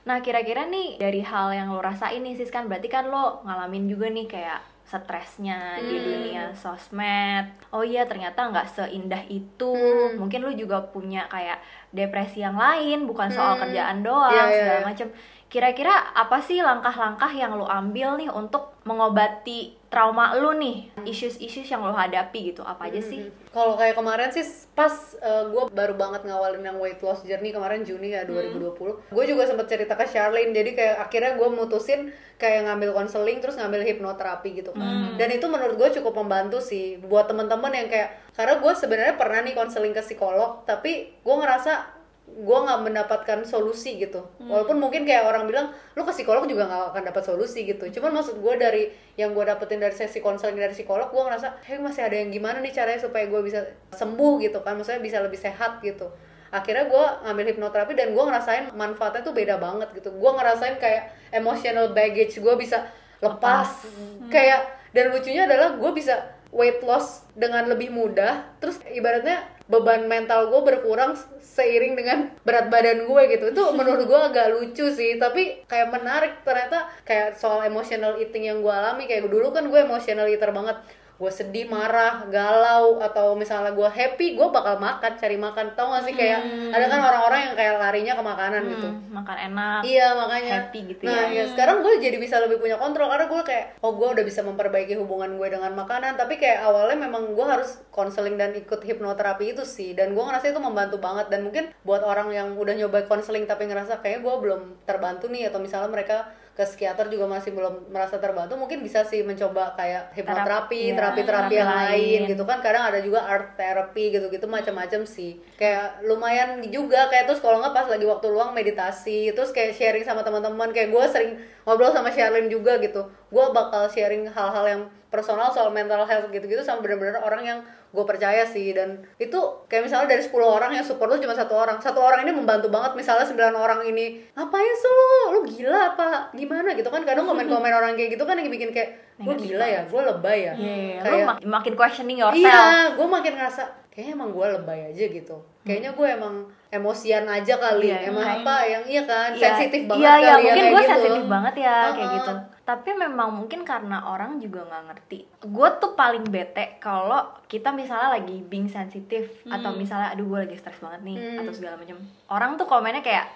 Nah 0.00 0.16
kira-kira 0.18 0.64
nih 0.64 0.96
dari 0.96 1.20
hal 1.20 1.50
yang 1.50 1.68
lo 1.68 1.78
rasain 1.78 2.20
nih 2.20 2.32
sis 2.32 2.48
kan 2.48 2.64
berarti 2.64 2.88
kan 2.88 3.06
lo 3.06 3.40
ngalamin 3.42 3.84
juga 3.86 4.08
nih 4.08 4.26
kayak 4.26 4.60
stresnya 4.82 5.78
di 5.78 5.92
Hmm. 5.92 6.02
dunia 6.02 6.44
sosmed. 6.52 7.46
Oh 7.70 7.80
iya 7.80 8.02
ternyata 8.02 8.42
nggak 8.42 8.66
seindah 8.66 9.22
itu. 9.24 9.70
Hmm. 9.70 10.18
Mungkin 10.18 10.40
lo 10.40 10.50
juga 10.50 10.82
punya 10.82 11.26
kayak 11.26 11.62
depresi 11.90 12.40
yang 12.40 12.56
lain 12.56 13.06
bukan 13.06 13.30
soal 13.30 13.54
Hmm. 13.54 13.62
kerjaan 13.62 14.02
doang 14.02 14.32
Iya, 14.32 14.42
iya, 14.46 14.56
segala 14.56 14.78
iya. 14.78 14.88
macam. 14.88 15.08
Kira-kira 15.50 16.14
apa 16.14 16.38
sih 16.38 16.62
langkah-langkah 16.62 17.34
yang 17.34 17.58
lo 17.58 17.66
ambil 17.66 18.14
nih 18.14 18.30
untuk 18.30 18.78
mengobati 18.86 19.74
trauma 19.90 20.30
lo 20.38 20.54
nih, 20.54 20.94
issues-issues 21.02 21.66
yang 21.66 21.82
lo 21.82 21.90
hadapi 21.90 22.54
gitu 22.54 22.62
apa 22.62 22.86
aja 22.86 23.02
sih? 23.02 23.26
Mhm. 23.26 23.50
Kalau 23.50 23.74
kayak 23.74 23.98
kemarin 23.98 24.30
sih 24.30 24.46
pas 24.78 24.94
gue 25.20 25.62
baru 25.74 25.98
banget 25.98 26.22
ngawalin 26.22 26.62
yang 26.62 26.78
weight 26.78 27.02
loss 27.02 27.26
journey 27.26 27.50
kemarin 27.50 27.82
Juni 27.82 28.14
ya 28.14 28.22
2020. 28.22 29.02
Gue 29.10 29.24
juga 29.26 29.42
sempet 29.50 29.66
cerita 29.66 29.98
ke 29.98 30.06
Charlene. 30.06 30.54
Jadi 30.54 30.78
kayak 30.78 31.10
akhirnya 31.10 31.34
gue 31.34 31.48
mutusin 31.50 32.14
kayak 32.38 32.70
ngambil 32.70 32.94
konseling 32.94 33.42
terus 33.42 33.58
ngambil 33.58 33.82
hipnoterapi 33.82 34.54
gitu 34.54 34.70
kan. 34.70 35.18
Dan 35.18 35.28
itu 35.34 35.50
menurut 35.50 35.74
gue 35.74 35.90
cukup 35.98 36.14
membantu 36.22 36.62
sih 36.62 37.02
buat 37.02 37.26
temen-temen 37.26 37.74
yang 37.74 37.90
kayak 37.90 38.22
karena 38.38 38.62
gue 38.62 38.72
sebenarnya 38.78 39.14
pernah 39.18 39.42
nih 39.42 39.58
konseling 39.58 39.92
ke 39.92 40.00
psikolog 40.00 40.62
tapi 40.62 41.10
gue 41.20 41.36
ngerasa 41.36 41.99
gue 42.30 42.58
nggak 42.62 42.80
mendapatkan 42.86 43.38
solusi 43.42 43.98
gitu. 43.98 44.22
Walaupun 44.38 44.78
mungkin 44.78 45.02
kayak 45.02 45.26
orang 45.26 45.50
bilang 45.50 45.74
lu 45.98 46.06
ke 46.06 46.12
psikolog 46.14 46.46
juga 46.46 46.70
nggak 46.70 46.94
akan 46.94 47.02
dapat 47.10 47.22
solusi 47.26 47.66
gitu. 47.66 47.90
Cuman 47.90 48.22
maksud 48.22 48.38
gue 48.38 48.54
dari 48.56 48.82
yang 49.18 49.34
gue 49.34 49.44
dapetin 49.44 49.82
dari 49.82 49.92
sesi 49.92 50.22
konseling 50.22 50.56
dari 50.56 50.72
psikolog 50.72 51.10
gue 51.10 51.22
ngerasa 51.22 51.60
hey 51.66 51.82
masih 51.82 52.06
ada 52.06 52.16
yang 52.16 52.30
gimana 52.30 52.62
nih 52.62 52.72
caranya 52.72 53.02
supaya 53.02 53.26
gue 53.26 53.40
bisa 53.42 53.66
sembuh 53.92 54.40
gitu 54.40 54.62
kan. 54.62 54.78
Maksudnya 54.78 55.02
bisa 55.02 55.18
lebih 55.20 55.36
sehat 55.36 55.82
gitu. 55.82 56.08
Akhirnya 56.50 56.90
gue 56.90 57.04
ngambil 57.26 57.44
hipnoterapi 57.54 57.92
dan 57.94 58.10
gue 58.10 58.24
ngerasain 58.26 58.64
manfaatnya 58.74 59.22
tuh 59.22 59.34
beda 59.36 59.60
banget 59.60 59.88
gitu. 59.94 60.10
Gue 60.14 60.30
ngerasain 60.34 60.80
kayak 60.82 61.14
emotional 61.30 61.94
baggage 61.94 62.38
gue 62.42 62.54
bisa 62.58 62.90
lepas. 63.22 63.86
Kayak 64.32 64.66
dan 64.90 65.14
lucunya 65.14 65.46
adalah 65.46 65.78
gue 65.78 65.90
bisa 65.94 66.34
weight 66.50 66.82
loss 66.82 67.22
dengan 67.38 67.70
lebih 67.70 67.94
mudah. 67.94 68.58
Terus 68.58 68.82
ibaratnya 68.90 69.46
beban 69.70 70.10
mental 70.10 70.50
gue 70.50 70.60
berkurang 70.66 71.14
seiring 71.38 71.94
dengan 71.94 72.34
berat 72.42 72.66
badan 72.68 73.06
gue 73.06 73.22
gitu. 73.30 73.44
Itu 73.54 73.70
menurut 73.72 74.04
gue 74.04 74.20
agak 74.20 74.50
lucu 74.58 74.90
sih 74.90 75.16
tapi 75.16 75.62
kayak 75.70 75.94
menarik 75.94 76.42
ternyata 76.42 76.90
kayak 77.06 77.38
soal 77.38 77.62
emotional 77.62 78.18
eating 78.18 78.50
yang 78.50 78.58
gue 78.60 78.74
alami. 78.74 79.06
Kayak 79.06 79.30
dulu 79.30 79.54
kan 79.54 79.70
gue 79.70 79.78
emotional 79.78 80.26
eater 80.26 80.50
banget 80.50 80.76
gue 81.20 81.28
sedih 81.28 81.68
marah 81.68 82.24
galau 82.32 82.96
atau 82.96 83.36
misalnya 83.36 83.76
gue 83.76 83.84
happy 83.84 84.40
gue 84.40 84.48
bakal 84.48 84.80
makan 84.80 85.20
cari 85.20 85.36
makan. 85.36 85.76
Tau 85.76 85.92
gak 85.92 86.08
sih 86.08 86.16
kayak 86.16 86.40
ada 86.72 86.88
kan 86.88 87.00
orang-orang 87.04 87.40
yang 87.44 87.54
kayak 87.60 87.74
larinya 87.76 88.16
ke 88.16 88.24
makanan 88.24 88.62
gitu. 88.72 88.88
Hmm, 88.88 89.20
makan 89.20 89.36
enak. 89.52 89.80
Iya 89.84 90.06
makanya. 90.16 90.50
happy 90.50 90.80
gitu 90.96 91.04
nah, 91.04 91.28
ya. 91.28 91.44
ya 91.44 91.44
sekarang 91.52 91.84
gue 91.84 91.92
jadi 92.00 92.16
bisa 92.16 92.40
lebih 92.40 92.56
punya 92.56 92.80
kontrol 92.80 93.12
karena 93.12 93.28
gue 93.28 93.42
kayak 93.44 93.64
oh 93.84 93.92
gue 93.92 94.08
udah 94.16 94.24
bisa 94.24 94.40
memperbaiki 94.40 94.96
hubungan 94.96 95.36
gue 95.36 95.48
dengan 95.52 95.76
makanan. 95.76 96.16
Tapi 96.16 96.40
kayak 96.40 96.64
awalnya 96.64 97.04
memang 97.04 97.36
gue 97.36 97.46
harus 97.46 97.84
konseling 97.92 98.40
dan 98.40 98.56
ikut 98.56 98.80
hipnoterapi 98.80 99.52
itu 99.52 99.68
sih. 99.68 99.92
Dan 99.92 100.16
gue 100.16 100.24
ngerasa 100.24 100.56
itu 100.56 100.60
membantu 100.64 100.96
banget. 100.96 101.28
Dan 101.28 101.44
mungkin 101.44 101.68
buat 101.84 102.00
orang 102.00 102.32
yang 102.32 102.56
udah 102.56 102.72
nyoba 102.72 103.04
konseling 103.04 103.44
tapi 103.44 103.68
ngerasa 103.68 104.00
kayak 104.00 104.24
gue 104.24 104.34
belum 104.40 104.88
terbantu 104.88 105.28
nih 105.28 105.52
atau 105.52 105.60
misalnya 105.60 105.92
mereka 105.92 106.32
ke 106.60 106.68
psikiater 106.68 107.08
juga 107.08 107.24
masih 107.24 107.56
belum 107.56 107.88
merasa 107.88 108.20
terbantu 108.20 108.60
mungkin 108.60 108.84
bisa 108.84 109.00
sih 109.08 109.24
mencoba 109.24 109.72
kayak 109.80 110.12
hipnoterapi 110.12 110.92
terapi-terapi 110.92 111.20
terapi 111.24 111.54
yang 111.56 111.72
lain. 111.72 111.88
lain 111.88 112.20
gitu 112.36 112.44
kan. 112.44 112.60
Kadang 112.60 112.92
ada 112.92 113.00
juga 113.00 113.24
art 113.24 113.56
therapy 113.56 114.12
gitu-gitu 114.12 114.44
macam-macam 114.44 115.08
sih. 115.08 115.40
Kayak 115.56 116.04
lumayan 116.04 116.60
juga 116.68 117.08
kayak 117.08 117.32
terus 117.32 117.40
kalau 117.40 117.64
nggak 117.64 117.72
pas 117.72 117.88
lagi 117.88 118.04
waktu 118.04 118.26
luang 118.28 118.52
meditasi 118.52 119.32
terus 119.32 119.56
kayak 119.56 119.72
sharing 119.72 120.04
sama 120.04 120.20
teman-teman. 120.20 120.68
Kayak 120.76 120.92
gue 120.92 121.04
sering 121.08 121.32
ngobrol 121.64 121.96
sama 121.96 122.12
Sherlyn 122.12 122.52
juga 122.52 122.76
gitu. 122.84 123.08
Gue 123.32 123.44
bakal 123.56 123.88
sharing 123.88 124.28
hal-hal 124.28 124.64
yang 124.68 124.82
personal 125.08 125.48
soal 125.48 125.72
mental 125.72 126.04
health 126.04 126.28
gitu-gitu 126.28 126.60
sama 126.60 126.84
bener-bener 126.84 127.18
orang 127.24 127.42
yang 127.42 127.58
gue 127.90 128.04
percaya 128.04 128.42
sih. 128.42 128.70
Dan 128.70 128.88
itu 129.16 129.36
kayak 129.64 129.84
misalnya 129.84 130.08
dari 130.08 130.22
10 130.22 130.32
orang 130.38 130.70
yang 130.70 130.82
support 130.82 131.08
lu 131.08 131.18
cuma 131.18 131.32
satu 131.32 131.52
orang. 131.52 131.78
Satu 131.78 131.98
orang 131.98 132.22
ini 132.22 132.32
membantu 132.32 132.66
banget. 132.66 132.94
Misalnya 132.94 133.24
9 133.24 133.36
orang 133.52 133.80
ini 133.82 134.22
ngapain 134.32 134.74
sih 134.74 134.88
lu? 134.88 135.06
Lu 135.30 135.40
gila 135.44 135.80
apa? 135.90 136.08
Gimana? 136.32 136.72
Gitu 136.72 136.86
kan. 136.86 137.02
Kadang 137.02 137.24
komen-komen 137.24 137.68
orang 137.68 137.92
kayak 137.92 138.14
gitu 138.14 138.22
kan 138.22 138.34
yang 138.34 138.46
bikin 138.46 138.70
kayak 138.70 138.90
gue 139.16 139.34
gila 139.36 139.64
ya? 139.64 139.82
gue 139.84 140.00
lebay 140.02 140.38
ya? 140.42 140.54
Iya, 140.54 140.74
iya. 140.76 140.98
Kayak- 141.00 141.12
lu 141.12 141.18
mak- 141.24 141.42
makin 141.44 141.74
questioning 141.74 142.18
yourself. 142.18 142.40
Iya, 142.40 142.62
gue 142.94 143.06
makin 143.06 143.32
ngerasa 143.34 143.62
kayaknya 143.88 144.12
emang 144.14 144.30
gue 144.30 144.46
lebay 144.52 144.80
aja 144.88 145.04
gitu. 145.04 145.36
Kayaknya 145.60 145.90
gue 145.92 146.08
emang 146.08 146.34
emosian 146.70 147.26
aja 147.26 147.58
kali. 147.58 147.90
Iya, 147.90 148.08
emang 148.08 148.22
iya. 148.22 148.36
apa 148.38 148.54
yang 148.62 148.82
iya 148.86 149.02
kan 149.02 149.28
Iya, 149.30 149.42
sensitif 149.44 149.80
banget 149.84 150.00
iya, 150.00 150.12
iya, 150.14 150.14
kali 150.14 150.30
ya 150.30 150.34
mungkin 150.46 150.64
gue 150.64 150.78
gitu. 150.78 150.88
sensitif 150.88 151.24
banget 151.26 151.54
ya 151.58 151.76
kayak 151.88 151.98
Heeh. 152.00 152.16
gitu 152.16 152.34
tapi 152.60 152.90
memang 152.94 153.28
mungkin 153.34 153.66
karena 153.66 153.98
orang 154.06 154.38
juga 154.38 154.62
nggak 154.62 154.84
ngerti 154.86 155.18
gue 155.42 155.68
tuh 155.76 155.92
paling 155.92 156.22
bete 156.24 156.78
kalau 156.78 157.18
kita 157.44 157.74
misalnya 157.74 158.14
lagi 158.14 158.38
being 158.40 158.70
sensitif 158.70 159.26
atau 159.44 159.74
misalnya 159.74 160.14
aduh 160.14 160.22
gue 160.24 160.46
lagi 160.46 160.54
stres 160.54 160.78
banget 160.78 161.02
nih 161.02 161.16
Hmm. 161.18 161.38
atau 161.42 161.50
segala 161.50 161.74
macam 161.74 161.98
orang 162.28 162.54
tuh 162.54 162.64
komennya 162.64 163.02
kayak 163.02 163.26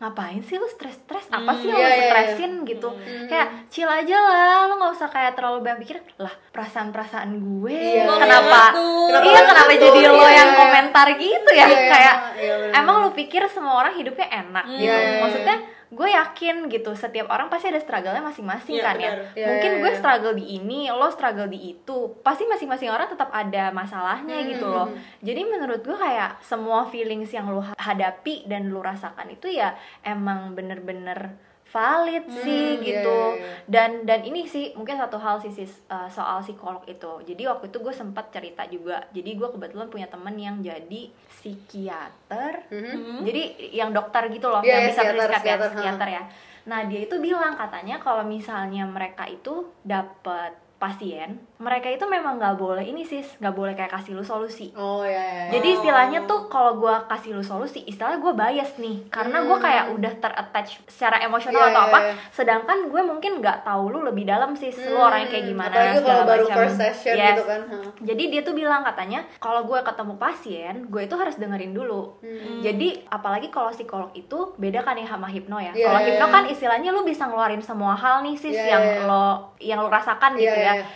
ngapain 0.00 0.40
sih 0.40 0.56
lu 0.56 0.64
stres-stres 0.66 1.28
apa 1.28 1.52
sih 1.54 1.68
yang 1.68 1.76
iya, 1.76 1.84
lu 1.84 1.92
iya, 1.92 1.92
iya. 1.94 2.08
stresin 2.08 2.52
gitu 2.64 2.88
kayak 3.28 3.68
chill 3.68 3.84
aja 3.84 4.16
lah 4.16 4.64
lu 4.64 4.74
nggak 4.74 4.96
usah 4.96 5.06
kayak 5.06 5.36
terlalu 5.36 5.60
banyak 5.60 5.84
pikir 5.84 5.96
lah 6.16 6.32
perasaan-perasaan 6.50 7.30
gue 7.36 7.76
Iya, 8.00 8.08
kenapa 8.08 8.62
iya. 8.72 9.06
Kenapa 9.12 9.26
iya 9.26 9.40
kenapa 9.44 9.68
ngatur? 9.68 9.84
jadi 9.86 10.00
lo 10.06 10.16
Iya, 10.16 10.30
yang 10.34 10.50
komentar 10.56 11.06
gitu 11.14 11.50
ya 11.52 11.66
iya, 11.66 11.78
kayak 11.86 12.16
bener. 12.32 12.72
emang 12.74 12.96
lu 12.98 13.10
pikir 13.12 13.42
semua 13.46 13.76
orang 13.78 13.92
hidupnya 13.92 14.24
enak 14.26 14.64
gitu 14.66 14.80
Iya, 14.80 14.94
iya, 14.94 15.10
iya. 15.10 15.20
maksudnya 15.20 15.56
gue 15.90 16.06
yakin 16.06 16.70
gitu 16.70 16.94
setiap 16.94 17.26
orang 17.28 17.50
pasti 17.50 17.66
ada 17.66 17.82
struggle-nya 17.82 18.22
masing-masing 18.22 18.78
Iya, 18.78 18.84
kan 18.84 18.94
ya 18.94 19.10
benar. 19.10 19.18
Iya, 19.34 19.46
mungkin 19.50 19.70
iya, 19.70 19.80
gue 19.82 19.92
struggle 19.92 20.34
di 20.34 20.44
ini 20.54 20.80
lo 20.86 21.10
struggle 21.10 21.50
di 21.50 21.58
itu 21.68 21.96
pasti 22.22 22.46
masing-masing 22.46 22.88
orang 22.88 23.10
tetap 23.10 23.26
ada 23.28 23.68
masalahnya 23.70 24.38
Hmm, 24.38 24.48
gitu 24.48 24.64
hmm, 24.64 24.70
loh 24.72 24.86
hmm. 24.86 25.18
jadi 25.18 25.40
menurut 25.42 25.82
gue 25.82 25.92
kayak 25.92 26.38
semua 26.40 26.86
feelings 26.86 27.28
yang 27.28 27.50
lo 27.50 27.66
hadapi 27.74 28.46
dan 28.46 28.70
lo 28.70 28.78
rasakan 28.78 29.34
itu 29.34 29.50
ya 29.50 29.74
emang 30.04 30.54
bener-bener 30.56 31.36
valid 31.70 32.26
sih 32.42 32.82
iya, 32.82 32.82
gitu. 32.82 33.18
iya, 33.38 33.38
iya. 33.38 33.54
dan 33.70 33.90
dan 34.02 34.20
ini 34.26 34.42
sih 34.42 34.74
mungkin 34.74 34.98
satu 34.98 35.22
hal 35.22 35.38
sih 35.38 35.54
sis, 35.54 35.86
uh, 35.86 36.10
soal 36.10 36.42
psikolog 36.42 36.82
itu. 36.90 37.22
Jadi 37.22 37.46
waktu 37.46 37.70
itu 37.70 37.78
gue 37.78 37.94
sempat 37.94 38.34
cerita 38.34 38.66
juga. 38.66 39.06
Jadi 39.14 39.38
gue 39.38 39.48
kebetulan 39.54 39.86
punya 39.86 40.10
temen 40.10 40.34
yang 40.34 40.58
jadi 40.58 41.02
psikiater. 41.30 42.66
Mhm. 42.74 43.22
jadi 43.22 43.42
yang 43.70 43.90
dokter 43.94 44.28
gitu 44.34 44.50
loh 44.50 44.60
Iya, 44.60 44.68
yang 44.68 44.82
iya, 44.82 44.90
bisa 44.90 45.02
psikiater, 45.06 45.30
ya 45.30 45.38
psikiater, 45.38 45.68
psikiater 45.72 46.08
ya. 46.10 46.22
Nah 46.66 46.80
dia 46.90 47.00
itu 47.06 47.16
bilang 47.22 47.54
katanya 47.54 47.96
kalau 48.02 48.26
misalnya 48.26 48.84
mereka 48.84 49.24
itu 49.30 49.70
dapat 49.86 50.58
pasien 50.82 51.38
mereka 51.60 51.86
itu 51.86 52.04
memang 52.04 52.34
nggak 52.34 52.56
boleh 52.56 52.80
ini 52.82 53.04
sis 53.04 53.36
nggak 53.36 53.52
boleh 53.52 53.72
kayak 53.74 53.92
kasih 53.92 54.12
lu 54.12 54.22
solusi 54.22 54.72
Oh 54.72 55.02
ya 55.02 55.12
ya. 55.12 55.22
ya. 55.46 55.46
jadi 55.52 55.68
istilahnya 55.76 56.18
tuh 56.24 56.48
kalau 56.48 56.76
gue 56.76 56.94
kasih 57.06 57.30
lu 57.32 57.42
solusi, 57.42 57.84
istilahnya 57.84 58.16
gue 58.18 58.32
bias 58.32 58.70
nih, 58.76 58.96
karena 59.06 59.42
gue 59.42 59.56
kayak 59.56 59.84
udah 59.92 60.12
terattach 60.16 60.68
secara 60.86 61.20
emosional 61.20 61.60
Hmm. 61.60 61.68
Iya, 61.68 61.70
atau 61.70 61.82
iya, 61.82 61.90
apa. 61.90 61.98
iya. 62.00 62.14
Sedangkan 62.30 62.78
gue 62.86 63.02
mungkin 63.02 63.32
nggak 63.38 63.58
tahu 63.62 63.84
lu 63.88 64.00
lebih 64.02 64.24
dalam 64.24 64.54
sih, 64.54 64.72
lu 64.72 64.94
Hmm, 64.94 65.04
orangnya 65.04 65.28
kayak 65.28 65.44
gimana. 65.46 65.68
Apalagi 65.70 65.92
kalau 65.92 66.00
segala 66.00 66.24
baru 66.26 66.42
macam. 66.42 66.56
first 66.56 66.76
session 66.78 67.14
Yes. 67.14 67.28
gitu 67.30 67.44
kan. 67.44 67.60
Hah. 67.62 67.84
Jadi 68.00 68.22
dia 68.26 68.40
tuh 68.40 68.54
bilang 68.54 68.80
katanya 68.82 69.20
kalau 69.36 69.60
gue 69.62 69.78
ketemu 69.78 70.14
pasien, 70.16 70.74
gue 70.86 71.02
itu 71.02 71.14
harus 71.14 71.36
dengerin 71.36 71.72
dulu. 71.72 72.02
Hmm. 72.18 72.60
Jadi 72.60 72.88
apalagi 73.06 73.48
kalau 73.48 73.68
psikolog 73.68 74.08
itu 74.12 74.38
beda 74.56 74.80
kan 74.80 74.94
ya 74.94 75.06
sama 75.06 75.26
hipno 75.26 75.58
ya. 75.58 75.70
Iya, 75.70 75.86
kalau 75.86 76.00
hipno 76.02 76.26
kan 76.30 76.44
istilahnya 76.46 76.90
lu 76.90 77.02
bisa 77.02 77.26
ngeluarin 77.26 77.60
semua 77.60 77.92
hal 77.92 78.22
nih 78.22 78.34
sis 78.34 78.56
yang 78.56 78.80
lo 79.04 79.26
yang 79.58 79.76
lo 79.78 79.88
rasakan 79.88 80.34
gitu 80.34 80.56
ya. 80.56 80.74
iya. 80.74 80.86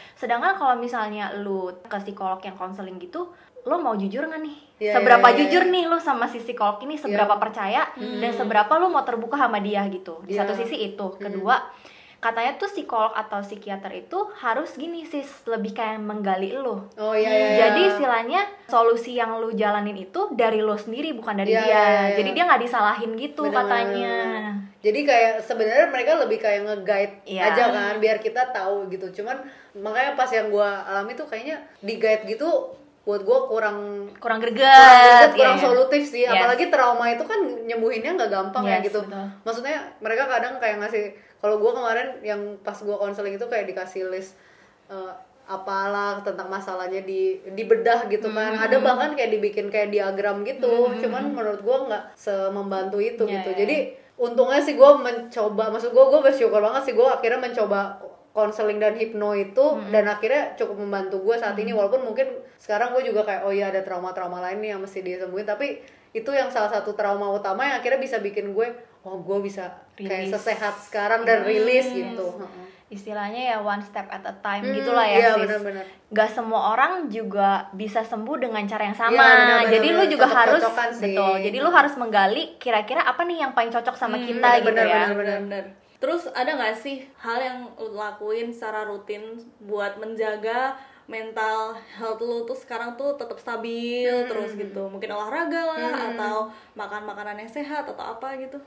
Kalau 0.54 0.74
misalnya 0.78 1.34
lu 1.36 1.70
ke 1.84 1.96
psikolog 2.00 2.38
yang 2.40 2.54
konseling 2.54 2.96
gitu, 2.98 3.30
lo 3.64 3.76
mau 3.80 3.96
jujur 3.96 4.28
nggak 4.28 4.42
nih? 4.42 4.56
Iya, 4.74 4.92
seberapa 4.98 5.26
iya, 5.30 5.34
iya, 5.34 5.38
jujur 5.46 5.62
iya. 5.64 5.72
nih 5.72 5.84
lo 5.86 5.98
sama 5.98 6.26
si 6.26 6.42
psikolog 6.42 6.82
ini, 6.82 6.98
seberapa 6.98 7.38
percaya 7.38 7.88
dan 7.96 8.30
seberapa 8.34 8.72
lo 8.76 8.90
mau 8.90 9.06
terbuka 9.06 9.38
sama 9.38 9.62
dia 9.62 9.86
gitu. 9.88 10.20
Di 10.26 10.34
Iya. 10.34 10.44
satu 10.44 10.52
sisi 10.58 10.92
itu. 10.92 11.06
Kedua, 11.16 11.56
katanya 12.24 12.56
tuh 12.56 12.72
psikolog 12.72 13.12
atau 13.12 13.44
psikiater 13.44 13.92
itu 13.92 14.16
harus 14.40 14.72
gini 14.74 15.04
sis, 15.04 15.28
lebih 15.44 15.76
kayak 15.76 16.00
menggali 16.00 16.56
lo. 16.56 16.88
Oh 16.96 17.12
iya 17.12 17.28
iya. 17.28 17.36
iya. 17.36 17.58
Jadi 17.68 17.80
istilahnya 17.92 18.40
solusi 18.64 19.12
yang 19.12 19.36
lu 19.36 19.52
jalanin 19.52 19.92
itu 19.92 20.32
dari 20.32 20.64
lo 20.64 20.80
sendiri 20.80 21.12
bukan 21.12 21.36
dari 21.36 21.52
Iya, 21.52 21.60
dia. 21.60 21.68
iya, 21.68 21.84
iya. 21.84 22.16
Jadi 22.16 22.30
dia 22.32 22.44
nggak 22.48 22.62
disalahin 22.64 23.12
gitu 23.20 23.44
Benar, 23.44 23.56
katanya. 23.60 24.14
benar. 24.24 24.52
Jadi 24.80 25.00
kayak 25.04 25.32
sebenarnya 25.40 25.86
mereka 25.92 26.12
lebih 26.16 26.38
kayak 26.40 26.60
nge-guide 26.64 27.14
Iya. 27.28 27.42
aja 27.52 27.62
kan 27.68 27.94
biar 28.00 28.16
kita 28.18 28.42
tahu 28.48 28.88
gitu. 28.88 29.20
Cuman 29.20 29.44
makanya 29.76 30.16
pas 30.16 30.28
yang 30.32 30.48
gua 30.48 30.80
alami 30.88 31.12
tuh 31.12 31.28
kayaknya 31.28 31.60
di 31.84 32.00
guide 32.00 32.24
gitu 32.24 32.48
buat 33.04 33.20
gua 33.20 33.44
kurang 33.44 34.08
Kurang 34.16 34.40
kurang 34.40 34.40
greget, 34.40 34.64
greget, 34.64 35.30
kurang 35.36 35.56
iya. 35.56 35.62
solutif 35.62 36.02
sih. 36.04 36.24
Yes. 36.24 36.32
Apalagi 36.34 36.64
trauma 36.68 37.06
itu 37.06 37.20
kan 37.22 37.36
nyembuhinnya 37.62 38.16
nggak 38.16 38.30
gampang 38.30 38.64
ya 38.64 38.80
Yes, 38.80 38.88
gitu. 38.88 39.00
betul. 39.02 39.24
Maksudnya 39.42 39.76
mereka 39.98 40.24
kadang 40.24 40.56
kayak 40.56 40.80
ngasih 40.80 41.04
kalau 41.38 41.56
gua 41.58 41.72
kemarin 41.74 42.08
yang 42.20 42.40
pas 42.60 42.76
gua 42.78 42.96
konseling 42.96 43.34
itu 43.34 43.44
kayak 43.44 43.68
dikasih 43.68 44.08
list 44.08 44.40
eh, 44.86 45.12
apalah 45.44 46.24
tentang 46.24 46.48
masalahnya 46.48 47.04
di 47.04 47.36
dibedah 47.46 48.08
gitu 48.08 48.32
kan 48.32 48.56
ada 48.56 48.80
bahkan 48.80 49.12
kayak 49.12 49.28
dibikin 49.30 49.68
kayak 49.68 49.92
diagram 49.92 50.40
gitu 50.40 50.88
cuman 50.96 51.36
menurut 51.36 51.60
gue 51.60 51.76
nggak 51.84 52.16
semembantu 52.16 52.96
itu 52.96 53.28
Ya, 53.28 53.44
gitu 53.44 53.52
ya. 53.52 53.56
jadi 53.60 53.76
untungnya 54.16 54.56
sih 54.58 54.72
gue 54.72 54.90
mencoba 54.96 55.68
maksud 55.68 55.92
gue 55.92 56.00
gue 56.02 56.20
bersyukur 56.22 56.64
banget 56.64 56.88
sih 56.88 56.94
gue 56.96 57.04
akhirnya 57.04 57.44
mencoba 57.44 58.00
konseling 58.34 58.82
dan 58.82 58.98
hipno 58.98 59.30
itu 59.30 59.78
dan 59.94 60.10
akhirnya 60.10 60.58
cukup 60.58 60.82
membantu 60.82 61.22
gue 61.22 61.38
saat 61.38 61.54
ini 61.54 61.70
walaupun 61.70 62.02
mungkin 62.02 62.26
sekarang 62.58 62.90
gue 62.90 63.06
juga 63.06 63.22
kayak 63.22 63.46
oh 63.46 63.54
iya 63.54 63.70
ada 63.70 63.86
trauma-trauma 63.86 64.42
lain 64.42 64.58
nih 64.58 64.74
yang 64.74 64.82
mesti 64.82 65.06
disembuhin 65.06 65.46
tapi 65.46 65.78
itu 66.10 66.30
yang 66.34 66.50
salah 66.50 66.66
satu 66.66 66.98
trauma 66.98 67.30
utama 67.30 67.62
yang 67.62 67.78
akhirnya 67.78 68.02
bisa 68.02 68.18
bikin 68.18 68.50
gue 68.50 68.66
oh 69.06 69.22
gue 69.22 69.38
bisa 69.38 69.70
kayak 69.94 70.26
Rilis. 70.26 70.34
sesehat 70.34 70.74
sekarang 70.82 71.22
dan 71.22 71.46
rilis 71.46 71.86
gitu 71.94 72.42
istilahnya 72.90 73.54
ya 73.54 73.56
one 73.62 73.80
step 73.82 74.06
at 74.10 74.22
a 74.26 74.34
time 74.42 74.66
Hmm, 74.66 74.76
gitulah 74.76 75.06
ya 75.08 75.18
iya, 75.18 75.30
sis. 75.34 75.42
benar-benar. 75.48 75.84
Gak 76.14 76.30
semua 76.30 76.60
orang 76.76 77.10
juga 77.10 77.66
bisa 77.74 78.06
sembuh 78.06 78.38
dengan 78.38 78.62
cara 78.70 78.86
yang 78.86 78.94
sama. 78.94 79.10
Iya, 79.10 79.24
benar-benar, 79.24 79.72
jadi 79.72 79.86
lu 79.88 79.98
benar. 79.98 80.12
juga 80.14 80.26
harus 80.30 80.62
sih. 80.94 81.02
betul. 81.10 81.34
Jadi 81.42 81.58
lu 81.58 81.70
harus 81.74 81.94
menggali 81.98 82.44
kira-kira 82.60 83.02
apa 83.02 83.24
nih 83.26 83.42
yang 83.42 83.50
paling 83.56 83.72
cocok 83.72 83.96
sama 83.98 84.20
kita 84.20 84.36
benar, 84.38 84.62
gitu 84.62 84.68
benar, 84.70 84.86
ya. 84.86 85.00
benar, 85.10 85.16
benar. 85.16 85.40
bener 85.42 85.64
terus 86.04 86.28
ada 86.36 86.52
nggak 86.52 86.76
sih 86.76 87.08
hal 87.16 87.40
yang 87.40 87.58
lu 87.80 87.96
lakuin 87.96 88.52
secara 88.52 88.84
rutin 88.84 89.40
buat 89.64 89.96
menjaga 89.96 90.76
mental 91.08 91.72
health 91.96 92.20
lu 92.20 92.44
tuh 92.44 92.52
sekarang 92.52 92.92
tuh 93.00 93.16
tetap 93.16 93.40
stabil 93.40 94.12
terus 94.28 94.52
gitu? 94.52 94.84
Mungkin 94.92 95.08
olahraga 95.08 95.64
lah 95.64 96.12
atau 96.12 96.52
makan 96.76 97.08
makanan 97.08 97.40
yang 97.40 97.48
sehat 97.48 97.88
atau 97.88 98.04
apa 98.04 98.36
gitu? 98.36 98.60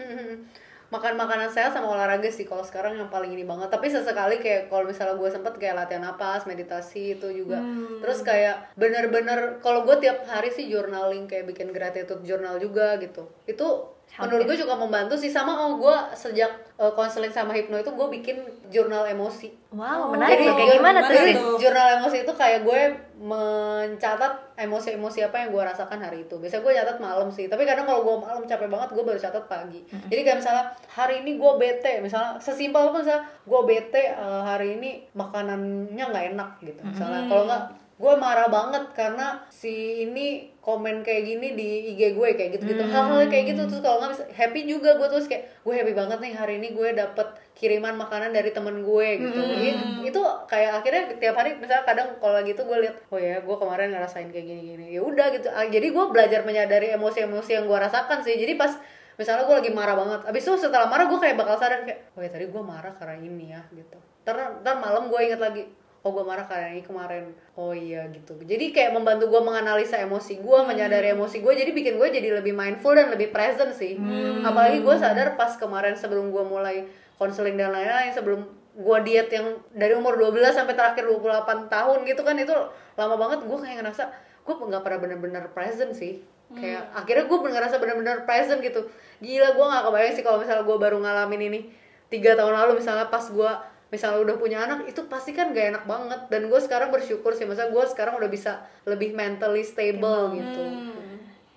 Makan 0.88 1.14
makanan 1.20 1.52
sehat 1.52 1.76
sama 1.76 1.94
olahraga 1.94 2.32
sih 2.32 2.48
kalau 2.48 2.66
sekarang 2.66 2.98
yang 2.98 3.10
paling 3.14 3.34
ini 3.34 3.46
banget. 3.46 3.70
Tapi 3.70 3.86
sesekali 3.90 4.42
kayak 4.42 4.74
kalau 4.74 4.90
misalnya 4.90 5.18
gue 5.18 5.30
sempet 5.30 5.54
kayak 5.62 5.76
latihan 5.78 6.06
napas 6.06 6.50
meditasi 6.50 7.22
itu 7.22 7.28
juga. 7.30 7.62
Terus 8.02 8.26
kayak 8.26 8.74
bener-bener 8.80 9.62
kalau 9.62 9.86
gue 9.86 9.98
tiap 10.02 10.26
hari 10.26 10.50
sih 10.50 10.70
journaling 10.70 11.30
kayak 11.30 11.50
bikin 11.54 11.70
gratitude 11.70 12.26
journal 12.26 12.58
juga 12.58 12.98
gitu. 12.98 13.30
Itu 13.46 13.97
menurut 14.18 14.44
gue 14.46 14.58
juga 14.58 14.74
membantu 14.74 15.14
sih 15.14 15.28
sama 15.28 15.54
oh 15.60 15.78
gue 15.78 15.96
sejak 16.12 16.48
eh, 16.74 16.94
konseling 16.94 17.30
sama 17.30 17.52
hipno 17.52 17.76
itu 17.76 17.88
gue 17.88 18.08
bikin 18.12 18.38
jurnal 18.68 19.06
emosi 19.06 19.54
Wow, 19.68 20.08
Oh, 20.08 20.16
menarik 20.16 20.40
jadi 20.40 20.48
tuh. 20.48 20.56
Kayak 20.56 20.74
gimana 20.74 21.00
tuh 21.00 21.12
jadi 21.12 21.28
sis? 21.28 21.38
tuh? 21.38 21.56
jurnal 21.60 21.88
emosi 22.00 22.18
itu 22.24 22.34
kayak 22.34 22.60
gue 22.64 22.80
mencatat 23.20 24.34
emosi-emosi 24.56 25.20
apa 25.22 25.36
yang 25.38 25.50
gue 25.52 25.60
rasakan 25.62 26.00
hari 26.00 26.24
itu. 26.24 26.36
Biasanya 26.38 26.64
gue 26.64 26.74
catat 26.74 26.98
malam 26.98 27.28
sih. 27.28 27.46
Tapi 27.46 27.68
kadang 27.68 27.84
kalau 27.84 28.02
gue 28.02 28.16
malam 28.24 28.44
capek 28.44 28.68
banget, 28.68 28.90
gue 28.90 29.04
baru 29.04 29.20
catat 29.20 29.46
pagi. 29.46 29.84
Jadi 30.08 30.22
kayak 30.24 30.40
misalnya 30.40 30.64
hari 30.88 31.22
ini 31.22 31.36
gue 31.36 31.52
bete, 31.58 32.00
misalnya 32.00 32.40
sesimpel 32.40 32.90
apa 32.90 33.04
misalnya 33.04 33.24
gue 33.44 33.62
bete 33.66 34.04
eh, 34.08 34.42
hari 34.48 34.80
ini 34.80 34.90
makanannya 35.12 36.04
nggak 36.08 36.26
enak 36.32 36.50
gitu. 36.64 36.82
Misalnya 36.82 37.28
kalau 37.28 37.44
nggak 37.44 37.64
gue 37.98 38.14
marah 38.14 38.46
banget 38.46 38.94
karena 38.94 39.42
si 39.50 40.06
ini 40.06 40.54
komen 40.62 41.02
kayak 41.02 41.24
gini 41.26 41.58
di 41.58 41.70
IG 41.92 42.14
gue 42.14 42.30
kayak 42.38 42.50
gitu 42.54 42.70
gitu 42.70 42.84
hal-hal 42.86 43.26
kayak 43.26 43.46
gitu 43.50 43.66
terus 43.66 43.82
kalau 43.82 43.98
nggak 44.00 44.38
happy 44.38 44.70
juga 44.70 44.94
gue 44.96 45.08
terus 45.10 45.26
kayak 45.26 45.50
gue 45.66 45.74
happy 45.74 45.98
banget 45.98 46.22
nih 46.22 46.34
hari 46.38 46.62
ini 46.62 46.78
gue 46.78 46.94
dapet 46.94 47.26
kiriman 47.58 47.98
makanan 47.98 48.30
dari 48.30 48.54
temen 48.54 48.86
gue 48.86 49.08
gitu. 49.18 49.42
It- 49.58 49.82
itu 50.08 50.22
kayak 50.46 50.72
akhirnya 50.78 51.04
tiap 51.18 51.36
hari 51.36 51.58
misalnya 51.58 51.84
kadang 51.84 52.22
kalau 52.22 52.38
gitu 52.46 52.62
gue 52.64 52.78
lihat 52.86 52.96
oh 53.10 53.18
ya 53.18 53.42
gue 53.42 53.56
kemarin 53.58 53.90
ngerasain 53.90 54.30
kayak 54.30 54.46
gini 54.46 54.62
gini 54.68 54.86
ya 54.94 55.02
udah 55.02 55.28
gitu. 55.34 55.50
Ah, 55.50 55.66
jadi 55.66 55.88
gue 55.90 56.06
belajar 56.08 56.46
menyadari 56.46 56.94
emosi-emosi 56.94 57.50
yang 57.50 57.66
gue 57.66 57.80
rasakan 57.82 58.22
sih. 58.22 58.38
Jadi 58.38 58.54
pas 58.56 58.78
misalnya 59.18 59.50
gue 59.50 59.56
lagi 59.58 59.72
marah 59.74 59.98
banget 59.98 60.22
abis 60.30 60.46
itu 60.46 60.70
setelah 60.70 60.86
marah 60.86 61.10
gue 61.10 61.18
kayak 61.18 61.34
bakal 61.34 61.58
sadar 61.58 61.82
kayak 61.82 62.14
oh 62.14 62.22
ya 62.22 62.30
tadi 62.30 62.46
gue 62.46 62.62
marah 62.62 62.94
karena 62.94 63.18
ini 63.18 63.58
ya 63.58 63.66
gitu. 63.74 63.98
Ntar 64.22 64.62
ntar 64.62 64.78
malam 64.78 65.10
gue 65.10 65.18
inget 65.26 65.42
lagi 65.42 65.66
oh 66.06 66.12
gue 66.14 66.24
marah 66.24 66.46
karena 66.46 66.78
ini 66.78 66.84
kemarin. 66.86 67.34
Oh 67.58 67.74
iya 67.74 68.06
gitu. 68.14 68.38
Jadi 68.38 68.72
kayak 68.72 68.94
membantu 68.94 69.28
gue 69.28 69.42
menganalisa 69.42 69.98
emosi 70.02 70.40
gue 70.40 70.60
menyadari 70.64 71.12
emosi 71.12 71.42
gue 71.42 71.54
jadi 71.58 71.72
bikin 71.74 71.98
gue 71.98 72.08
jadi 72.14 72.38
lebih 72.38 72.54
mindful 72.54 72.94
dan 72.94 73.10
lebih 73.10 73.34
present 73.34 73.74
sih. 73.74 73.98
Apalagi 74.46 74.86
gue 74.86 74.96
sadar 74.96 75.34
pas 75.36 75.54
kemarin 75.58 75.98
sebelum 75.98 76.30
gue 76.30 76.44
mulai 76.46 76.86
konseling 77.18 77.58
dan 77.58 77.74
lain-lain 77.74 78.14
sebelum 78.14 78.46
gue 78.78 78.98
diet 79.10 79.34
yang 79.34 79.58
dari 79.74 79.98
umur 79.98 80.14
12 80.22 80.54
sampai 80.54 80.78
terakhir 80.78 81.10
28 81.10 81.66
tahun 81.66 81.98
gitu 82.06 82.22
kan 82.22 82.38
itu 82.38 82.54
lama 82.94 83.16
banget 83.18 83.42
gue 83.50 83.58
kayak 83.58 83.82
ngerasa 83.82 84.04
gue 84.46 84.54
nggak 84.54 84.84
pernah 84.86 85.00
bener-bener 85.02 85.44
present 85.52 85.92
sih. 85.98 86.22
Kayak 86.48 86.96
akhirnya 86.96 87.26
gue 87.28 87.38
ngerasa 87.42 87.76
bener-bener 87.82 88.24
present 88.24 88.64
gitu. 88.64 88.88
Gila 89.20 89.58
gue 89.58 89.66
nggak 89.66 89.84
kebayang 89.90 90.14
sih 90.14 90.24
kalau 90.24 90.40
misalnya 90.40 90.64
gue 90.64 90.78
baru 90.78 90.98
ngalamin 91.02 91.42
ini 91.52 91.60
tiga 92.08 92.40
tahun 92.40 92.56
lalu 92.56 92.80
misalnya 92.80 93.12
pas 93.12 93.26
gue 93.28 93.52
misalnya 93.88 94.20
udah 94.22 94.36
punya 94.36 94.58
anak 94.62 94.84
itu 94.86 95.00
pasti 95.06 95.32
kan 95.32 95.52
gak 95.52 95.68
enak 95.72 95.84
banget. 95.84 96.20
Dan 96.28 96.48
gue 96.48 96.60
sekarang 96.60 96.90
bersyukur 96.90 97.32
sih 97.32 97.44
masa 97.44 97.68
gue 97.68 97.84
sekarang 97.86 98.16
udah 98.16 98.28
bisa 98.28 98.52
lebih 98.84 99.12
mentally 99.12 99.62
stable 99.62 100.34
gitu. 100.34 100.64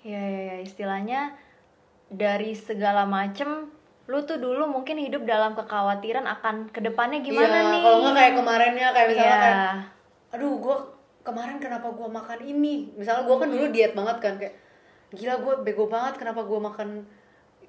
Ya, 0.01 0.17
ya, 0.19 0.41
ya, 0.47 0.57
istilahnya 0.59 1.35
dari 2.07 2.51
segala 2.53 3.05
macem 3.05 3.69
lu 4.05 4.19
tuh 4.21 4.35
dulu 4.35 4.67
mungkin 4.67 4.97
hidup 4.97 5.23
dalam 5.23 5.53
kekhawatiran 5.53 6.27
akan 6.27 6.67
ke 6.67 6.81
depannya 6.81 7.21
gimana 7.21 7.47
Iya, 7.53 7.69
nih? 7.69 7.79
kalau 7.79 7.97
nggak 8.01 8.15
kayak 8.17 8.33
kemarinnya 8.35 8.87
kayak 8.91 9.07
misalnya 9.07 9.29
Iya. 9.29 9.39
kayak 9.39 9.69
aduh 10.31 10.53
gue 10.57 10.75
kemarin 11.21 11.57
kenapa 11.57 11.87
gue 11.87 12.09
makan 12.09 12.39
ini? 12.41 12.75
Misalnya 12.97 13.23
gue 13.23 13.35
kan 13.37 13.47
dulu 13.47 13.65
diet 13.69 13.93
banget 13.93 14.17
kan 14.19 14.33
kayak 14.35 14.55
gila 15.11 15.35
gue 15.37 15.53
bego 15.63 15.85
banget 15.85 16.13
kenapa 16.17 16.41
gue 16.41 16.59
makan 16.59 16.89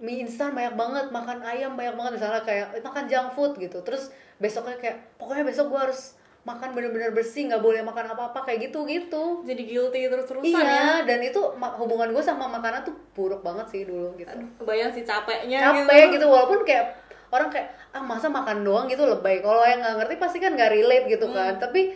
mie 0.02 0.26
instan 0.26 0.50
banyak 0.50 0.74
banget 0.74 1.06
makan 1.14 1.38
ayam 1.46 1.78
banyak 1.78 1.94
banget 1.94 2.12
misalnya 2.18 2.42
kayak 2.42 2.66
eh, 2.74 2.82
makan 2.82 3.04
junk 3.06 3.28
food 3.38 3.52
gitu. 3.56 3.78
Terus 3.86 4.10
besoknya 4.42 4.76
kayak 4.76 4.96
pokoknya 5.16 5.46
besok 5.46 5.70
gue 5.70 5.80
harus 5.80 6.18
makan 6.42 6.74
bener-bener 6.74 7.14
bersih 7.14 7.46
nggak 7.46 7.62
boleh 7.62 7.86
makan 7.86 8.18
apa-apa 8.18 8.42
kayak 8.42 8.66
gitu 8.66 8.82
gitu 8.82 9.46
jadi 9.46 9.62
guilty 9.62 10.10
terus-terusan 10.10 10.58
ya? 10.58 10.58
iya 10.58 10.94
dan 11.06 11.22
itu 11.22 11.38
hubungan 11.78 12.10
gue 12.10 12.18
sama 12.18 12.50
makanan 12.50 12.82
tuh 12.82 12.98
buruk 13.14 13.46
banget 13.46 13.70
sih 13.70 13.86
dulu 13.86 14.10
gitu. 14.18 14.26
Aduh, 14.26 14.50
kebayang 14.58 14.90
sih 14.90 15.06
capeknya 15.06 15.70
capek 15.70 16.18
gitu. 16.18 16.26
walaupun 16.26 16.66
kayak 16.66 16.98
orang 17.30 17.46
kayak 17.46 17.70
ah 17.94 18.02
masa 18.02 18.26
makan 18.26 18.66
doang 18.66 18.90
gitu 18.90 19.06
lebay 19.06 19.38
kalau 19.38 19.62
yang 19.62 19.86
nggak 19.86 19.96
ngerti 20.02 20.14
pasti 20.18 20.38
kan 20.42 20.58
nggak 20.58 20.70
relate 20.74 21.06
gitu 21.06 21.30
kan. 21.30 21.62
Tapi 21.62 21.94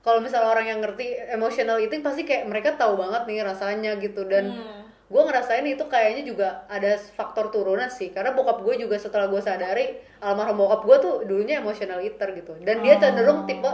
kalau 0.00 0.24
misalnya 0.24 0.48
orang 0.48 0.66
yang 0.68 0.80
ngerti 0.80 1.20
emotional 1.36 1.76
eating 1.76 2.00
pasti 2.00 2.24
kayak 2.24 2.48
mereka 2.48 2.80
tahu 2.80 2.96
banget 2.96 3.28
nih 3.28 3.44
rasanya 3.44 4.00
gitu. 4.00 4.24
Dan 4.24 4.56
gue 5.04 5.22
ngerasain 5.22 5.66
itu 5.68 5.84
kayaknya 5.84 6.22
juga 6.24 6.48
ada 6.66 6.96
faktor 6.96 7.52
turunan 7.52 7.92
sih. 7.92 8.08
Karena 8.08 8.32
bokap 8.32 8.64
gue 8.64 8.80
juga 8.80 8.96
setelah 8.96 9.28
gue 9.28 9.40
sadari 9.40 10.00
almarhum 10.24 10.56
bokap 10.56 10.80
gue 10.88 10.96
tuh 11.00 11.14
dulunya 11.28 11.60
emotional 11.60 12.00
eater 12.00 12.32
gitu. 12.32 12.56
Dan 12.64 12.80
dia 12.80 12.96
cenderung 12.96 13.44
tipe 13.44 13.68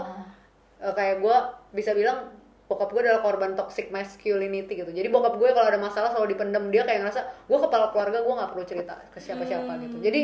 eh, 0.83 0.95
kayak 0.95 1.23
gue 1.23 1.37
bisa 1.71 1.95
bilang 1.95 2.35
bokap 2.67 2.91
gue 2.95 3.03
adalah 3.03 3.23
korban 3.23 3.55
toxic 3.55 3.95
masculinity 3.95 4.83
gitu. 4.83 4.91
Jadi 4.91 5.07
bokap 5.11 5.39
gue 5.39 5.51
kalau 5.55 5.71
ada 5.71 5.79
masalah 5.79 6.11
selalu 6.11 6.35
dipendem. 6.35 6.71
Dia 6.75 6.83
kayak 6.83 7.07
ngerasa 7.07 7.21
gue 7.47 7.59
kepala 7.59 7.87
keluarga 7.95 8.19
gue 8.27 8.35
nggak 8.35 8.51
perlu 8.51 8.65
cerita 8.67 8.95
ke 9.15 9.19
siapa-siapa 9.23 9.73
gitu. 9.87 9.97
Jadi 10.03 10.23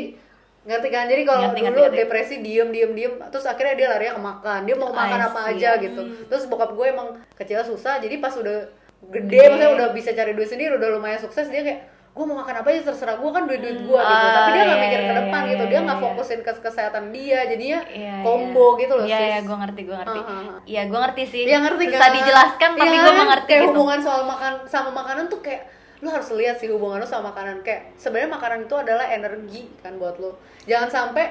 ngerti 0.67 0.89
kan? 0.91 1.07
Jadi 1.07 1.21
kalau 1.23 1.39
dulu 1.39 1.63
ngerti, 1.63 1.79
ngerti. 1.79 1.97
depresi 2.03 2.35
diem 2.43 2.69
diem 2.75 2.91
diem 2.91 3.13
terus 3.31 3.47
akhirnya 3.47 3.79
dia 3.79 3.87
larinya 3.95 4.13
ke 4.19 4.23
makan. 4.23 4.59
Dia 4.67 4.75
mau 4.75 4.91
makan 4.91 5.19
apa 5.31 5.39
aja 5.55 5.69
gitu. 5.79 6.01
Terus 6.27 6.43
bokap 6.51 6.75
gue 6.75 6.85
emang 6.91 7.15
kecil 7.39 7.63
susah 7.63 8.03
jadi 8.03 8.19
pas 8.19 8.35
udah 8.35 8.67
gede, 8.97 9.37
maksudnya 9.47 9.69
udah 9.77 9.87
bisa 9.93 10.09
cari 10.11 10.31
duit 10.33 10.49
sendiri 10.49 10.73
udah 10.75 10.89
lumayan 10.97 11.21
sukses 11.21 11.47
dia 11.47 11.61
kayak 11.61 11.81
gue 12.17 12.25
mau 12.25 12.41
makan 12.41 12.65
apa 12.65 12.73
aja 12.73 12.81
terserah 12.81 13.21
gue 13.21 13.29
kan 13.29 13.45
duit 13.45 13.61
duit 13.61 13.77
gue 13.77 13.99
gitu 14.01 14.25
Ah, 14.25 14.33
tapi 14.33 14.49
dia 14.57 14.63
nggak 14.65 14.73
iya, 14.73 14.85
mikir 14.89 14.99
ke 14.99 15.05
iya, 15.05 15.17
depan 15.21 15.41
iya, 15.45 15.49
gitu 15.53 15.63
iya, 15.63 15.69
dia 15.69 15.79
nggak 15.85 15.97
iya. 16.01 16.05
fokusin 16.09 16.39
ke 16.41 16.51
kesehatan 16.65 17.03
dia 17.13 17.39
jadinya 17.45 17.79
Iya, 17.85 18.15
combo 18.25 18.67
iya. 18.73 18.79
gitu 18.81 18.93
loh 18.97 19.05
Iya, 19.05 19.17
sis 19.21 19.29
iya, 19.29 19.39
gue 19.45 19.57
ngerti, 19.61 19.81
gue 19.85 19.97
ngerti. 20.01 20.19
Ah, 20.19 20.25
ah, 20.25 20.33
ah. 20.33 20.59
Iya, 20.65 20.81
gue 20.89 20.99
ngerti 21.05 21.23
sih. 21.29 21.41
Iya 21.45 21.57
ngerti 21.61 21.83
kan? 21.85 21.93
Susah 21.93 22.11
dijelaskan, 22.17 22.69
tapi 22.73 22.89
Iya 22.89 22.97
gue 22.97 23.05
kan? 23.13 23.17
mengerti 23.21 23.45
Kayak 23.53 23.61
gitu. 23.61 23.69
hubungan 23.69 23.99
soal 24.01 24.21
makan 24.25 24.53
sama 24.65 24.89
makanan 24.89 25.25
tuh 25.29 25.39
kayak 25.45 25.61
lu 25.97 26.07
harus 26.09 26.29
lihat 26.33 26.55
sih 26.57 26.69
hubungan 26.73 26.97
lu 27.01 27.07
sama 27.09 27.29
makanan 27.33 27.61
kayak 27.61 27.81
sebenarnya 28.01 28.29
makanan 28.33 28.59
itu 28.65 28.75
adalah 28.77 29.05
energi 29.13 29.63
kan 29.85 29.93
buat 30.01 30.17
lu. 30.17 30.33
Jangan 30.65 30.89
sampai 30.89 31.25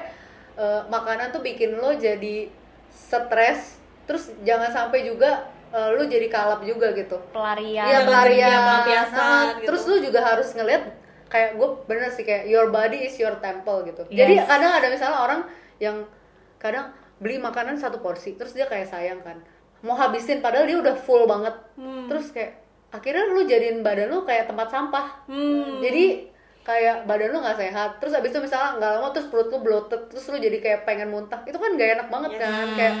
eh, 0.55 0.81
makanan 0.87 1.35
tuh 1.35 1.43
bikin 1.43 1.75
lo 1.75 1.91
jadi 1.99 2.47
stres, 2.87 3.75
terus 4.07 4.31
jangan 4.47 4.71
sampai 4.71 5.03
juga 5.03 5.51
eh, 5.73 5.89
lu 5.95 6.03
jadi 6.07 6.27
kalap 6.31 6.61
juga 6.63 6.91
gitu. 6.95 7.17
Pelarian. 7.35 7.85
Iya 7.85 7.99
pelarian, 8.07 8.51
Nah, 9.11 9.43
gitu. 9.59 9.65
Terus 9.71 9.81
lu 9.87 9.95
juga 10.03 10.19
harus 10.23 10.49
ngeliat 10.55 10.83
kayak 11.27 11.59
gue 11.59 11.69
bener 11.91 12.09
sih 12.11 12.23
kayak 12.23 12.47
your 12.47 12.71
body 12.71 13.03
is 13.07 13.15
your 13.19 13.35
temple 13.43 13.83
gitu. 13.83 14.07
Yes. 14.07 14.23
Jadi 14.23 14.33
kadang 14.47 14.71
ada 14.79 14.87
misalnya 14.87 15.19
orang 15.19 15.41
yang 15.77 16.07
kadang 16.57 16.91
beli 17.19 17.37
makanan 17.41 17.75
satu 17.77 17.99
porsi, 17.99 18.37
terus 18.37 18.53
dia 18.53 18.69
kayak 18.69 18.87
sayang 18.87 19.19
kan, 19.25 19.41
mau 19.81 19.97
habisin 19.97 20.39
padahal 20.39 20.69
dia 20.69 20.77
udah 20.79 20.95
full 20.95 21.25
banget. 21.25 21.53
Terus 22.07 22.29
kayak 22.31 22.61
akhirnya 22.93 23.27
lu 23.27 23.43
jadiin 23.43 23.83
badan 23.83 24.07
lu 24.13 24.23
kayak 24.23 24.47
tempat 24.47 24.69
sampah. 24.71 25.27
Hmm. 25.27 25.83
Jadi 25.83 26.29
kayak 26.67 27.07
badan 27.07 27.31
lu 27.31 27.39
nggak 27.39 27.55
sehat 27.55 27.95
terus 28.03 28.11
abis 28.11 28.35
itu 28.35 28.43
misalnya 28.43 28.75
nggak 28.75 28.91
lama 28.99 29.07
terus 29.15 29.31
perut 29.31 29.47
lu 29.47 29.63
bloated 29.63 30.11
terus 30.11 30.27
lu 30.27 30.35
jadi 30.35 30.59
kayak 30.59 30.79
pengen 30.83 31.07
muntah 31.07 31.39
itu 31.47 31.55
kan 31.55 31.79
gak 31.79 31.95
enak 31.95 32.07
banget 32.11 32.31
kan 32.35 32.67
kayak 32.75 32.95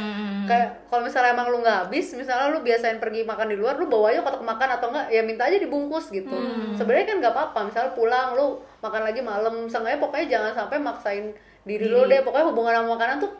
kayak 0.47 0.67
kalau 0.87 1.03
misalnya 1.03 1.35
emang 1.35 1.51
lu 1.51 1.59
nggak 1.59 1.77
habis 1.83 2.15
misalnya 2.15 2.47
lu 2.47 2.63
biasain 2.63 2.95
pergi 3.03 3.27
makan 3.27 3.51
di 3.51 3.59
luar 3.59 3.75
lu 3.75 3.91
bawa 3.91 4.15
aja 4.15 4.23
kotak 4.23 4.39
makan 4.39 4.69
atau 4.79 4.87
enggak 4.95 5.11
ya 5.11 5.19
minta 5.19 5.43
aja 5.51 5.59
dibungkus 5.59 6.07
gitu. 6.15 6.31
Sebenarnya 6.79 7.11
kan 7.11 7.17
nggak 7.19 7.33
apa-apa 7.35 7.59
misalnya 7.67 7.91
pulang 7.91 8.39
lu 8.39 8.63
makan 8.79 9.01
lagi 9.03 9.19
malam 9.19 9.67
sengaja 9.67 9.99
pokoknya 9.99 10.25
jangan 10.31 10.51
sampai 10.55 10.79
maksain 10.79 11.35
diri 11.67 11.91
lu 11.91 12.07
deh 12.07 12.23
pokoknya 12.23 12.47
hubungan 12.47 12.71
sama 12.79 12.95
makanan 12.95 13.19
tuh 13.19 13.31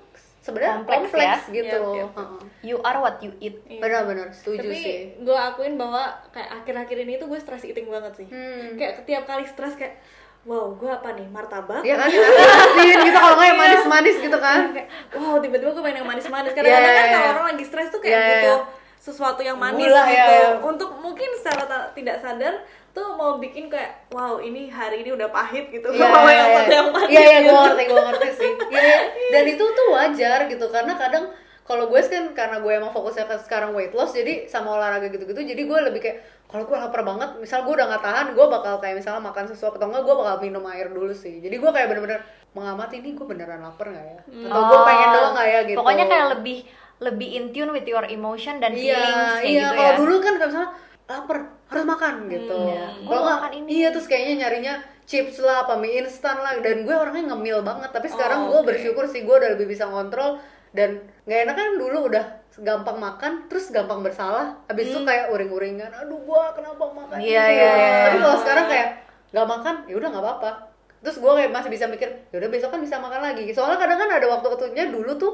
sebenarnya 0.43 0.80
Kompleks 0.80 1.11
kompleks, 1.11 1.43
ya. 1.51 1.55
gitu 1.59 1.80
Iya, 1.80 1.91
iya. 1.91 2.05
Heeh. 2.07 2.39
you 2.63 2.78
are 2.80 2.99
what 3.03 3.19
you 3.19 3.32
eat. 3.43 3.55
Benar-benar 3.67 4.32
setuju 4.32 4.63
tapi 4.63 4.75
sih. 4.80 4.97
gue 5.19 5.36
akuin 5.36 5.75
bahwa 5.75 6.07
kayak 6.32 6.63
akhir-akhir 6.63 6.97
ini 7.03 7.19
tuh 7.19 7.28
gue 7.28 7.39
stress 7.39 7.67
eating 7.67 7.91
banget 7.91 8.23
sih. 8.23 8.28
Hmm. 8.32 8.80
kayak 8.80 9.03
setiap 9.03 9.23
kali 9.28 9.43
stres 9.43 9.75
kayak 9.75 9.99
wow 10.45 10.75
gue 10.75 10.89
apa 10.89 11.09
nih 11.17 11.27
martabak 11.27 11.81
Iya 11.81 11.95
kan 11.97 12.07
asin 12.07 12.97
gitu 13.07 13.17
kalau 13.17 13.35
nggak 13.35 13.49
yang 13.49 13.59
manis-manis 13.59 14.15
gitu 14.21 14.38
kan 14.38 14.59
kayak 14.71 14.88
wow 15.17 15.35
tiba-tiba 15.41 15.71
gue 15.73 15.83
pengen 15.83 15.97
yang 16.03 16.09
manis-manis 16.09 16.51
kadang-kadang 16.53 16.93
Iya, 16.93 16.99
kan 16.99 17.05
iya, 17.05 17.13
kalau 17.15 17.25
iya. 17.25 17.33
orang 17.35 17.45
lagi 17.55 17.63
stres 17.67 17.88
tuh 17.89 17.99
kayak 17.99 18.13
Iya, 18.13 18.21
iya, 18.21 18.29
butuh 18.29 18.59
iya. 18.61 18.75
sesuatu 18.97 19.41
yang 19.41 19.57
manis 19.57 19.88
Gula, 19.89 20.03
gitu 20.05 20.15
iya, 20.15 20.43
iya. 20.45 20.49
untuk 20.61 20.89
mungkin 20.99 21.29
secara 21.39 21.63
tidak 21.91 22.17
sadar 22.19 22.53
tuh 22.91 23.13
mau 23.13 23.38
bikin 23.38 23.69
kayak 23.69 24.09
wow 24.09 24.41
ini 24.41 24.73
hari 24.73 25.05
ini 25.05 25.13
udah 25.13 25.29
pahit 25.29 25.69
gitu 25.69 25.88
Iya, 25.93 26.07
mau 26.15 26.25
yang 26.27 26.49
iya, 26.49 26.57
satu 26.63 26.71
yang 26.73 26.89
manis 26.89 27.11
Iya, 27.13 27.21
iya, 27.21 27.38
gitu. 27.38 27.49
gue 27.51 27.61
ngerti, 27.61 27.83
gue 27.85 28.01
ngerti 28.09 28.29
sih. 28.33 28.51
Iya, 28.73 28.81
iya. 28.81 29.29
Dan 29.31 29.43
itu 29.53 29.65
tuh 29.69 29.88
wajar 29.93 30.39
gitu, 30.49 30.65
karena 30.67 30.93
kadang 30.97 31.25
kalau 31.68 31.91
gue 31.91 31.99
kan 31.99 32.32
karena 32.32 32.63
gue 32.63 32.72
emang 32.72 32.95
fokusnya 32.95 33.28
ke 33.28 33.36
sekarang 33.43 33.76
weight 33.76 33.91
loss, 33.91 34.15
jadi 34.15 34.47
sama 34.47 34.80
olahraga 34.80 35.11
gitu-gitu, 35.11 35.36
jadi 35.36 35.61
gue 35.68 35.80
lebih 35.91 35.99
kayak 35.99 36.18
kalau 36.47 36.63
gue 36.63 36.80
lapar 36.80 37.03
banget, 37.03 37.43
misal 37.43 37.68
gue 37.68 37.76
udah 37.76 37.91
nggak 37.91 38.03
tahan, 38.07 38.26
gue 38.32 38.45
bakal 38.47 38.80
kayak 38.80 39.03
misalnya 39.03 39.20
makan 39.20 39.51
sesuatu 39.51 39.76
atau 39.76 39.91
enggak, 39.91 40.07
gue 40.07 40.15
bakal 40.15 40.36
minum 40.39 40.63
air 40.72 40.88
dulu 40.88 41.11
sih. 41.11 41.43
Jadi 41.43 41.59
gue 41.59 41.72
kayak 41.76 41.91
bener-bener 41.91 42.24
mengamati 42.55 43.03
ini 43.03 43.20
gue 43.20 43.28
beneran 43.28 43.59
lapar 43.59 43.91
nggak 43.91 44.05
ya? 44.07 44.20
Atau 44.47 44.61
gue 44.63 44.80
pengen 44.88 45.07
doang 45.11 45.34
nggak 45.36 45.47
ya 45.51 45.59
gitu. 45.68 45.76
Oh. 45.76 45.80
pokoknya 45.84 46.05
kayak 46.07 46.28
lebih 46.39 46.57
lebih 46.97 47.30
in 47.36 47.45
tune 47.51 47.72
with 47.76 47.86
your 47.86 48.07
emotion 48.07 48.57
dan 48.57 48.74
iya, 48.74 48.95
feelings 48.97 49.28
kayak 49.38 49.43
iya. 49.43 49.59
gitu 49.59 49.76
Kalau 49.76 49.84
ya 49.84 49.91
dulu 49.99 50.15
kan 50.24 50.34
kayak 50.39 50.49
misalnya 50.49 50.72
lapar 51.07 51.38
harus 51.68 51.86
makan 51.86 52.13
gitu. 52.32 52.59
iya. 52.72 52.88
Kalau 52.95 53.24
makan 53.28 53.51
ini. 53.53 53.70
iya 53.84 53.88
terus 53.91 54.07
kayaknya 54.07 54.34
nyarinya 54.47 54.74
chips 55.03 55.39
lah, 55.43 55.68
apa 55.68 55.76
mie 55.76 55.99
instan 55.99 56.39
lah. 56.39 56.63
Dan 56.63 56.88
gue 56.88 56.95
orangnya 56.95 57.36
ngemil 57.36 57.59
banget. 57.59 57.91
Tapi 57.91 58.07
sekarang 58.07 58.47
Oh, 58.47 58.55
gue 58.55 58.72
bersyukur 58.72 59.03
sih 59.11 59.28
gue 59.28 59.36
udah 59.36 59.59
lebih 59.59 59.68
bisa 59.68 59.84
ngontrol 59.84 60.39
dan 60.72 60.89
nggak 61.24 61.39
enak 61.45 61.55
kan 61.55 61.70
dulu 61.76 61.97
udah 62.07 62.26
gampang 62.57 62.97
makan 62.97 63.32
terus 63.47 63.70
gampang 63.70 64.01
bersalah 64.01 64.57
habis 64.65 64.89
itu 64.89 64.99
kayak 65.01 65.30
uring-uringan 65.30 65.93
aduh 65.93 66.18
gua 66.26 66.51
kenapa 66.51 66.84
makan 66.89 67.18
Hmm. 67.18 67.24
Iya, 67.24 67.43
ini?" 67.45 67.55
iya, 67.55 67.72
iya, 67.72 67.91
tapi 68.03 68.18
iya. 68.18 68.24
kalau 68.26 68.38
sekarang 68.41 68.65
kayak 68.68 68.88
nggak 69.28 69.47
makan 69.47 69.76
ya 69.86 69.95
udah 69.95 70.09
nggak 70.09 70.24
apa-apa 70.26 70.51
terus 70.97 71.18
gue 71.22 71.30
kayak 71.30 71.51
masih 71.53 71.70
bisa 71.70 71.86
mikir 71.86 72.09
ya 72.34 72.36
udah 72.41 72.49
besok 72.49 72.70
kan 72.74 72.82
bisa 72.82 72.97
makan 72.97 73.22
lagi 73.22 73.45
soalnya 73.53 73.78
kadang 73.78 74.01
kan 74.01 74.09
ada 74.09 74.26
waktu 74.26 74.47
waktunya 74.49 74.86
dulu 74.89 75.11
tuh 75.15 75.34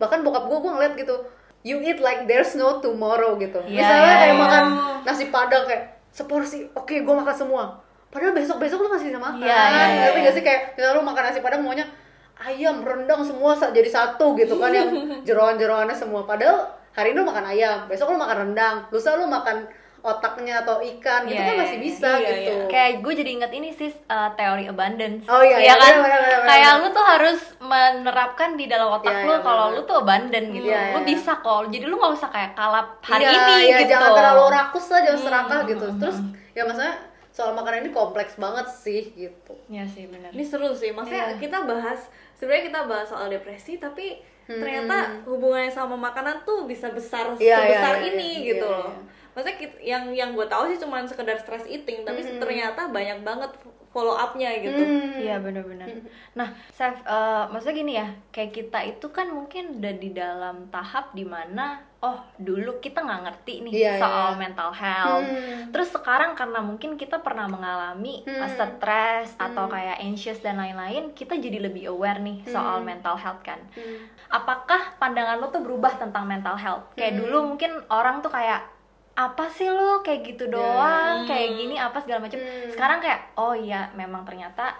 bahkan 0.00 0.24
bokap 0.24 0.48
gue 0.48 0.58
gue 0.58 0.70
ngeliat 0.72 0.92
gitu 0.96 1.14
you 1.60 1.76
eat 1.80 2.00
like 2.00 2.24
there's 2.24 2.56
no 2.56 2.80
tomorrow 2.80 3.36
gitu 3.36 3.60
Iya, 3.62 3.84
misalnya 3.84 4.08
iya, 4.08 4.16
kayak 4.16 4.32
iya. 4.32 4.40
makan 4.40 4.64
nasi 5.04 5.24
padang 5.28 5.64
kayak 5.68 5.82
seporsi 6.08 6.72
oke 6.72 6.94
gue 6.94 7.14
makan 7.14 7.36
semua 7.36 7.84
padahal 8.08 8.32
besok 8.32 8.56
besok 8.56 8.80
lu 8.80 8.88
masih 8.88 9.12
bisa 9.12 9.20
makan 9.20 9.44
Iya, 9.44 9.52
iya, 9.52 9.60
iya, 9.68 9.84
ngerti 10.08 10.18
iya. 10.18 10.24
gak 10.24 10.34
sih 10.34 10.44
kayak 10.46 10.60
misalnya 10.72 10.94
lu 10.96 11.04
makan 11.04 11.22
nasi 11.28 11.38
padang 11.42 11.60
maunya 11.60 11.86
ayam 12.40 12.82
rendang 12.82 13.22
semua 13.22 13.54
jadi 13.54 13.86
satu 13.86 14.34
gitu 14.34 14.58
kan 14.58 14.74
yang 14.74 14.90
jeroan-jeroannya 15.26 15.94
semua. 15.94 16.22
Padahal 16.22 16.66
hari 16.92 17.12
ini 17.12 17.22
lu 17.22 17.26
makan 17.26 17.46
ayam 17.46 17.76
besok 17.86 18.10
lu 18.10 18.18
makan 18.18 18.50
rendang. 18.50 18.76
Lusa 18.90 19.14
lu 19.14 19.26
makan 19.26 19.66
otaknya 20.04 20.60
atau 20.60 20.84
ikan 20.84 21.24
gitu 21.24 21.32
Iya, 21.32 21.48
kan 21.48 21.54
masih 21.64 21.78
iya. 21.80 21.86
bisa 21.88 22.10
Iya, 22.20 22.28
gitu. 22.28 22.52
Iya. 22.52 22.64
kayak 22.68 22.92
gue 23.00 23.12
jadi 23.16 23.30
inget 23.40 23.52
ini 23.56 23.68
sih 23.72 23.88
uh, 24.12 24.30
teori 24.36 24.68
abundance. 24.68 25.24
Oh, 25.24 25.40
iya, 25.40 25.56
Iya 25.56 25.64
iya, 25.64 25.74
kan? 25.80 25.92
bener, 25.96 26.02
bener, 26.04 26.20
bener, 26.20 26.40
kayak 26.44 26.72
lu 26.76 26.88
tuh 26.92 27.06
harus 27.08 27.40
menerapkan 27.56 28.50
di 28.52 28.64
dalam 28.68 28.88
otak 28.92 29.16
Iya, 29.16 29.24
lu 29.24 29.32
iya, 29.32 29.40
kalau 29.40 29.64
lu 29.72 29.80
tuh 29.88 29.96
abundant 30.04 30.46
gitu. 30.52 30.68
Iya, 30.68 30.92
lu 30.92 31.00
iya. 31.00 31.08
bisa 31.08 31.32
kok. 31.40 31.72
Jadi 31.72 31.84
lu 31.88 31.96
nggak 31.96 32.12
usah 32.20 32.28
kayak 32.28 32.52
kalap 32.52 32.86
hari 33.00 33.24
Iya, 33.24 33.32
ini 33.32 33.54
iya, 33.64 33.76
gitu. 33.80 33.90
jangan 33.96 34.10
terlalu 34.12 34.44
rakus 34.52 34.86
lah 34.92 35.00
jangan 35.00 35.16
Hmm, 35.16 35.24
serakah 35.24 35.58
hmm, 35.64 35.70
gitu. 35.72 35.86
hmm, 35.88 35.96
terus 35.96 36.16
ya 36.52 36.62
maksudnya 36.68 36.94
soal 37.34 37.50
makanan 37.50 37.78
ini 37.80 37.90
kompleks 37.90 38.32
banget 38.36 38.66
sih 38.70 39.02
gitu. 39.16 39.52
Iya 39.66 39.88
sih 39.88 40.04
benar 40.04 40.30
ini 40.30 40.44
seru 40.44 40.68
sih. 40.70 40.92
Maksudnya 40.92 41.32
Iya. 41.32 41.40
kita 41.40 41.64
bahas 41.64 42.12
sebenarnya 42.34 42.64
kita 42.66 42.80
bahas 42.84 43.06
soal 43.06 43.26
depresi 43.26 43.76
tapi 43.76 44.18
ternyata 44.44 44.96
hubungannya 45.24 45.72
sama 45.72 45.96
makanan 45.96 46.44
tuh 46.44 46.64
bisa 46.64 46.92
besar 46.92 47.32
Hmm. 47.32 47.40
Iya, 47.40 47.56
sebesar 47.58 47.94
iya, 47.94 48.02
iya, 48.02 48.08
ini 48.12 48.28
iya, 48.34 48.46
gitu 48.52 48.66
iya, 48.66 48.76
loh 48.76 48.92
maksudnya 49.32 49.56
kit- 49.56 49.80
yang 49.82 50.04
yang 50.12 50.30
gue 50.30 50.44
tahu 50.44 50.68
sih 50.68 50.78
cuma 50.78 51.02
sekedar 51.02 51.34
stress 51.34 51.64
eating 51.64 52.04
tapi 52.04 52.20
Hmm. 52.20 52.38
ternyata 52.38 52.86
banyak 52.86 53.18
banget 53.22 53.50
follow 53.88 54.14
upnya 54.14 54.50
gitu 54.58 54.82
Iya 55.16 55.38
benar-benar. 55.38 55.86
Nah, 56.38 56.50
Chef, 56.70 56.98
eh, 57.00 57.44
maksudnya 57.46 57.74
gini 57.76 57.92
ya, 57.94 58.10
kayak 58.28 58.50
kita 58.52 58.78
itu 58.84 59.06
kan 59.08 59.30
mungkin 59.30 59.78
udah 59.78 59.94
di 59.94 60.10
dalam 60.10 60.66
tahap 60.68 61.14
di 61.14 61.22
mana, 61.22 61.78
oh 62.04 62.16
dulu 62.36 62.76
kita 62.78 63.00
nggak 63.00 63.22
ngerti 63.24 63.64
nih 63.64 63.72
Iya, 63.72 63.92
soal 63.96 64.28
iya. 64.30 64.38
mental 64.38 64.70
health. 64.70 65.24
Hmm. 65.24 65.72
Terus 65.72 65.88
sekarang 65.88 66.36
karena 66.36 66.60
mungkin 66.60 66.94
kita 66.94 67.16
pernah 67.18 67.48
mengalami 67.48 68.20
Hmm. 68.22 68.38
uh, 68.38 68.50
stres 68.50 69.32
atau 69.36 69.64
kayak 69.66 69.96
anxious 69.98 70.38
dan 70.38 70.56
lain-lain, 70.56 71.10
kita 71.10 71.32
jadi 71.34 71.58
lebih 71.58 71.88
aware 71.88 72.20
nih 72.20 72.44
soal 72.46 72.78
Hmm. 72.78 72.86
mental 72.86 73.16
health 73.16 73.40
kan. 73.40 73.56
Apakah 74.28 74.96
pandangan 74.96 75.38
lo 75.38 75.48
tuh 75.48 75.60
berubah 75.60 75.96
tentang 75.96 76.24
mental 76.24 76.54
health? 76.54 76.92
Kayak 76.92 77.18
dulu 77.18 77.50
mungkin 77.50 77.72
orang 77.88 78.20
tuh 78.20 78.28
kayak 78.28 78.68
apa 79.14 79.46
sih 79.48 79.70
lo 79.70 80.02
kayak 80.02 80.26
gitu 80.26 80.50
doang, 80.50 81.22
kayak 81.24 81.54
gini 81.54 81.78
apa 81.78 81.96
segala 81.98 82.20
macam. 82.20 82.36
Hmm. 82.36 82.68
Sekarang 82.68 82.98
kayak 82.98 83.32
oh 83.34 83.54
iya 83.54 83.88
memang 83.94 84.26
ternyata 84.26 84.74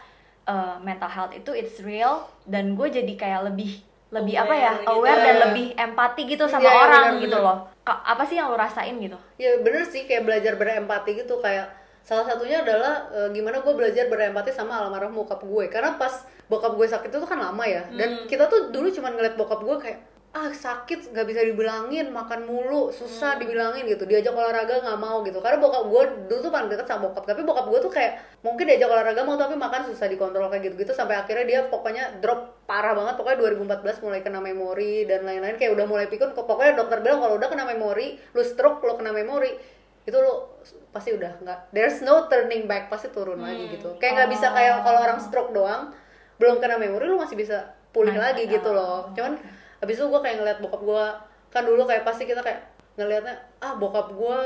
uh, 0.45 0.77
mental 0.79 1.07
health 1.07 1.33
itu 1.33 1.51
it's 1.51 1.79
real 1.81 2.21
dan 2.45 2.75
gue 2.75 2.89
jadi 2.91 3.15
kayak 3.15 3.49
lebih 3.49 3.79
lebih 4.15 4.35
apa 4.39 4.55
ya 4.55 4.71
Aware 4.71 4.79
gitu. 4.79 4.91
aware 4.95 5.19
dan 5.19 5.27
Iya. 5.29 5.43
lebih 5.45 5.67
empati 5.75 6.23
gitu 6.25 6.45
sama 6.47 6.65
iya, 6.65 6.75
orang 6.79 7.05
benar, 7.11 7.21
gitu 7.21 7.37
benar. 7.37 7.47
loh. 7.51 7.59
Ka- 7.83 8.03
apa 8.07 8.23
sih 8.23 8.37
yang 8.37 8.47
lo 8.47 8.57
rasain 8.57 8.95
gitu? 8.97 9.19
ya 9.37 9.51
bener 9.59 9.83
sih 9.85 10.07
kayak 10.07 10.23
belajar 10.23 10.55
berempati 10.55 11.11
gitu 11.17 11.35
kayak 11.39 11.67
salah 12.01 12.23
satunya 12.23 12.61
adalah 12.61 13.09
e, 13.11 13.33
gimana 13.33 13.59
gue 13.59 13.75
belajar 13.75 14.07
berempati 14.07 14.49
sama 14.49 14.77
almarhum 14.79 15.17
bokap 15.17 15.41
gue 15.41 15.65
karena 15.67 15.97
pas 15.97 16.13
bokap 16.47 16.73
gue 16.75 16.87
sakit 16.87 17.09
itu 17.09 17.25
kan 17.25 17.41
lama 17.41 17.65
ya 17.65 17.83
dan 17.91 18.25
kita 18.25 18.45
tuh 18.45 18.69
dulu 18.69 18.87
cuma 18.89 19.09
ngeliat 19.09 19.35
bokap 19.35 19.61
gue 19.61 19.77
kayak 19.81 19.99
ah 20.35 20.51
sakit 20.51 21.15
nggak 21.15 21.27
bisa 21.31 21.47
dibilangin 21.47 22.11
makan 22.11 22.43
mulu 22.43 22.91
susah 22.91 23.39
dibilangin 23.39 23.87
gitu. 23.87 24.03
Diajak 24.03 24.35
olahraga 24.35 24.83
nggak 24.83 24.99
mau 24.99 25.23
gitu. 25.23 25.39
Karena 25.39 25.63
bokap 25.63 25.87
gue 25.87 26.03
dulu 26.27 26.39
tuh 26.43 26.51
paling 26.51 26.67
deket 26.75 26.91
sama 26.91 27.07
bokap. 27.07 27.23
Tapi 27.23 27.47
bokap 27.47 27.71
gue 27.71 27.79
tuh 27.87 27.93
kayak 27.95 28.43
mungkin 28.43 28.67
diajak 28.67 28.91
olahraga 28.91 29.23
mau 29.23 29.39
tapi 29.39 29.55
makan 29.55 29.95
susah 29.95 30.11
dikontrol 30.11 30.51
kayak 30.51 30.67
gitu 30.67 30.75
gitu 30.83 30.91
sampai 30.91 31.23
akhirnya 31.23 31.47
dia 31.47 31.61
pokoknya 31.71 32.19
drop 32.19 32.67
parah 32.67 32.99
banget. 32.99 33.15
Pokoknya 33.15 33.39
2014 33.63 34.03
mulai 34.03 34.21
kena 34.27 34.43
memori 34.43 35.07
dan 35.07 35.23
lain-lain. 35.23 35.55
Kayak 35.55 35.79
udah 35.79 35.87
mulai 35.87 36.11
pikun 36.11 36.35
pokoknya 36.35 36.83
dokter 36.83 36.99
bilang 36.99 37.23
kalau 37.23 37.39
udah 37.39 37.49
kena 37.49 37.65
memori 37.71 38.19
lu 38.35 38.43
stroke 38.43 38.83
lu 38.83 38.99
kena 38.99 39.15
memori 39.15 39.55
itu 40.05 40.19
lu 40.19 40.51
pasti 40.91 41.17
udah 41.17 41.41
nggak 41.41 41.59
there's 41.73 42.05
no 42.05 42.27
turning 42.27 42.67
back 42.67 42.91
pasti 42.91 43.07
turun 43.15 43.39
lagi 43.39 43.71
gitu. 43.71 43.95
Kayak 44.03 44.19
nggak 44.19 44.31
bisa 44.35 44.51
kayak 44.51 44.83
kalau 44.83 44.99
orang 44.99 45.23
stroke 45.23 45.55
doang 45.55 45.95
belum 46.43 46.59
kena 46.59 46.75
memori 46.75 47.07
lu 47.07 47.23
masih 47.23 47.39
bisa 47.39 47.71
pulih 47.95 48.19
Nah, 48.19 48.35
lagi 48.35 48.51
gitu 48.51 48.75
loh. 48.75 49.15
Cuman 49.15 49.39
habis 49.85 50.01
itu 50.01 50.07
gue 50.09 50.21
kayak 50.25 50.37
ngeliat 50.41 50.59
bokap 50.65 50.81
gue 50.81 51.05
kan 51.53 51.63
dulu 51.69 51.85
kayak 51.85 52.03
pasti 52.09 52.25
kita 52.25 52.41
kayak 52.41 52.65
ngelihatnya 52.97 53.37
ah 53.61 53.77
bokap 53.77 54.17
gue 54.17 54.39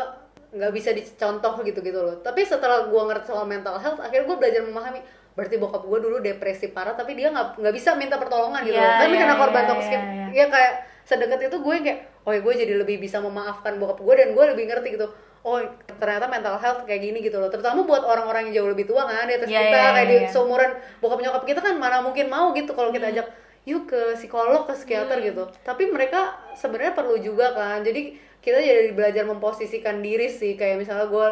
nggak 0.48 0.72
bisa 0.72 0.90
dicontoh 0.96 1.60
gitu 1.62 1.78
gitu 1.84 2.00
loh. 2.00 2.16
Tapi 2.24 2.40
setelah 2.42 2.88
gue 2.88 3.02
ngerti 3.06 3.30
soal 3.30 3.44
mental 3.44 3.76
health 3.78 4.00
akhirnya 4.00 4.26
gue 4.26 4.36
belajar 4.36 4.62
memahami. 4.64 5.00
Berarti 5.36 5.54
bokap 5.60 5.86
gue 5.86 5.98
dulu 6.02 6.16
depresi 6.18 6.72
parah 6.74 6.98
tapi 6.98 7.14
dia 7.14 7.30
nggak 7.30 7.62
nggak 7.62 7.74
bisa 7.76 7.94
minta 7.94 8.18
pertolongan 8.18 8.66
gitu 8.66 8.74
Iya, 8.74 8.82
loh 8.82 8.94
kan 8.98 9.08
iya, 9.08 9.18
kena 9.22 9.34
korban 9.38 9.62
iya, 9.62 9.70
toxic 9.70 9.92
iya, 9.94 10.02
iya. 10.02 10.26
ya 10.34 10.46
kayak 10.50 10.72
sedekat 11.06 11.40
itu 11.46 11.56
gue 11.62 11.74
kayak 11.86 12.00
oh 12.26 12.32
ya 12.34 12.40
gue 12.42 12.52
jadi 12.58 12.74
lebih 12.76 12.96
bisa 13.00 13.22
memaafkan 13.22 13.78
bokap 13.78 14.02
gue 14.02 14.14
dan 14.18 14.28
gue 14.34 14.44
lebih 14.56 14.64
ngerti 14.66 14.88
gitu. 14.98 15.06
Oh 15.46 15.62
ternyata 15.86 16.26
mental 16.26 16.58
health 16.58 16.82
kayak 16.88 17.00
gini 17.04 17.22
gitu 17.22 17.38
loh. 17.38 17.52
Terutama 17.52 17.86
buat 17.86 18.02
orang-orang 18.02 18.50
yang 18.50 18.64
jauh 18.64 18.70
lebih 18.72 18.88
tua 18.90 19.06
kan 19.06 19.28
di 19.28 19.36
atas 19.36 19.46
Iya, 19.46 19.60
kita 19.62 19.78
iya, 19.78 19.90
kayak 19.94 20.08
iya, 20.08 20.10
di 20.10 20.16
iya. 20.26 20.28
seumuran 20.32 20.70
bokap 20.98 21.20
nyokap 21.22 21.42
kita 21.44 21.60
kan 21.60 21.74
mana 21.76 22.00
mungkin 22.00 22.26
mau 22.32 22.50
gitu 22.56 22.72
kalau 22.72 22.90
kita 22.90 23.12
ajak 23.12 23.28
yuk 23.68 23.84
ke 23.84 24.16
psikolog 24.16 24.64
ke 24.64 24.72
psikiater 24.72 25.20
gitu. 25.20 25.44
Tapi 25.60 25.92
mereka 25.92 26.40
sebenarnya 26.56 26.96
perlu 26.96 27.20
juga 27.20 27.52
kan. 27.52 27.84
Jadi 27.84 28.16
kita 28.40 28.56
jadi 28.56 28.96
belajar 28.96 29.28
memposisikan 29.28 30.00
diri 30.00 30.32
sih. 30.32 30.56
Kayak 30.56 30.80
misalnya 30.80 31.06
gue 31.12 31.28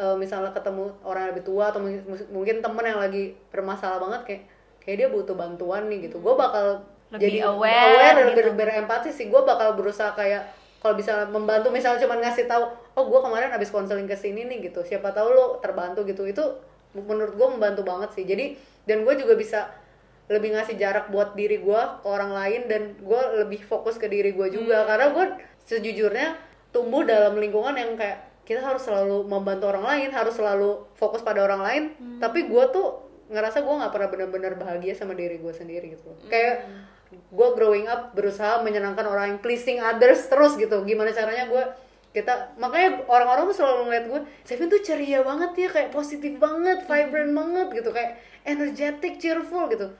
eh, 0.00 0.16
misalnya 0.16 0.50
ketemu 0.56 0.96
orang 1.04 1.28
yang 1.28 1.30
lebih 1.36 1.44
tua 1.44 1.64
atau 1.68 1.84
mungkin- 1.84 2.64
temen 2.64 2.84
yang 2.88 2.98
lagi 2.98 3.36
bermasalah 3.52 4.00
banget 4.00 4.20
kayak 4.24 4.42
kayak 4.80 4.96
dia 5.04 5.08
butuh 5.12 5.36
bantuan 5.36 5.92
nih 5.92 6.08
gitu. 6.08 6.24
Gue 6.24 6.32
bakal 6.34 6.80
Lebih 7.12 7.20
jadi 7.20 7.38
aware 7.46 8.16
dan 8.16 8.26
gitu. 8.32 8.48
ber- 8.48 8.56
berempati 8.56 9.12
sih. 9.12 9.28
Gue 9.28 9.44
bakal 9.44 9.76
berusaha 9.76 10.16
kayak 10.16 10.48
kalau 10.80 10.96
bisa 10.96 11.28
membantu 11.28 11.68
misalnya 11.68 12.00
cuma 12.00 12.16
ngasih 12.20 12.48
tahu 12.48 12.64
oh 12.96 13.04
gue 13.08 13.20
kemarin 13.24 13.52
habis 13.52 13.68
konseling 13.68 14.08
ke 14.08 14.16
sini 14.16 14.48
nih 14.48 14.72
gitu. 14.72 14.80
Siapa 14.80 15.12
tahu 15.12 15.28
lo 15.36 15.46
terbantu 15.60 16.02
gitu. 16.08 16.24
Itu 16.24 16.58
menurut 16.96 17.36
gue 17.36 17.48
membantu 17.60 17.84
banget 17.84 18.10
sih. 18.16 18.24
Jadi 18.24 18.56
dan 18.88 19.04
gue 19.04 19.14
juga 19.20 19.36
bisa 19.36 19.68
lebih 20.24 20.56
ngasih 20.56 20.80
jarak 20.80 21.12
buat 21.12 21.36
diri 21.36 21.60
gue 21.60 21.82
ke 22.00 22.06
orang 22.08 22.32
lain 22.32 22.60
dan 22.70 22.82
gue 22.96 23.22
lebih 23.44 23.60
fokus 23.64 24.00
ke 24.00 24.08
diri 24.08 24.32
gue 24.32 24.48
juga. 24.48 24.88
Karena 24.88 25.12
gue 25.12 25.24
sejujurnya 25.68 26.36
tumbuh 26.72 27.04
dalam 27.04 27.36
lingkungan 27.36 27.76
yang 27.76 27.94
kayak 27.94 28.24
kita 28.44 28.60
harus 28.60 28.84
selalu 28.84 29.24
membantu 29.24 29.72
orang 29.72 29.84
lain 29.88 30.08
harus 30.12 30.36
selalu 30.36 30.84
fokus 30.96 31.20
pada 31.20 31.44
orang 31.44 31.60
lain. 31.60 31.82
Tapi 32.20 32.48
gue 32.48 32.64
tuh 32.72 33.04
ngerasa 33.28 33.64
gue 33.64 33.74
nggak 33.74 33.92
pernah 33.92 34.08
benar-benar 34.12 34.52
bahagia 34.60 34.92
sama 34.92 35.16
diri 35.16 35.40
gue 35.40 35.52
sendiri 35.52 35.96
gitu 35.96 36.12
loh. 36.12 36.18
kayak 36.28 36.68
gue 37.14 37.48
growing 37.56 37.88
up 37.88 38.12
berusaha 38.12 38.60
menyenangkan 38.60 39.06
orang 39.06 39.36
yang 39.36 39.40
pleasing 39.40 39.80
others 39.80 40.28
terus 40.28 40.56
gitu. 40.60 40.84
Gimana 40.84 41.12
caranya 41.12 41.48
gue 41.48 41.64
kita 42.14 42.54
makanya 42.62 43.02
orang-orang 43.10 43.50
tuh 43.50 43.56
selalu 43.58 43.90
ngeliat 43.90 44.04
gue 44.06 44.20
Sevin 44.46 44.70
tuh 44.70 44.78
ceria 44.86 45.26
banget 45.26 45.50
ya 45.66 45.68
kayak 45.68 45.90
positif 45.90 46.38
banget 46.38 46.86
vibrant 46.86 47.34
banget 47.34 47.68
gitu 47.82 47.90
kayak 47.90 48.22
energetic 48.46 49.18
cheerful 49.18 49.66
gitu 49.66 49.90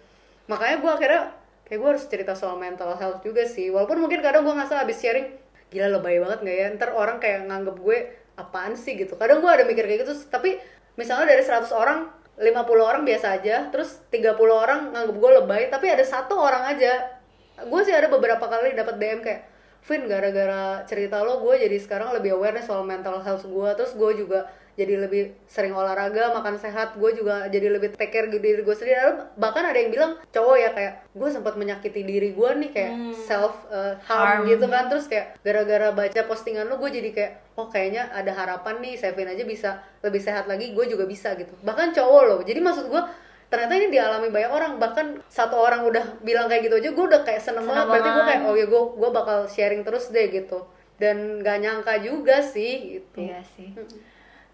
makanya 0.50 0.76
gue 0.80 0.90
akhirnya 0.92 1.22
kayak 1.64 1.78
gue 1.80 1.90
harus 1.96 2.04
cerita 2.06 2.32
soal 2.36 2.60
mental 2.60 2.92
health 2.96 3.24
juga 3.24 3.48
sih. 3.48 3.72
Walaupun 3.72 4.00
mungkin 4.00 4.20
kadang 4.20 4.44
gue 4.44 4.52
ngerasa 4.52 4.84
abis 4.84 5.00
sharing 5.00 5.28
gila 5.72 5.98
lebay 5.98 6.20
banget 6.20 6.38
nggak 6.44 6.56
ya? 6.56 6.66
Ntar 6.76 6.90
orang 6.92 7.16
kayak 7.18 7.48
nganggep 7.48 7.76
gue 7.80 7.98
apaan 8.36 8.74
sih? 8.76 8.94
gitu. 8.98 9.16
Kadang 9.16 9.40
gue 9.40 9.50
ada 9.50 9.64
mikir 9.64 9.84
kayak 9.88 10.04
gitu 10.04 10.14
tapi 10.28 10.60
misalnya 10.94 11.32
dari 11.34 11.42
100 11.42 11.68
orang 11.74 11.98
50 12.34 12.50
orang 12.82 13.02
biasa 13.06 13.26
aja 13.38 13.70
terus 13.70 14.02
30 14.10 14.34
orang 14.50 14.90
nganggep 14.90 15.16
gue 15.16 15.30
lebay 15.42 15.62
tapi 15.72 15.86
ada 15.88 16.04
satu 16.04 16.36
orang 16.36 16.76
aja. 16.76 17.18
Gue 17.64 17.80
sih 17.86 17.94
ada 17.94 18.10
beberapa 18.10 18.44
kali 18.44 18.74
dapat 18.74 18.98
DM 18.98 19.20
kayak 19.22 19.42
Vin 19.84 20.08
gara-gara 20.08 20.80
cerita 20.88 21.20
lo 21.20 21.44
gue 21.44 21.60
jadi 21.60 21.76
sekarang 21.76 22.16
lebih 22.16 22.40
aware 22.40 22.56
nih 22.56 22.64
soal 22.64 22.88
mental 22.88 23.20
health 23.20 23.44
gue 23.44 23.68
terus 23.76 23.92
gue 23.92 24.24
juga 24.24 24.48
jadi 24.74 25.06
lebih 25.06 25.38
sering 25.46 25.70
olahraga 25.70 26.34
makan 26.34 26.58
sehat 26.58 26.98
gue 26.98 27.10
juga 27.14 27.46
jadi 27.46 27.70
lebih 27.70 27.94
take 27.94 28.10
care 28.10 28.26
diri 28.26 28.58
gue 28.58 28.74
sendiri. 28.74 29.30
Bahkan 29.38 29.62
ada 29.62 29.78
yang 29.78 29.94
bilang 29.94 30.12
cowok 30.34 30.56
ya 30.58 30.70
kayak 30.74 30.94
gue 31.14 31.28
sempat 31.30 31.54
menyakiti 31.54 32.02
diri 32.02 32.34
gue 32.34 32.50
nih 32.58 32.70
kayak 32.74 32.92
self 33.14 33.70
uh, 33.70 33.94
harm, 34.02 34.42
Harm. 34.42 34.50
gitu 34.50 34.66
kan. 34.66 34.90
Terus 34.90 35.06
kayak 35.06 35.38
gara-gara 35.46 35.94
baca 35.94 36.20
postingan 36.26 36.66
lo 36.66 36.82
gue 36.82 36.90
jadi 36.90 37.10
kayak 37.14 37.32
oh 37.54 37.70
kayaknya 37.70 38.10
ada 38.10 38.34
harapan 38.34 38.82
nih 38.82 38.98
Sevin 38.98 39.30
aja 39.30 39.46
bisa 39.46 39.70
lebih 40.02 40.18
sehat 40.18 40.50
lagi 40.50 40.74
gue 40.74 40.84
juga 40.90 41.06
bisa 41.06 41.38
gitu. 41.38 41.54
Bahkan 41.62 41.94
cowok 41.94 42.22
loh. 42.26 42.40
Jadi 42.42 42.58
maksud 42.58 42.90
gue 42.90 43.02
ternyata 43.46 43.72
ini 43.78 43.94
dialami 43.94 44.34
banyak 44.34 44.50
orang. 44.50 44.72
Bahkan 44.82 45.06
satu 45.30 45.54
orang 45.54 45.86
udah 45.86 46.18
bilang 46.26 46.50
kayak 46.50 46.66
gitu 46.66 46.82
aja 46.82 46.90
gue 46.90 47.04
udah 47.14 47.22
kayak 47.22 47.38
seneng, 47.38 47.62
Seneng 47.62 47.78
banget. 47.78 47.86
Berarti 47.94 48.08
gue 48.10 48.24
kayak 48.26 48.42
oh 48.50 48.54
ya 48.58 48.66
gue 48.66 48.82
gue 48.98 49.10
bakal 49.14 49.38
sharing 49.46 49.86
terus 49.86 50.10
deh 50.10 50.26
gitu. 50.34 50.66
Dan 50.94 51.42
gak 51.42 51.58
nyangka 51.58 51.94
juga 52.02 52.42
sih 52.42 52.98
gitu. 52.98 53.18
Iya 53.22 53.42
sih. 53.54 53.70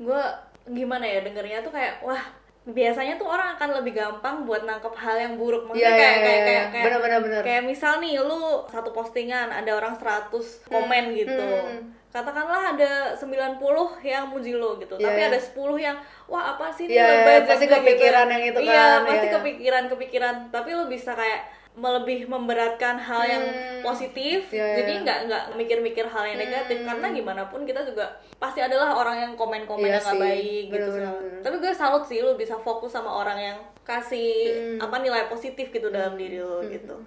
Gue 0.00 0.22
gimana 0.72 1.04
ya 1.04 1.20
dengernya 1.20 1.60
tuh 1.60 1.72
kayak 1.72 2.00
wah 2.00 2.20
biasanya 2.60 3.16
tuh 3.16 3.24
orang 3.24 3.56
akan 3.56 3.80
lebih 3.80 3.96
gampang 3.96 4.44
buat 4.44 4.68
nangkep 4.68 4.92
hal 4.92 5.16
yang 5.16 5.34
buruk 5.40 5.64
maksudnya 5.64 5.80
Iya, 5.80 5.96
iya, 5.96 6.00
kayak, 6.00 6.12
iya, 6.12 6.20
kayak 6.20 6.42
kayak 6.44 6.66
kayak 6.68 6.84
Bener, 6.86 7.00
bener, 7.00 7.20
bener. 7.24 7.42
kayak 7.42 7.62
misal 7.64 7.92
nih 8.04 8.20
lu 8.20 8.42
satu 8.68 8.92
postingan 8.92 9.48
ada 9.48 9.70
orang 9.72 9.96
100 9.96 10.28
komen 10.68 11.04
gitu 11.16 11.40
hmm. 11.40 11.80
katakanlah 12.12 12.76
ada 12.76 13.16
90 13.16 13.56
yang 14.04 14.24
muji 14.28 14.52
lo 14.60 14.76
gitu 14.76 14.94
Iya, 15.00 15.04
tapi 15.08 15.20
iya. 15.24 15.28
ada 15.32 15.38
10 15.40 15.56
yang 15.80 15.96
wah 16.28 16.44
apa 16.52 16.68
sih 16.68 16.84
ini 16.84 17.00
Iya, 17.00 17.04
lebay 17.08 17.36
iya, 17.40 17.48
pasti 17.48 17.64
gitu, 17.64 17.74
kepikiran 17.80 18.26
yang 18.28 18.42
itu 18.44 18.58
iya 18.60 18.72
kan, 18.76 19.00
pasti 19.08 19.16
iya, 19.16 19.24
iya. 19.24 19.36
kepikiran 19.40 19.84
kepikiran 19.88 20.34
tapi 20.52 20.70
lu 20.76 20.84
bisa 20.86 21.12
kayak 21.16 21.40
melebih 21.72 22.26
memberatkan 22.26 22.98
hal 22.98 23.22
yang 23.22 23.44
Hmm. 23.46 23.80
positif 23.80 24.50
Iya, 24.50 24.58
iya, 24.58 24.74
jadi 24.76 24.92
iya. 24.92 25.02
nggak 25.02 25.18
nggak 25.24 25.42
mikir-mikir 25.54 26.04
hal 26.04 26.24
yang 26.24 26.36
negatif 26.36 26.82
karena 26.82 27.06
gimana 27.08 27.42
pun 27.46 27.62
kita 27.62 27.80
juga 27.80 28.04
pasti 28.36 28.58
adalah 28.58 28.92
orang 28.92 29.16
yang 29.18 29.32
komen-komen 29.34 29.84
Iya 29.84 29.96
yang 29.96 30.04
nggak 30.04 30.20
baik 30.20 30.64
gitu 30.66 30.74
bener, 30.76 30.90
segala. 30.90 31.12
bener, 31.14 31.30
bener. 31.30 31.42
tapi 31.42 31.56
gue 31.56 31.72
salut 31.72 32.04
sih 32.04 32.18
lu 32.20 32.34
bisa 32.34 32.54
fokus 32.56 32.90
sama 32.90 33.08
orang 33.08 33.38
yang 33.38 33.58
kasih 33.82 34.34
Hmm. 34.76 34.78
apa 34.82 34.96
nilai 34.98 35.24
positif 35.26 35.70
gitu 35.70 35.88
dalam 35.88 36.14
diri 36.14 36.36
lu 36.36 36.58
gitu 36.64 36.98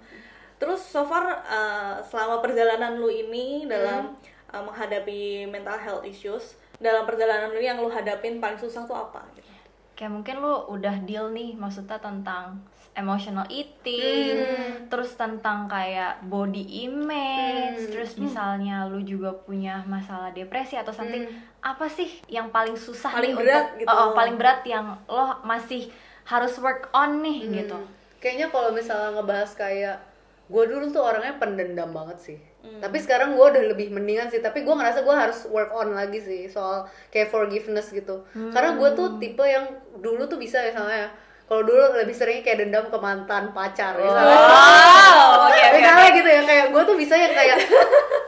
terus 0.54 0.80
so 0.80 1.04
far 1.04 1.44
uh, 1.44 2.00
selama 2.00 2.40
perjalanan 2.40 2.96
lu 2.96 3.08
ini 3.08 3.66
dalam 3.66 4.10
Hmm. 4.10 4.16
uh, 4.50 4.62
menghadapi 4.64 5.44
mental 5.46 5.76
health 5.76 6.04
issues 6.04 6.56
dalam 6.74 7.04
perjalanan 7.04 7.48
lu 7.48 7.60
yang 7.60 7.76
lu 7.76 7.86
hadapin 7.86 8.40
paling 8.40 8.56
susah 8.56 8.82
tuh 8.82 8.96
apa 8.96 9.22
gitu 9.34 9.52
Kayak 9.94 10.10
mungkin 10.12 10.36
lu 10.40 10.50
udah 10.68 11.04
deal 11.04 11.30
nih 11.30 11.54
maksudnya 11.54 11.94
tentang 11.96 12.58
emotional 12.94 13.42
eating, 13.50 14.38
terus 14.86 15.18
tentang 15.18 15.66
kayak 15.66 16.22
body 16.30 16.86
image, 16.86 17.90
terus 17.90 18.14
misalnya 18.14 18.86
lu 18.86 19.02
juga 19.02 19.34
punya 19.34 19.82
masalah 19.84 20.30
depresi 20.30 20.78
atau 20.78 20.94
something, 20.94 21.26
apa 21.58 21.90
sih 21.90 22.22
yang 22.30 22.54
paling 22.54 22.78
susah 22.78 23.10
Paling 23.10 23.34
nih 23.34 23.38
berat 23.42 23.66
untuk, 23.66 23.78
gitu. 23.82 23.90
Oh, 23.90 23.98
oh, 23.98 24.10
paling 24.14 24.36
berat 24.38 24.62
yang 24.62 24.94
lo 25.10 25.42
masih 25.42 25.90
harus 26.24 26.54
work 26.62 26.88
on 26.94 27.20
nih 27.20 27.62
gitu. 27.62 27.76
kayaknya 28.22 28.48
kalau 28.48 28.72
misalnya 28.72 29.20
ngebahas 29.20 29.52
kayak 29.52 29.96
gue 30.48 30.64
dulu 30.64 30.88
tuh 30.88 31.04
orangnya 31.04 31.36
pendendam 31.36 31.92
banget 31.92 32.18
sih. 32.20 32.38
Tapi 32.64 32.96
sekarang 32.96 33.36
gue 33.36 33.44
udah 33.44 33.64
lebih 33.76 33.92
mendingan 33.92 34.32
sih 34.32 34.40
tapi 34.40 34.64
gue 34.64 34.72
ngerasa 34.72 35.04
gue 35.04 35.12
harus 35.12 35.44
work 35.52 35.68
on 35.76 35.92
lagi 35.92 36.16
sih 36.16 36.48
soal 36.48 36.88
kayak 37.12 37.28
forgiveness 37.28 37.92
gitu. 37.92 38.24
Karena 38.32 38.80
gue 38.80 38.88
tuh 38.96 39.20
tipe 39.20 39.44
yang 39.44 39.68
dulu 40.00 40.24
tuh 40.24 40.40
bisa 40.40 40.64
misalnya 40.64 41.12
kalau 41.44 41.62
dulu 41.62 41.76
lebih 41.94 42.12
sering 42.12 42.40
kayak 42.40 42.58
dendam 42.58 42.86
ke 42.86 42.96
mantan 42.96 43.50
pacar 43.50 43.94
misalnya. 43.94 44.32
Wow, 44.34 45.44
oke 45.44 45.54
oke. 45.54 45.76
misalnya 45.76 46.08
gitu 46.10 46.28
ya 46.30 46.42
kayak 46.42 46.64
gue 46.68 46.82
tuh 46.82 46.96
bisa 46.96 47.14
yang 47.14 47.32
kayak 47.32 47.56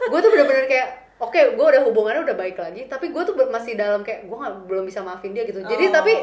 gue 0.03 0.19
tuh 0.19 0.29
bener-bener 0.29 0.65
kayak 0.65 0.87
oke 1.17 1.33
gue 1.51 1.65
udah 1.67 1.81
hubungannya 1.83 2.21
udah 2.23 2.35
baik 2.35 2.55
lagi 2.55 2.85
tapi 2.85 3.09
gue 3.09 3.23
tuh 3.23 3.33
masih 3.47 3.73
dalam 3.73 4.01
kayak 4.01 4.23
gue 4.23 4.37
nggak 4.37 4.53
belum 4.63 4.83
bisa 4.83 5.01
maafin 5.01 5.31
dia 5.31 5.43
gitu 5.43 5.59
jadi 5.61 5.85
Oh. 5.87 5.93
tapi 5.93 6.13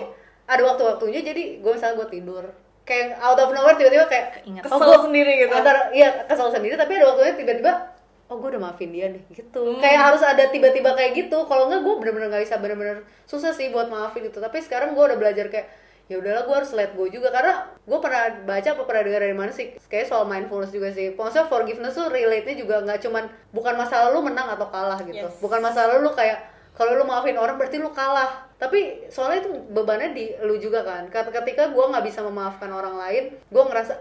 ada 0.45 0.63
waktu-waktunya 0.65 1.21
jadi 1.21 1.43
gue 1.59 1.73
misalnya 1.73 1.97
gue 1.97 2.09
tidur 2.13 2.45
kayak 2.83 3.17
out 3.19 3.39
of 3.39 3.51
nowhere 3.51 3.75
tiba-tiba 3.75 4.07
kayak 4.07 4.45
Ingat. 4.45 4.63
Kesel 4.63 4.79
gua- 4.79 5.03
sendiri 5.03 5.33
gitu. 5.41 5.51
antara 5.51 5.89
iya 5.91 6.09
kesel 6.23 6.49
sendiri 6.49 6.75
tapi 6.75 6.95
ada 6.95 7.09
waktunya 7.09 7.35
tiba-tiba 7.35 7.73
oh 8.25 8.37
gue 8.37 8.49
udah 8.51 8.63
maafin 8.63 8.91
dia 8.91 9.09
nih 9.09 9.23
gitu 9.31 9.61
Hmm. 9.67 9.81
kayak 9.81 10.01
harus 10.05 10.23
ada 10.23 10.47
tiba-tiba 10.47 10.93
kayak 10.93 11.13
gitu 11.19 11.43
kalau 11.43 11.67
nggak 11.67 11.81
gue 11.81 11.95
bener-bener 11.99 12.29
nggak 12.29 12.45
bisa 12.45 12.57
bener-bener 12.57 12.97
susah 13.25 13.51
sih 13.51 13.69
buat 13.69 13.89
maafin 13.89 14.25
itu 14.25 14.39
tapi 14.39 14.61
sekarang 14.61 14.93
gue 14.93 15.01
udah 15.03 15.17
belajar 15.17 15.49
kayak 15.49 15.67
ya 16.05 16.17
udahlah 16.17 16.43
gue 16.43 16.55
harus 16.55 16.73
let 16.73 16.93
go 16.93 17.05
juga. 17.07 17.29
Karena 17.29 17.53
gue 17.79 17.99
pernah 17.99 18.23
baca 18.45 18.69
apa 18.71 18.83
pernah 18.83 19.03
dengar 19.03 19.21
dari 19.21 19.33
mana 19.33 19.51
sih? 19.51 19.73
Kayak 19.85 20.07
soal 20.07 20.25
mindfulness 20.25 20.71
juga 20.71 20.89
sih. 20.89 21.13
Maksudnya 21.13 21.47
forgiveness 21.47 21.95
tuh 21.95 22.09
relate 22.09 22.45
nya 22.45 22.55
juga 22.55 22.81
nggak 22.81 23.01
cuman 23.01 23.25
bukan 23.51 23.75
masalah 23.75 24.11
lu 24.11 24.21
menang 24.21 24.49
atau 24.49 24.69
kalah 24.69 25.01
gitu. 25.03 25.25
Yes. 25.25 25.37
bukan 25.39 25.61
masalah 25.61 25.97
lu 25.97 26.11
kayak 26.11 26.45
kalau 26.75 26.93
lu 26.93 27.05
maafin 27.05 27.35
orang 27.35 27.55
berarti 27.55 27.79
lu 27.79 27.89
kalah. 27.91 28.45
Tapi 28.55 29.07
soalnya 29.07 29.43
itu 29.43 29.51
bebannya 29.71 30.13
di 30.13 30.25
lu 30.41 30.57
juga 30.57 30.83
kan. 30.83 31.09
Ket- 31.09 31.33
ketika 31.33 31.69
gue 31.69 31.85
nggak 31.85 32.05
bisa 32.05 32.21
memaafkan 32.21 32.69
orang 32.69 32.97
lain 32.97 33.25
gue 33.45 33.63
ngerasa 33.63 33.95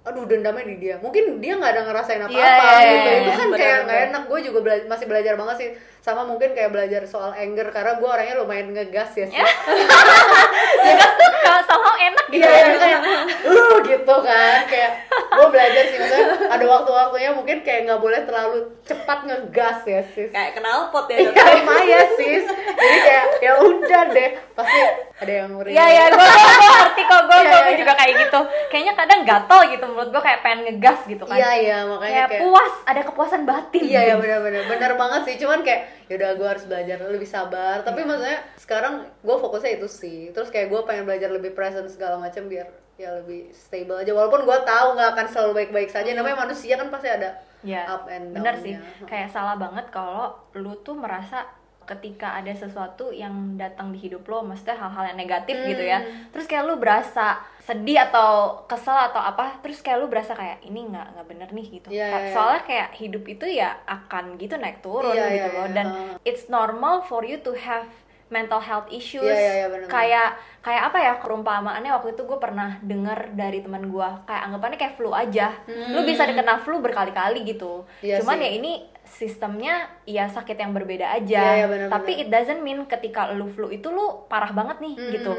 aduh 0.00 0.24
dendamnya 0.24 0.64
di 0.64 0.76
dia. 0.78 0.96
Mungkin 0.96 1.38
dia 1.38 1.60
nggak 1.60 1.72
ada 1.76 1.82
ngerasain 1.84 2.24
apa-apa 2.24 2.40
Iya, 2.40 2.48
iya, 2.48 2.88
gitu. 2.88 3.04
iya, 3.06 3.18
itu 3.20 3.30
kan 3.30 3.46
benar, 3.46 3.60
kayak 3.60 3.78
nggak 3.84 4.00
enak. 4.08 4.22
Gue 4.26 4.40
juga 4.40 4.58
bela- 4.64 4.88
masih 4.88 5.06
belajar 5.06 5.34
banget 5.36 5.56
sih 5.60 5.68
sama 6.00 6.24
mungkin 6.24 6.56
kayak 6.56 6.72
belajar 6.72 7.04
soal 7.04 7.30
anger 7.32 7.68
karena 7.68 7.92
gue 7.94 8.08
orangnya 8.08 8.40
lumayan 8.40 8.72
ngegas 8.72 9.12
ya 9.12 9.28
sih 9.28 9.36
Ngegas 10.80 11.12
tuh 11.12 11.28
kalau 11.40 11.60
somehow 11.62 11.94
enak 11.94 12.26
gitu. 12.28 12.40
Iya, 12.40 12.50
iya, 12.56 12.76
kayak 12.78 13.00
uh 13.44 13.74
gitu 13.80 14.14
kan 14.22 14.58
kayak 14.64 14.92
gue 15.10 15.46
belajar 15.50 15.84
sih 15.86 15.96
maksudnya 15.98 16.26
ada 16.48 16.64
waktu-waktunya 16.64 17.30
mungkin 17.34 17.58
kayak 17.60 17.80
nggak 17.84 18.00
boleh 18.00 18.20
terlalu 18.24 18.58
cepat 18.82 19.18
ngegas 19.26 19.78
ya 19.84 20.00
sis 20.06 20.30
kayak 20.30 20.56
kenal 20.56 20.88
pot 20.88 21.06
ya 21.06 21.20
Iya, 21.20 21.30
lumayan 21.60 22.08
sis 22.18 22.44
jadi 22.48 22.98
kayak 23.04 23.24
ya 23.40 23.52
udah 23.60 24.02
deh 24.10 24.30
pasti 24.56 24.80
ada 25.20 25.32
yang 25.36 25.48
ngeri 25.52 25.70
Iya 25.70 25.84
iya 25.86 26.04
gue 26.08 26.24
gue 26.24 26.70
ngerti 26.70 27.02
kok 27.04 27.22
gue 27.28 27.36
Iya, 27.40 27.50
gue 27.50 27.60
iya. 27.60 27.76
juga 27.76 27.92
kayak 27.92 28.12
gitu. 28.20 28.40
Kayaknya 28.68 28.94
kadang 28.96 29.20
gatel 29.24 29.60
gitu 29.68 29.84
menurut 29.84 30.10
gue 30.12 30.22
kayak 30.22 30.40
pengen 30.40 30.60
ngegas 30.64 31.00
gitu 31.04 31.24
kan. 31.24 31.36
iya 31.36 31.50
iya 31.56 31.76
makanya 31.84 32.12
kayak, 32.24 32.28
kayak 32.30 32.40
puas 32.40 32.74
ada 32.84 33.00
kepuasan 33.04 33.42
batin. 33.44 33.82
Iya 33.84 34.00
ya 34.00 34.14
benar-benar 34.16 34.62
benar 34.64 34.92
banget 34.96 35.20
sih 35.28 35.36
cuman 35.36 35.60
kayak 35.60 35.89
yaudah 36.06 36.30
gue 36.34 36.48
harus 36.48 36.64
belajar 36.64 36.96
lebih 37.02 37.26
sabar. 37.26 37.80
Tapi 37.80 38.02
maksudnya 38.02 38.40
sekarang 38.56 38.94
gue 39.16 39.36
fokusnya 39.36 39.76
itu 39.76 39.86
sih. 39.86 40.20
Terus 40.30 40.48
kayak 40.48 40.68
gue 40.68 40.80
pengen 40.82 41.04
belajar 41.04 41.28
lebih 41.28 41.50
present 41.50 41.86
segala 41.86 42.16
macam 42.16 42.46
biar 42.46 42.66
ya 42.94 43.16
lebih 43.16 43.48
stable 43.50 43.96
aja. 43.96 44.10
Walaupun 44.10 44.44
gue 44.44 44.58
tahu 44.62 44.88
nggak 44.92 45.10
akan 45.14 45.26
selalu 45.26 45.52
baik-baik 45.56 45.88
saja. 45.88 46.10
Namanya 46.10 46.44
manusia 46.44 46.74
kan 46.74 46.88
pasti 46.88 47.08
ada 47.08 47.40
Ya, 47.60 47.84
up 47.86 48.08
and 48.08 48.32
bener 48.32 48.56
down-nya. 48.56 48.80
sih. 48.80 49.04
Kayak 49.04 49.28
salah 49.30 49.52
banget 49.52 49.92
kalau 49.92 50.32
lu 50.56 50.72
tuh 50.80 50.96
merasa 50.96 51.44
ketika 51.90 52.38
ada 52.38 52.54
sesuatu 52.54 53.10
yang 53.10 53.58
datang 53.58 53.90
di 53.90 53.98
hidup 53.98 54.22
lo, 54.24 54.40
maksudnya 54.40 54.78
hal-hal 54.78 55.10
yang 55.10 55.18
negatif 55.18 55.56
gitu 55.66 55.82
ya. 55.82 55.98
Hmm. 55.98 56.30
Terus 56.30 56.46
kayak 56.46 56.64
lu 56.64 56.78
berasa 56.78 57.36
sedih 57.60 57.98
atau 58.00 58.62
kesel 58.64 58.94
atau 58.94 59.18
apa, 59.18 59.58
terus 59.58 59.78
kayak 59.78 59.98
lu 59.98 60.06
berasa 60.06 60.32
kayak 60.32 60.62
ini 60.62 60.86
nggak 60.86 61.06
nggak 61.12 61.26
bener 61.26 61.48
nih 61.50 61.66
gitu. 61.72 61.88
Iya, 61.90 62.06
iya, 62.06 62.18
iya. 62.22 62.32
Soalnya 62.32 62.62
kayak 62.62 62.88
hidup 62.96 63.24
itu 63.26 63.46
ya 63.46 63.70
akan 63.84 64.38
gitu 64.38 64.54
naik 64.54 64.78
turun 64.78 65.10
Iya, 65.12 65.26
gitu 65.28 65.34
iya, 65.34 65.46
loh. 65.50 65.66
iya. 65.66 65.74
Dan 65.74 65.86
Heeh. 65.90 66.14
it's 66.24 66.46
normal 66.46 67.02
for 67.02 67.26
you 67.26 67.42
to 67.42 67.50
have 67.52 67.90
mental 68.30 68.62
health 68.62 68.86
issues. 68.88 69.26
Iya, 69.26 69.34
iya, 69.34 69.66
bener-bener. 69.66 69.90
kayak 69.90 70.28
kayak 70.62 70.82
apa 70.86 70.98
ya 71.00 71.12
perumpamaannya 71.18 71.90
waktu 71.90 72.14
itu 72.14 72.22
gue 72.22 72.38
pernah 72.38 72.78
denger 72.78 73.34
dari 73.34 73.58
teman 73.58 73.90
gue 73.90 74.08
kayak 74.22 74.42
anggapannya 74.46 74.78
kayak 74.78 74.94
flu 74.94 75.10
aja. 75.10 75.50
Lu 75.66 76.06
bisa 76.06 76.22
dikena 76.24 76.62
flu 76.62 76.78
berkali-kali 76.78 77.42
gitu. 77.42 77.82
Hmm. 77.82 78.06
Iya 78.06 78.22
Cuman 78.22 78.38
sih. 78.38 78.46
ya 78.46 78.50
ini 78.54 78.72
sistemnya 79.10 79.74
ya 80.06 80.30
sakit 80.30 80.54
yang 80.54 80.70
berbeda 80.70 81.10
aja. 81.10 81.42
Iya, 81.42 81.52
iya, 81.56 81.66
benar-benar. 81.66 81.94
Tapi 81.98 82.12
it 82.16 82.28
doesn't 82.30 82.62
mean 82.62 82.86
ketika 82.86 83.34
lu 83.34 83.50
flu 83.50 83.68
itu 83.68 83.90
lu 83.90 84.24
parah 84.30 84.54
banget 84.54 84.78
nih 84.78 84.94
Hmm. 84.94 85.10
gitu. 85.10 85.32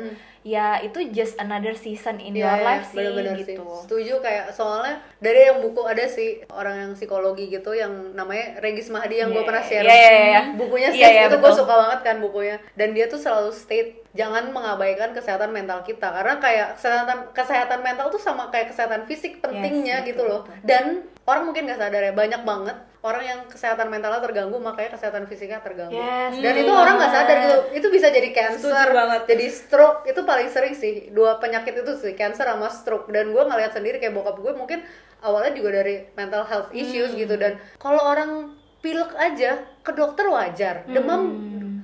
Ya 0.43 0.81
itu 0.81 0.97
just 1.07 1.37
another 1.37 1.71
season 1.71 2.17
in 2.17 2.33
Iya, 2.33 2.41
your 2.41 2.55
iya, 2.55 2.65
life 2.65 2.85
sih 2.87 2.97
bener-bener 2.97 3.37
sih. 3.37 3.53
gitu. 3.53 3.61
Setuju 3.79 4.13
kayak 4.19 4.49
soalnya 4.49 4.97
dari 5.17 5.45
yang 5.45 5.61
buku 5.61 5.81
ada 5.83 6.01
sih 6.03 6.41
orang 6.49 6.75
yang 6.79 6.91
psikologi 6.91 7.45
gitu 7.47 7.71
yang 7.71 7.93
namanya 8.11 8.57
Regis 8.57 8.89
Mahdi 8.89 9.17
yang 9.17 9.29
gue 9.29 9.37
Iya, 9.37 9.45
pernah 9.45 9.63
share. 9.63 9.83
iya, 9.83 9.93
iya, 9.93 10.09
iya. 10.27 10.41
Bukunya 10.55 10.89
sih 10.89 10.97
Iya, 10.97 11.09
iya, 11.11 11.23
itu 11.27 11.37
gue 11.37 11.53
suka 11.53 11.73
banget 11.75 11.99
kan 12.01 12.15
bukunya. 12.17 12.57
Dan 12.73 12.91
dia 12.91 13.05
tuh 13.05 13.17
selalu 13.17 13.49
state 13.51 14.01
jangan 14.11 14.49
mengabaikan 14.49 15.13
kesehatan 15.13 15.49
mental 15.49 15.81
kita 15.81 16.09
karena 16.09 16.35
kayak 16.35 16.67
kesehatan 16.75 17.29
kesehatan 17.31 17.79
mental 17.79 18.09
tuh 18.09 18.19
sama 18.19 18.49
kayak 18.49 18.67
kesehatan 18.67 19.05
fisik 19.05 19.39
pentingnya 19.39 20.01
Yes, 20.01 20.07
gitu 20.07 20.21
betul, 20.21 20.31
loh. 20.31 20.41
betul. 20.43 20.57
Dan 20.63 20.83
orang 21.23 21.43
mungkin 21.45 21.63
nggak 21.63 21.79
sadar 21.79 22.01
ya 22.01 22.13
banyak 22.13 22.41
banget 22.41 22.77
orang 23.01 23.23
yang 23.23 23.39
kesehatan 23.47 23.89
mentalnya 23.89 24.21
terganggu 24.21 24.57
makanya 24.57 24.93
kesehatan 24.93 25.25
fisiknya 25.25 25.57
terganggu 25.59 25.95
Yes, 25.95 26.37
dan 26.39 26.53
itu 26.55 26.69
orang 26.69 26.95
nggak 26.97 27.09
sadar 27.11 27.35
gitu 27.39 27.57
itu 27.73 27.87
bisa 27.89 28.07
jadi 28.09 28.29
cancer 28.29 28.87
banget. 28.91 29.21
jadi 29.25 29.45
stroke 29.47 30.05
itu 30.05 30.21
paling 30.31 30.47
sering 30.47 30.73
sih 30.73 30.93
dua 31.09 31.35
penyakit 31.37 31.75
itu 31.75 31.91
sih 31.93 32.13
cancer 32.13 32.45
sama 32.45 32.67
stroke 32.67 33.07
dan 33.07 33.29
gue 33.29 33.39
ngeliat 33.41 33.69
sendiri 33.69 33.97
kayak 33.97 34.11
bokap 34.11 34.37
gue 34.37 34.53
mungkin 34.53 34.79
awalnya 35.19 35.51
juga 35.51 35.69
dari 35.75 36.07
mental 36.13 36.43
health 36.43 36.71
issues 36.71 37.11
Hmm. 37.11 37.19
gitu 37.19 37.35
dan 37.35 37.51
kalau 37.75 37.99
orang 38.01 38.31
pilek 38.79 39.11
aja 39.13 39.51
ke 39.77 39.91
dokter 39.91 40.25
wajar 40.25 40.87
demam 40.87 41.21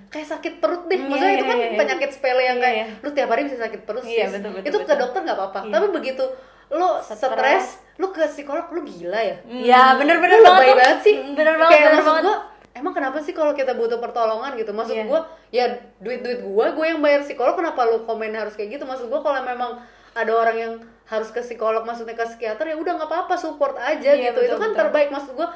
kayak 0.07 0.27
sakit 0.29 0.53
perut 0.57 0.85
deh 0.85 0.95
Hmm, 0.95 1.07
maksudnya 1.07 1.29
iya, 1.29 1.37
itu 1.37 1.45
kan 1.45 1.57
iya, 1.57 1.67
iya. 1.67 1.77
penyakit 1.77 2.09
sepele 2.09 2.41
yang 2.41 2.57
Iya, 2.57 2.63
kayak 2.63 2.75
iya. 2.75 2.85
lu 2.97 3.09
tiap 3.11 3.27
hari 3.27 3.41
bisa 3.43 3.57
sakit 3.59 3.81
perut 3.83 4.01
Iya, 4.01 4.23
sis. 4.23 4.33
betul, 4.33 4.49
betul, 4.51 4.65
itu 4.65 4.77
ke 4.77 4.83
betul. 4.85 4.97
dokter 4.97 5.19
nggak 5.21 5.37
apa-apa 5.37 5.59
Iya. 5.61 5.73
tapi 5.73 5.85
begitu 5.91 6.23
lo 6.69 6.89
Stres. 6.99 7.65
lu 7.95 8.07
ke 8.09 8.23
psikolog 8.25 8.65
lu 8.69 8.81
gila 8.83 9.19
ya 9.21 9.35
Ya 9.47 9.83
bener-bener 9.93 10.37
Lu 10.37 10.43
banget 10.43 10.57
lebay 10.57 10.67
tuh. 10.67 10.77
banget 10.77 10.99
sih 11.01 11.15
Bener 11.33 11.55
banget, 11.55 11.71
kayak 11.73 11.85
bener 11.87 12.03
banget. 12.03 12.23
gua 12.23 12.35
emang 12.77 12.93
kenapa 12.93 13.17
sih 13.19 13.31
kalau 13.31 13.51
kita 13.51 13.73
butuh 13.73 13.97
pertolongan 13.97 14.53
gitu 14.53 14.69
maksud 14.69 14.93
Iya. 14.93 15.05
gua 15.05 15.19
ya 15.49 15.65
duit 15.97 16.21
duit 16.21 16.39
gua 16.39 16.69
gue 16.69 16.85
yang 16.85 16.99
bayar 16.99 17.21
psikolog 17.21 17.53
kenapa 17.53 17.83
lu 17.83 18.01
komen 18.01 18.31
harus 18.31 18.53
kayak 18.53 18.69
gitu 18.71 18.83
maksud 18.83 19.07
gua 19.07 19.19
kalau 19.19 19.41
memang 19.41 19.81
ada 20.13 20.31
orang 20.31 20.55
yang 20.55 20.73
harus 21.03 21.29
ke 21.29 21.39
psikolog 21.39 21.81
maksudnya 21.81 22.13
ke 22.13 22.25
psikiater 22.25 22.65
ya 22.65 22.75
udah 22.75 22.93
nggak 22.95 23.07
apa-apa 23.07 23.35
support 23.35 23.75
aja 23.75 24.11
Iya, 24.11 24.29
gitu 24.29 24.39
itu 24.41 24.49
betul, 24.49 24.57
kan 24.57 24.69
betul. 24.69 24.79
terbaik 24.79 25.09
maksud 25.09 25.31
gua 25.33 25.47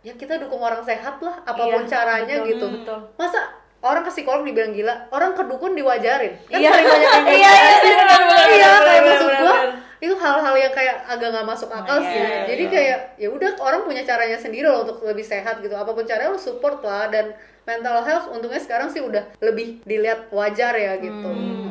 ya 0.00 0.12
kita 0.14 0.38
dukung 0.38 0.58
orang 0.58 0.80
sehat 0.80 1.20
lah 1.20 1.36
apa 1.40 1.60
pun 1.60 1.82
Iya, 1.82 1.90
caranya 1.90 2.36
betul, 2.38 2.50
gitu 2.50 2.66
betul. 2.74 2.98
masa 3.14 3.40
orang 3.80 4.00
ke 4.00 4.10
psikolog 4.10 4.42
dibilang 4.42 4.70
gila 4.70 4.94
orang 5.08 5.32
ke 5.32 5.42
dukun 5.42 5.72
diwajarin 5.72 6.32
kan 6.46 6.56
Iya. 6.56 6.70
sering 6.70 6.86
banyak 6.86 7.10
yang 7.10 7.26
Iya, 7.26 7.52
gitu. 7.80 7.88
iya, 7.90 8.50
iya 8.50 8.70
kayak 8.78 8.84
bener, 8.96 9.06
maksud 9.06 9.26
bener, 9.26 9.40
gua 9.40 9.54
bener. 9.54 9.72
Itu 10.00 10.16
hal-hal 10.16 10.54
yang 10.56 10.72
kayak 10.72 11.04
agak 11.04 11.28
nggak 11.28 11.44
masuk 11.44 11.68
akal 11.68 12.00
Iya, 12.00 12.08
sih. 12.08 12.16
iya, 12.16 12.38
jadi 12.48 12.64
iya. 12.64 12.72
kayak 12.72 12.98
ya 13.20 13.28
udah 13.28 13.50
orang 13.60 13.84
punya 13.84 14.02
caranya 14.02 14.40
sendiri 14.40 14.64
loh 14.64 14.88
untuk 14.88 15.04
lebih 15.04 15.20
sehat 15.20 15.60
gitu. 15.60 15.76
Apa 15.76 15.92
pun 15.92 16.08
caranya 16.08 16.32
lo 16.32 16.40
support 16.40 16.80
lah 16.80 17.12
dan 17.12 17.36
mental 17.68 18.00
health 18.00 18.32
untungnya 18.32 18.56
sekarang 18.58 18.88
sih 18.88 19.04
udah 19.04 19.20
lebih 19.38 19.84
dilihat 19.84 20.32
wajar 20.32 20.72
ya 20.72 20.96
gitu. 20.98 21.28
Hmm. 21.28 21.68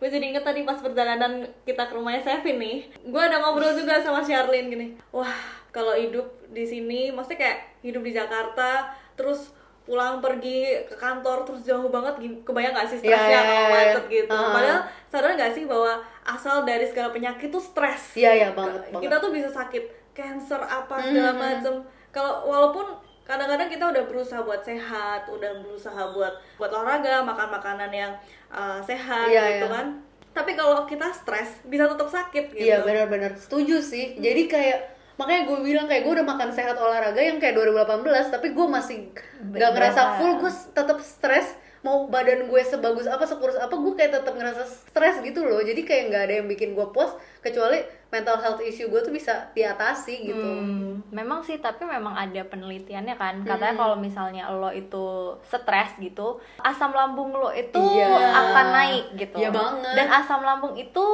gue 0.00 0.08
jadi 0.08 0.32
inget 0.32 0.40
tadi 0.40 0.64
pas 0.64 0.80
perjalanan 0.80 1.44
kita 1.62 1.84
ke 1.84 1.92
rumahnya 1.92 2.24
Sevin 2.24 2.56
nih. 2.56 2.88
Gue 3.04 3.20
ada 3.20 3.36
ngobrol 3.36 3.76
juga 3.76 4.00
sama 4.00 4.24
Charlene 4.24 4.72
gini. 4.72 4.86
Wah 5.12 5.28
kalau 5.70 5.92
hidup 5.92 6.24
di 6.48 6.64
sini 6.64 7.12
maksudnya 7.12 7.38
kayak 7.46 7.58
hidup 7.84 8.02
di 8.02 8.12
Jakarta 8.16 8.96
terus 9.12 9.52
pulang 9.90 10.22
pergi 10.22 10.86
ke 10.86 10.94
kantor 10.94 11.42
terus 11.42 11.66
jauh 11.66 11.90
banget 11.90 12.14
kebayang 12.46 12.70
gak 12.70 12.86
sih 12.86 13.02
Iya, 13.02 13.10
stresnya 13.10 13.26
iya, 13.26 13.40
kalau 13.42 13.58
iya. 13.58 13.74
macet 13.74 14.04
gitu. 14.06 14.30
Ah. 14.32 14.52
padahal 14.54 14.80
sadar 15.10 15.30
gak 15.34 15.50
sih 15.50 15.64
bahwa 15.66 15.92
asal 16.22 16.62
dari 16.62 16.86
segala 16.86 17.10
penyakit 17.10 17.50
tuh 17.50 17.58
stres. 17.58 18.14
Iya 18.14 18.30
iya 18.32 18.48
banget 18.52 18.86
banget. 18.86 19.02
kita 19.02 19.16
tuh 19.18 19.30
bisa 19.30 19.50
sakit 19.50 19.84
cancer 20.12 20.60
apa 20.60 20.94
segala 21.00 21.32
Hmm. 21.32 21.42
macem. 21.42 21.74
Kalau 22.08 22.46
walaupun 22.46 22.86
kadang-kadang 23.22 23.66
kita 23.66 23.84
udah 23.84 24.02
berusaha 24.04 24.40
buat 24.40 24.58
sehat 24.60 25.26
udah 25.26 25.58
berusaha 25.58 26.02
buat 26.10 26.30
buat 26.54 26.70
olahraga 26.70 27.22
makan 27.22 27.48
makanan 27.52 27.90
yang 27.90 28.12
uh, 28.48 28.78
sehat 28.80 29.26
Iya, 29.26 29.58
gitu 29.58 29.66
iya. 29.66 29.74
kan. 29.74 29.86
Tapi 30.30 30.54
kalau 30.54 30.86
kita 30.86 31.10
stres 31.10 31.58
bisa 31.64 31.90
tetap 31.90 32.06
sakit 32.06 32.54
gitu. 32.54 32.62
Iya 32.62 32.86
benar-benar. 32.86 33.34
Setuju 33.34 33.82
sih. 33.82 34.14
Jadi 34.16 34.46
kayak 34.46 34.99
makanya 35.20 35.42
gue 35.44 35.58
bilang 35.60 35.84
kayak 35.84 36.02
gue 36.02 36.12
udah 36.12 36.26
makan 36.26 36.48
sehat 36.48 36.74
olahraga 36.74 37.20
yang 37.20 37.36
kayak 37.36 37.52
2018 37.54 38.00
tapi 38.30 38.48
gue 38.50 38.66
masih 38.66 38.96
nggak 39.44 39.70
ngerasa 39.70 40.00
full 40.16 40.32
gue 40.38 40.48
tetap 40.72 40.96
stres. 40.98 41.48
Mau 41.80 42.04
badan 42.06 42.44
gue 42.44 42.60
sebagus 42.60 43.04
apa 43.04 43.24
sekurus 43.24 43.56
apa 43.56 43.72
gue 43.72 43.92
kayak 43.94 44.12
tetap 44.14 44.36
ngerasa 44.36 44.64
stres 44.64 45.16
gitu 45.18 45.40
loh. 45.40 45.60
Jadi 45.60 45.80
kayak 45.80 46.02
nggak 46.08 46.22
ada 46.22 46.34
yang 46.34 46.46
bikin 46.46 46.72
gue 46.72 46.86
puas 46.86 47.08
kecuali 47.40 47.80
mental 48.08 48.36
health 48.36 48.60
issue 48.60 48.84
gue 48.86 49.00
tuh 49.00 49.08
bisa 49.08 49.48
diatasi 49.50 50.14
gitu. 50.22 50.44
Hmm, 50.44 51.00
memang 51.08 51.40
sih 51.40 51.56
tapi 51.56 51.84
memang 51.84 52.12
ada 52.12 52.44
penelitiannya 52.44 53.16
kan. 53.16 53.40
Katanya 53.44 53.80
kalau 53.80 53.96
misalnya 53.96 54.52
lo 54.52 54.68
itu 54.68 55.04
stres 55.40 55.96
gitu 55.96 56.36
asam 56.60 56.92
lambung 56.92 57.32
lo 57.32 57.48
itu 57.48 57.80
Iya. 57.80 58.28
akan 58.28 58.66
naik 58.70 59.04
gitu. 59.16 59.40
Iya 59.40 59.48
banget. 59.48 59.94
dan 59.96 60.06
asam 60.12 60.40
lambung 60.40 60.76
itu 60.76 61.04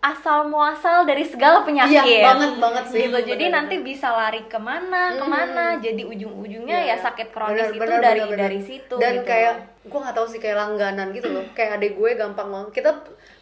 asal 0.00 0.48
muasal 0.48 1.04
dari 1.04 1.22
segala 1.22 1.60
penyakit 1.60 1.92
Iya, 2.00 2.24
banget 2.26 2.52
banget 2.56 2.84
sih. 2.88 3.04
gitu 3.04 3.18
jadi 3.22 3.36
Bener-bener. 3.46 3.52
nanti 3.52 3.76
bisa 3.80 4.08
lari 4.10 4.42
ke 4.44 4.56
mana 4.56 5.12
ke 5.12 5.26
mana 5.26 5.64
jadi 5.76 6.02
ujung-ujungnya 6.02 6.78
Iya. 6.82 6.96
ya 6.96 7.04
sakit 7.04 7.28
kronis 7.28 7.68
Bener, 7.68 7.70
itu 7.70 7.80
bener, 7.80 8.00
dari 8.00 8.16
bener, 8.18 8.30
bener. 8.30 8.40
dari 8.42 8.60
situ 8.60 8.94
dan 8.96 9.12
gitu 9.14 9.28
kayak 9.28 9.54
gue 9.82 10.00
nggak 10.00 10.16
tahu 10.16 10.26
sih 10.26 10.38
kayak 10.38 10.56
langganan 10.58 11.08
gitu 11.10 11.28
loh 11.28 11.44
kayak 11.52 11.76
adik 11.76 11.92
gue 11.94 12.10
gampang 12.14 12.48
banget 12.48 12.70
kita 12.74 12.90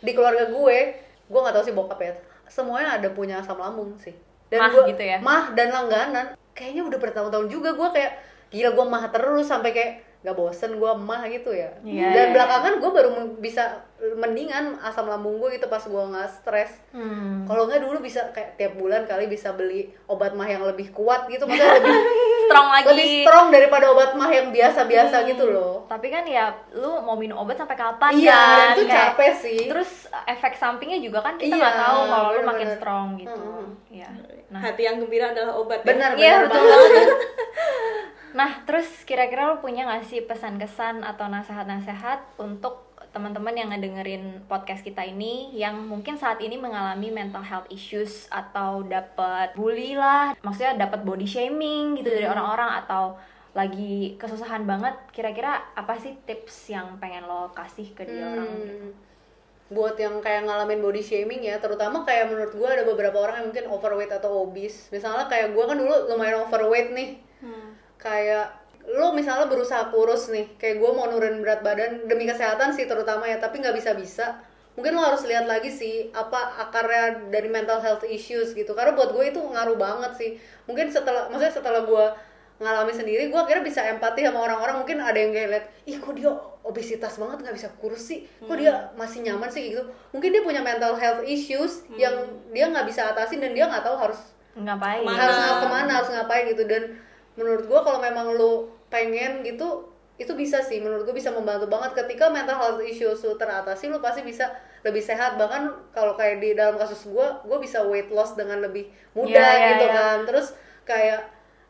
di 0.01 0.13
keluarga 0.13 0.45
gue 0.47 0.79
gue 1.25 1.41
nggak 1.41 1.55
tahu 1.55 1.65
sih 1.65 1.73
bokap 1.73 2.01
ya 2.01 2.13
semuanya 2.49 2.89
ada 2.97 3.09
punya 3.09 3.39
asam 3.39 3.55
lambung 3.55 3.95
sih 3.97 4.15
dan 4.49 4.59
Mah 4.59 4.71
gue 4.73 4.83
gitu 4.91 5.03
ya? 5.05 5.19
mah 5.21 5.45
dan 5.53 5.69
langganan 5.69 6.27
kayaknya 6.53 6.83
udah 6.83 6.99
bertahun-tahun 6.99 7.47
juga 7.47 7.71
gue 7.73 7.89
kayak 7.93 8.13
gila 8.49 8.71
gue 8.73 8.85
mah 8.85 9.05
terus 9.09 9.47
sampai 9.47 9.71
kayak 9.71 9.93
nggak 10.19 10.35
bosen 10.35 10.75
gue 10.75 10.91
mah 10.97 11.23
gitu 11.25 11.53
ya 11.53 11.71
Iya, 11.81 12.11
dan 12.11 12.25
iya. 12.25 12.35
belakangan 12.35 12.73
gue 12.77 12.91
baru 12.91 13.09
bisa 13.39 13.87
mendingan 13.99 14.79
asam 14.79 15.05
lambung 15.05 15.37
gue 15.37 15.53
gitu 15.53 15.67
pas 15.67 15.81
gue 15.81 15.91
nggak 16.05 16.31
stres 16.33 16.71
Hmm. 16.89 17.43
kalau 17.45 17.67
nggak 17.67 17.81
dulu 17.81 17.99
bisa 17.99 18.31
kayak 18.31 18.55
tiap 18.55 18.75
bulan 18.75 19.03
kali 19.05 19.27
bisa 19.27 19.51
beli 19.51 19.91
obat 20.05 20.33
mah 20.33 20.45
yang 20.45 20.63
lebih 20.63 20.89
kuat 20.91 21.27
gitu 21.27 21.45
maksudnya 21.45 21.79
lebih 21.79 21.95
strong 22.47 22.69
lagi 22.71 22.87
lebih 22.89 23.09
strong 23.23 23.47
daripada 23.49 23.87
obat 23.89 24.11
mah 24.13 24.27
yang 24.29 24.49
biasa-biasa 24.49 25.27
gitu 25.27 25.45
loh. 25.49 25.85
tapi 25.85 26.09
kan 26.09 26.23
ya 26.23 26.49
lu 26.73 26.89
mau 26.99 27.13
minum 27.13 27.37
obat 27.37 27.55
sampai 27.55 27.75
kapan 27.75 28.11
Iya, 28.15 28.33
kan 28.33 28.49
dan 28.49 28.69
itu 28.71 28.83
Kayak- 28.85 28.99
capek 29.13 29.33
sih. 29.37 29.61
terus 29.69 29.91
efek 30.25 30.53
sampingnya 30.55 30.99
juga 30.99 31.19
kan 31.21 31.35
kita 31.35 31.51
Iya, 31.51 31.59
nggak 31.59 31.77
tahu 31.77 32.01
kalau 32.09 32.29
lu 32.31 32.41
makin 32.43 32.69
strong 32.73 33.09
gitu 33.17 33.35
Mm-mm. 33.35 33.67
ya 33.91 34.09
nah 34.49 34.61
hati 34.61 34.83
yang 34.83 34.97
gembira 34.97 35.31
adalah 35.31 35.53
obat 35.55 35.83
ya. 35.83 35.87
Benar, 35.87 36.11
Iya, 36.15 36.35
benar 36.41 36.43
betul 36.47 36.63
banget. 36.65 37.09
nah 38.39 38.51
terus 38.63 38.89
kira-kira 39.03 39.45
lu 39.47 39.59
punya 39.59 39.85
nggak 39.85 40.05
sih 40.05 40.21
pesan-kesan 40.23 41.01
atau 41.03 41.27
nasihat-nasihat 41.27 42.39
untuk 42.39 42.88
teman-teman 43.11 43.55
yang 43.57 43.69
ngedengerin 43.73 44.45
podcast 44.47 44.85
kita 44.85 45.01
ini 45.03 45.55
yang 45.57 45.81
mungkin 45.89 46.21
saat 46.21 46.39
ini 46.45 46.61
mengalami 46.61 47.09
mental 47.09 47.41
health 47.41 47.69
issues 47.73 48.29
atau 48.29 48.85
dapat 48.85 49.57
bully 49.57 49.97
lah 49.97 50.37
maksudnya 50.45 50.77
dapat 50.77 51.03
body 51.03 51.25
shaming 51.25 51.97
gitu 51.97 52.13
dari 52.13 52.29
orang-orang 52.29 52.85
atau 52.85 53.17
lagi 53.57 54.15
kesusahan 54.21 54.69
banget 54.69 54.95
kira-kira 55.11 55.59
apa 55.75 55.97
sih 55.99 56.15
tips 56.29 56.71
yang 56.71 57.01
pengen 57.01 57.25
lo 57.27 57.51
kasih 57.57 57.91
ke 57.97 58.05
dia 58.05 58.29
orang 58.29 58.49
Hmm. 58.49 58.93
Buat 59.69 60.01
yang 60.01 60.25
kayak 60.25 60.49
ngalamin 60.49 60.81
body 60.81 61.05
shaming 61.05 61.45
ya, 61.45 61.61
terutama 61.61 62.01
kayak 62.01 62.33
menurut 62.33 62.57
gue 62.57 62.69
ada 62.73 62.89
beberapa 62.89 63.21
orang 63.21 63.45
yang 63.45 63.47
mungkin 63.53 63.69
overweight 63.69 64.09
atau 64.09 64.49
obese. 64.49 64.89
Misalnya 64.89 65.29
kayak 65.29 65.53
gue 65.53 65.61
kan 65.61 65.77
dulu 65.77 66.09
lumayan 66.09 66.41
overweight 66.41 66.97
nih. 66.97 67.21
Kayak 68.01 68.58
lo 68.89 69.13
misalnya 69.13 69.51
berusaha 69.51 69.93
kurus 69.93 70.33
nih, 70.33 70.57
kayak 70.57 70.81
gue 70.81 70.91
mau 70.97 71.05
nurunin 71.09 71.45
berat 71.45 71.61
badan 71.61 72.09
demi 72.09 72.25
kesehatan 72.25 72.73
sih 72.73 72.89
terutama 72.89 73.29
ya, 73.29 73.37
tapi 73.37 73.61
nggak 73.61 73.77
bisa-bisa. 73.77 74.41
Mungkin 74.79 74.95
lo 74.95 75.03
harus 75.03 75.27
lihat 75.27 75.51
lagi 75.51 75.69
sih 75.69 76.09
apa 76.15 76.65
akarnya 76.69 77.29
dari 77.29 77.51
mental 77.51 77.83
health 77.83 78.07
issues 78.07 78.55
gitu. 78.55 78.73
Karena 78.73 78.95
buat 78.95 79.13
gue 79.13 79.25
itu 79.29 79.41
ngaruh 79.43 79.75
banget 79.75 80.13
sih. 80.17 80.31
Mungkin 80.71 80.89
setelah, 80.89 81.27
maksudnya 81.29 81.53
setelah 81.53 81.83
gue 81.83 82.05
ngalami 82.59 82.95
sendiri, 82.95 83.31
gue 83.31 83.41
akhirnya 83.41 83.65
bisa 83.67 83.83
empati 83.85 84.25
sama 84.25 84.41
orang-orang. 84.47 84.83
Mungkin 84.83 85.03
ada 85.03 85.19
yang 85.19 85.35
kayak 85.35 85.49
lihat, 85.51 85.67
ih 85.87 85.97
kok 85.99 86.15
dia 86.15 86.31
obesitas 86.63 87.19
banget 87.19 87.43
nggak 87.45 87.57
bisa 87.59 87.69
kurus 87.83 88.07
sih, 88.07 88.25
kok 88.25 88.57
dia 88.57 88.95
masih 88.95 89.27
nyaman 89.27 89.51
sih 89.51 89.75
gitu. 89.75 89.83
Mungkin 90.15 90.31
dia 90.31 90.43
punya 90.47 90.63
mental 90.63 90.95
health 90.95 91.27
issues 91.27 91.83
yang 91.99 92.15
dia 92.55 92.71
nggak 92.71 92.87
bisa 92.87 93.11
atasin 93.11 93.43
dan 93.43 93.53
dia 93.53 93.67
nggak 93.67 93.83
tahu 93.83 93.99
harus 93.99 94.21
ngapain 94.59 95.07
harus 95.07 95.39
ke 95.39 95.69
mana 95.71 95.91
harus 96.03 96.11
ngapain 96.11 96.45
gitu 96.51 96.67
dan 96.67 96.99
menurut 97.39 97.65
gua 97.71 97.87
kalau 97.87 98.03
memang 98.03 98.35
lu 98.35 98.67
pengen 98.89 99.45
gitu 99.45 99.89
itu 100.19 100.35
bisa 100.35 100.59
sih. 100.61 100.83
Menurut 100.83 101.07
gue 101.07 101.15
bisa 101.15 101.31
membantu 101.31 101.71
banget 101.71 101.95
ketika 101.95 102.27
mental 102.29 102.59
health 102.59 102.83
issues 102.83 103.23
lu 103.23 103.39
teratasi 103.39 103.87
lu 103.87 104.03
pasti 104.03 104.27
bisa 104.27 104.51
lebih 104.83 104.99
sehat. 105.01 105.39
Bahkan 105.39 105.95
kalau 105.95 106.19
kayak 106.19 106.43
di 106.43 106.59
dalam 106.59 106.75
kasus 106.75 107.07
gua 107.07 107.39
gue 107.47 107.59
bisa 107.63 107.87
weight 107.87 108.11
loss 108.11 108.35
dengan 108.35 108.59
lebih 108.59 108.91
mudah 109.15 109.31
Iya, 109.31 109.55
iya, 109.55 109.69
gitu 109.79 109.87
iya. 109.87 109.95
kan. 109.95 110.19
Terus 110.27 110.47
kayak 110.83 111.21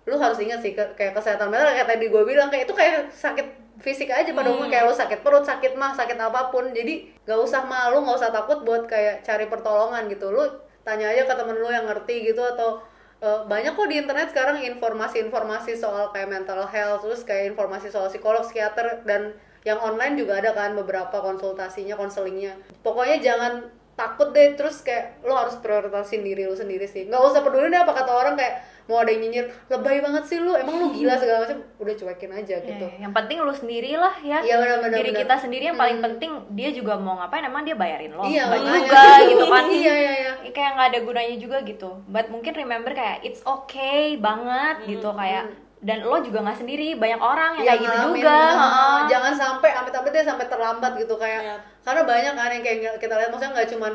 lu 0.08 0.16
harus 0.16 0.40
ingat 0.40 0.64
sih 0.64 0.72
kayak 0.72 1.12
kesehatan 1.12 1.52
mental 1.52 1.68
kayak 1.68 1.84
tadi 1.92 2.08
gue 2.08 2.22
bilang 2.24 2.48
kayak 2.48 2.64
itu 2.64 2.72
kayak 2.72 3.12
sakit 3.12 3.46
fisik 3.84 4.08
aja 4.08 4.32
pada 4.32 4.48
umumnya. 4.48 4.80
Kayak 4.80 4.84
lu 4.88 4.94
sakit 4.96 5.20
perut 5.20 5.44
sakit 5.44 5.76
mah 5.76 5.92
sakit 5.92 6.16
apa 6.16 6.48
pun. 6.48 6.72
Jadi 6.72 7.12
nggak 7.28 7.38
usah 7.44 7.68
malu 7.68 8.00
nggak 8.00 8.16
usah 8.16 8.32
takut 8.32 8.64
buat 8.64 8.88
kayak 8.88 9.20
cari 9.28 9.44
pertolongan 9.44 10.08
gitu. 10.08 10.32
Lu 10.32 10.48
tanya 10.88 11.12
aja 11.12 11.28
ke 11.28 11.34
temen 11.36 11.60
lu 11.60 11.68
yang 11.68 11.84
ngerti 11.84 12.32
gitu 12.32 12.40
atau 12.40 12.80
eh, 13.22 13.40
banyak 13.46 13.72
kok 13.74 13.88
di 13.90 13.96
internet 13.98 14.30
sekarang 14.30 14.62
informasi-informasi 14.62 15.74
soal 15.78 16.10
kayak 16.14 16.30
mental 16.30 16.64
health 16.66 17.02
terus 17.04 17.22
kayak 17.22 17.54
informasi 17.54 17.90
soal 17.90 18.10
psikolog 18.10 18.44
psikiater 18.46 19.02
dan 19.06 19.34
yang 19.66 19.78
online 19.82 20.14
juga 20.14 20.38
ada 20.38 20.54
kan 20.54 20.72
beberapa 20.78 21.18
konsultasinya 21.18 21.98
konselingnya. 21.98 22.54
Pokoknya 22.80 23.18
jangan 23.18 23.52
takut 23.98 24.30
deh 24.30 24.54
terus 24.54 24.78
kayak 24.80 25.18
lo 25.20 25.34
harus 25.34 25.58
prioritasin 25.58 26.22
diri 26.22 26.46
lo 26.46 26.54
sendiri 26.54 26.86
sih 26.86 27.04
nggak 27.04 27.18
usah 27.20 27.42
peduli 27.42 27.66
deh 27.66 27.76
apa 27.76 27.90
kata 27.92 28.06
orang 28.08 28.34
kayak 28.34 28.54
mau 28.86 29.02
ada 29.02 29.10
yang 29.10 29.20
nyinyir 29.20 29.46
lebay 29.68 29.98
banget 29.98 30.24
sih 30.24 30.38
lu 30.38 30.54
emang 30.54 30.78
lu 30.78 30.86
gila 30.92 31.12
segala 31.20 31.42
macam 31.42 31.58
udah 31.76 31.94
cuekin 31.94 32.30
aja 32.32 32.56
gitu 32.58 32.86
Ya, 32.88 32.94
yang 33.00 33.12
penting 33.12 33.36
lu 33.38 33.50
sendiri 33.50 33.92
lah 33.94 34.14
ya. 34.18 34.38
Iya, 34.40 34.54
benar, 34.56 34.78
benar, 34.80 34.96
Diri 34.96 35.10
benar. 35.10 35.20
kita 35.20 35.34
sendiri 35.36 35.64
yang 35.66 35.76
paling 35.76 35.98
Hmm. 35.98 36.06
penting 36.06 36.30
dia 36.50 36.70
juga 36.70 36.94
mau 36.96 37.18
ngapain 37.18 37.42
emang 37.42 37.62
dia 37.62 37.74
bayarin 37.74 38.10
lo. 38.10 38.22
Iya, 38.22 38.46
Nggak 38.46 38.60
makanya. 38.60 38.78
juga 38.80 39.02
gitu 39.26 39.44
kan. 39.44 39.64
Iya, 39.74 39.92
iya, 39.94 40.12
iya. 40.16 40.32
Kayak 40.48 40.70
nggak 40.72 40.88
ada 40.88 41.00
gunanya 41.02 41.36
juga 41.36 41.56
gitu. 41.62 41.90
But 42.06 42.26
mungkin 42.28 42.54
remember 42.54 42.92
kayak 42.92 43.20
it's 43.22 43.42
okay 43.42 44.14
banget 44.16 44.76
gitu 44.86 45.10
kayak 45.10 45.52
dan 45.78 46.02
lo 46.02 46.18
juga 46.18 46.42
nggak 46.42 46.58
sendiri 46.58 46.94
banyak 46.94 47.18
orang 47.18 47.52
yang 47.56 47.64
Yang 47.64 47.78
kayak 47.78 47.94
gitu 47.94 48.08
juga 48.16 48.34
nah, 48.34 48.56
Heeh. 48.58 48.98
jangan 49.06 49.32
sampai 49.32 49.70
amit-amit 49.72 50.10
dia 50.10 50.24
sampai 50.24 50.46
terlambat 50.46 50.92
gitu 50.96 51.14
kayak 51.14 51.40
Iya. 51.40 51.56
karena 51.82 52.02
banyak 52.04 52.32
kan 52.34 52.48
yang 52.50 52.62
kayak 52.62 52.78
kita 52.98 53.14
lihat 53.14 53.30
maksudnya 53.30 53.52
nggak 53.54 53.70
cuman 53.70 53.92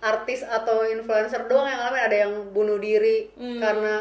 artis 0.00 0.40
atau 0.42 0.84
influencer 0.84 1.40
doang 1.44 1.64
yang 1.64 1.80
ngalamin 1.80 2.02
ada 2.02 2.16
yang 2.18 2.32
bunuh 2.52 2.76
diri 2.76 3.32
Hmm. 3.32 3.56
karena 3.56 3.94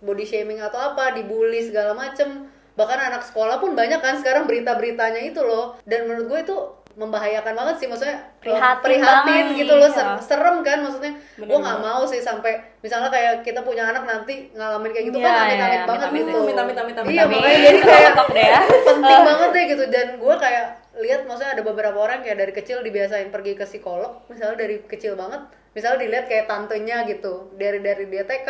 body 0.00 0.24
shaming 0.24 0.58
atau 0.58 0.80
apa 0.82 1.12
dibully 1.12 1.60
segala 1.60 1.92
macem 1.92 2.48
bahkan 2.72 2.96
anak 2.98 3.20
sekolah 3.22 3.60
pun 3.60 3.76
banyak 3.76 4.00
kan 4.00 4.16
sekarang 4.16 4.48
berita-beritanya 4.48 5.20
itu 5.22 5.38
loh 5.38 5.76
dan 5.84 6.08
menurut 6.08 6.26
gue 6.26 6.40
itu 6.42 6.56
membahayakan 6.92 7.56
banget 7.56 7.74
sih 7.76 7.86
maksudnya 7.88 8.20
Prihatin 8.36 8.82
prihatin 8.84 9.24
banget 9.24 9.58
gitu 9.58 9.72
loh 9.74 9.88
iya. 9.88 9.96
ser- 9.96 10.22
serem 10.22 10.60
kan 10.60 10.78
maksudnya. 10.82 11.12
Gue 11.36 11.58
nggak 11.58 11.78
mau 11.80 12.02
sih 12.04 12.20
sampai 12.20 12.52
misalnya 12.80 13.08
kayak 13.08 13.40
kita 13.40 13.60
punya 13.62 13.88
anak 13.88 14.04
nanti 14.04 14.52
ngalamin 14.52 14.92
kayak 14.92 15.06
gitu 15.08 15.18
Iya, 15.18 15.24
kan 15.24 15.32
iya, 15.32 15.42
amit-amit 15.42 15.56
iya, 15.72 15.82
banget 15.88 16.02
amit-amit. 16.02 16.20
gitu. 16.20 16.38
Amit-amit, 16.38 16.76
amit-amit, 16.76 17.12
iya 17.12 17.22
amit-amit. 17.24 17.40
makanya 17.40 17.60
jadi 17.64 17.80
kayak 17.80 18.12
ya. 18.34 18.60
penting 18.84 19.20
banget 19.24 19.48
deh 19.50 19.64
gitu. 19.70 19.84
Dan 19.88 20.06
gue 20.18 20.34
kayak 20.36 20.64
lihat 21.00 21.20
maksudnya 21.24 21.50
ada 21.54 21.62
beberapa 21.64 21.98
orang 21.98 22.18
kayak 22.20 22.36
dari 22.36 22.52
kecil 22.52 22.84
dibiasain 22.84 23.32
pergi 23.32 23.52
ke 23.54 23.64
psikolog 23.64 24.20
misalnya 24.28 24.56
dari 24.60 24.84
kecil 24.84 25.16
banget. 25.16 25.40
Misalnya 25.72 26.04
dilihat 26.04 26.28
kayak 26.28 26.44
tantenya 26.46 27.08
gitu 27.08 27.48
dari 27.56 27.80
dari 27.80 28.04
dia 28.06 28.28
TK 28.28 28.48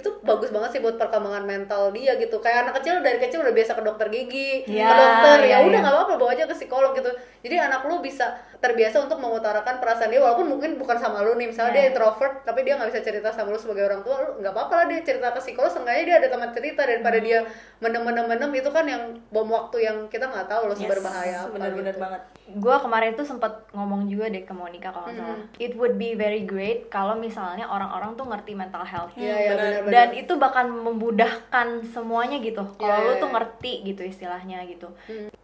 itu 0.00 0.10
bagus 0.24 0.48
banget 0.48 0.70
sih 0.76 0.80
buat 0.80 0.96
perkembangan 0.96 1.44
mental 1.44 1.92
dia 1.92 2.16
gitu. 2.16 2.40
Kayak 2.40 2.68
anak 2.68 2.74
kecil 2.80 3.04
dari 3.04 3.20
kecil 3.20 3.44
udah 3.44 3.54
biasa 3.54 3.76
ke 3.76 3.82
dokter 3.84 4.06
gigi 4.08 4.64
Iya, 4.64 4.88
ke 4.88 4.94
dokter. 4.96 5.38
Iya, 5.44 5.52
ya 5.52 5.56
udah 5.68 5.78
iya. 5.78 5.84
nggak 5.84 5.94
apa-apa 5.94 6.14
bawa 6.16 6.30
aja 6.32 6.44
ke 6.48 6.54
psikolog 6.56 6.92
gitu. 6.96 7.10
Jadi 7.44 7.56
anak 7.60 7.84
lu 7.84 8.00
bisa 8.00 8.36
terbiasa 8.60 9.00
untuk 9.00 9.18
mengutarakan 9.18 9.76
perasaan 9.76 10.08
dia 10.08 10.20
walaupun 10.20 10.46
mungkin 10.46 10.76
bukan 10.76 10.94
sama 10.94 11.20
lu 11.20 11.32
nih 11.34 11.48
misalnya 11.48 11.72
dia 11.72 11.82
Iya. 11.82 11.90
introvert 11.90 12.34
tapi 12.42 12.60
dia 12.60 12.76
nggak 12.76 12.88
bisa 12.88 13.00
cerita 13.00 13.28
sama 13.28 13.48
lu 13.48 13.58
sebagai 13.58 13.84
orang 13.84 14.00
tua 14.00 14.16
lu 14.20 14.38
nggak 14.38 14.50
apa-apa 14.50 14.74
lah 14.74 14.86
dia 14.86 15.00
cerita 15.00 15.28
ke 15.30 15.40
psikolog 15.40 15.68
seenggaknya 15.68 16.04
dia 16.04 16.16
ada 16.18 16.28
teman 16.28 16.50
cerita 16.50 16.80
daripada 16.82 17.08
Hmm. 17.12 17.24
dia 17.24 17.38
menem-menem-menem 17.78 18.50
itu 18.54 18.68
kan 18.68 18.84
yang 18.84 19.02
bom 19.26 19.48
waktu 19.48 19.76
yang 19.82 19.96
kita 20.06 20.24
nggak 20.24 20.46
tahu 20.46 20.62
loh 20.66 20.74
Yes, 20.74 20.82
seberbahaya 20.82 21.36
apa 21.40 21.50
bener-bener 21.50 21.90
gitu. 21.90 22.02
banget 22.02 22.22
gue 22.50 22.76
kemarin 22.76 23.10
tuh 23.14 23.22
sempet 23.24 23.52
ngomong 23.70 24.06
juga 24.06 24.26
deh 24.26 24.42
ke 24.42 24.52
Monica 24.52 24.90
kalau 24.90 25.08
nggak 25.08 25.16
salah 25.16 25.38
it 25.56 25.72
would 25.74 25.94
be 25.96 26.12
very 26.14 26.42
great 26.42 26.86
kalau 26.88 27.14
misalnya 27.14 27.64
orang-orang 27.64 28.12
tuh 28.12 28.26
ngerti 28.26 28.52
mental 28.52 28.82
health 28.82 29.14
Iya 29.14 29.24
iya 29.24 29.34
benar. 29.50 29.56
benar-benar. 29.56 29.92
dan 29.94 30.08
itu 30.14 30.32
bakal 30.36 30.64
memudahkan 30.66 31.66
semuanya 31.88 32.36
gitu 32.38 32.60
kalau 32.74 32.92
Iya, 32.92 33.06
lu 33.06 33.12
iya, 33.12 33.18
tuh 33.18 33.26
iya. 33.26 33.34
ngerti 33.34 33.72
gitu 33.86 34.02
istilahnya 34.04 34.58
gitu 34.66 34.88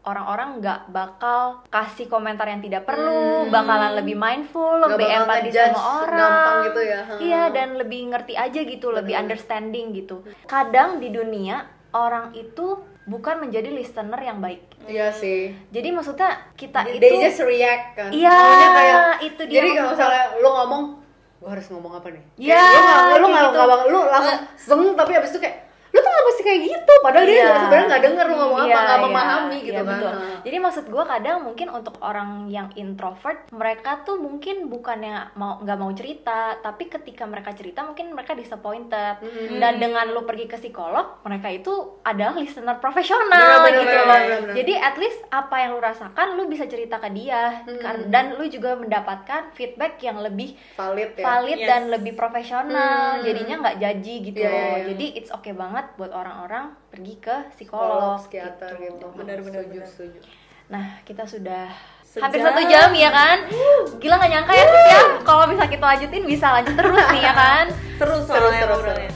orang-orang 0.03 0.59
nggak 0.59 0.81
bakal 0.89 1.39
kasih 1.69 2.07
komentar 2.07 2.45
yang 2.45 2.61
tidak 2.61 2.83
perlu 2.85 3.06
bakalan 3.49 3.93
lebih 3.95 4.15
mindful 4.15 4.79
lebih 4.79 5.07
empati 5.07 5.49
sama 5.49 5.79
orang 6.01 6.17
gampang 6.17 6.57
gitu 6.65 6.81
ya. 6.83 7.01
Hmm. 7.03 7.19
iya 7.19 7.43
dan 7.49 7.69
lebih 7.75 8.01
ngerti 8.09 8.35
aja 8.35 8.61
gitu 8.61 8.87
lebih 8.91 9.15
understanding 9.15 9.93
gitu 9.93 10.21
kadang 10.45 10.99
di 10.99 11.09
dunia 11.09 11.65
orang 11.91 12.33
itu 12.33 12.77
bukan 13.05 13.39
menjadi 13.41 13.71
listener 13.71 14.19
yang 14.19 14.39
baik 14.39 14.63
Iya 14.85 15.11
sih. 15.11 15.51
jadi 15.69 15.91
maksudnya 15.91 16.31
kita 16.55 16.87
They 16.87 16.99
itu 17.01 17.15
just 17.21 17.43
react 17.43 17.95
kan. 17.95 18.11
Iya, 18.11 18.39
itu 19.21 19.43
dia 19.45 19.59
Jadi 19.59 19.69
kalau 19.75 19.91
misalnya 19.91 20.25
lu 20.37 20.47
ngomong, 20.49 20.83
gua 21.37 21.49
harus 21.51 21.67
ngomong 21.67 21.93
apa 21.93 22.07
nih? 22.09 22.23
Iya, 22.39 22.55
Kayak 22.55 23.19
lu 23.19 23.27
nggak 23.27 23.43
lu 23.43 23.51
gitu. 23.51 23.59
nggak- 23.59 23.87
lu 23.89 24.01
langsung 24.07 24.39
zeng 24.57 24.83
tapi 24.95 25.13
abis 25.13 25.31
itu 25.31 25.41
kayak 25.43 25.66
lu 25.97 25.99
tuh 25.99 26.11
nggak 26.11 26.27
pasti 26.27 26.43
kayak 26.43 26.61
gitu 26.63 26.93
padahal 27.01 27.25
dia 27.25 27.39
Iya. 27.39 27.49
sebenarnya 27.59 27.87
nggak 27.87 28.05
denger 28.05 28.25
lu 28.27 28.37
ngomong 28.37 28.59
apa 28.59 28.67
Iya, 28.67 28.77
nggak 28.77 28.93
iya, 28.93 29.07
memahami 29.07 29.59
gitu 29.59 29.73
iya, 29.73 29.81
kan 29.81 29.89
betul. 29.91 30.13
Jadi 30.47 30.57
maksud 30.59 30.85
gue 30.87 31.05
kadang 31.07 31.37
mungkin 31.43 31.69
untuk 31.71 31.95
orang 32.01 32.31
yang 32.47 32.69
introvert 32.77 33.39
mereka 33.51 33.91
tuh 34.03 34.17
mungkin 34.17 34.57
bukannya 34.67 35.15
mau 35.35 35.59
nggak 35.59 35.75
mau 35.75 35.91
cerita, 35.91 36.41
tapi 36.59 36.87
ketika 36.87 37.25
mereka 37.25 37.51
cerita 37.51 37.83
mungkin 37.83 38.13
mereka 38.13 38.33
disappointed. 38.33 39.15
Hmm. 39.19 39.57
Dan 39.57 39.73
dengan 39.79 40.07
lu 40.09 40.23
pergi 40.23 40.45
ke 40.45 40.57
psikolog, 40.57 41.19
mereka 41.23 41.49
itu 41.49 41.73
adalah 42.03 42.37
listener 42.37 42.77
profesional 42.77 43.25
Bener, 43.33 43.59
bener, 43.65 43.81
gitu 43.81 43.89
bener, 43.89 44.05
loh. 44.05 44.19
bener, 44.19 44.39
bener. 44.43 44.55
Jadi 44.55 44.73
at 44.77 44.97
least 44.97 45.21
apa 45.29 45.57
yang 45.57 45.71
lu 45.73 45.81
rasakan 45.81 46.27
lu 46.35 46.45
bisa 46.47 46.65
cerita 46.65 46.99
ke 46.99 47.09
dia 47.11 47.39
Hmm. 47.67 48.07
Dan 48.07 48.35
lu 48.35 48.45
juga 48.47 48.75
mendapatkan 48.75 49.51
feedback 49.53 49.97
yang 50.01 50.19
lebih 50.19 50.55
valid 50.75 51.15
ya 51.15 51.25
valid 51.25 51.57
Yes. 51.57 51.69
dan 51.69 51.83
lebih 51.89 52.13
profesional 52.13 53.17
Hmm. 53.17 53.23
jadinya 53.23 53.55
nggak 53.61 53.79
jaji 53.79 54.15
gitu 54.25 54.39
Iya, 54.39 54.47
loh 54.47 54.59
iya, 54.59 54.77
iya. 54.77 54.87
jadi 54.89 55.07
it's 55.15 55.31
okay 55.31 55.53
banget 55.53 55.86
buat 55.95 56.11
orang-orang 56.11 56.75
pergi 56.91 57.15
ke 57.17 57.37
psikolog 57.55 58.19
psikolog, 58.19 58.19
psikiater 58.21 58.71
gitu, 58.77 59.07
Benar-benar, 59.15 59.63
setuju 59.63 59.79
benar. 59.79 59.89
setuju. 59.89 60.19
Nah 60.67 60.87
kita 61.03 61.23
sudah 61.23 61.65
Sejam. 62.03 62.23
hampir 62.27 62.41
satu 62.43 62.61
jam 62.67 62.91
ya 62.91 63.11
kan? 63.11 63.39
Gila 63.97 64.15
nggak 64.17 64.31
nyangka 64.33 64.53
ya 64.53 64.65
Sis, 64.65 64.87
ya? 64.89 65.03
Kalau 65.23 65.45
bisa 65.47 65.65
kita 65.67 65.85
lanjutin 65.87 66.23
bisa 66.25 66.47
lanjut 66.51 66.75
terus 66.75 67.05
nih 67.13 67.23
ya 67.23 67.35
kan? 67.35 67.65
Seru 67.97 68.17
soalnya 68.21 68.61
seru, 68.61 68.75
ngobrolnya. 68.75 69.13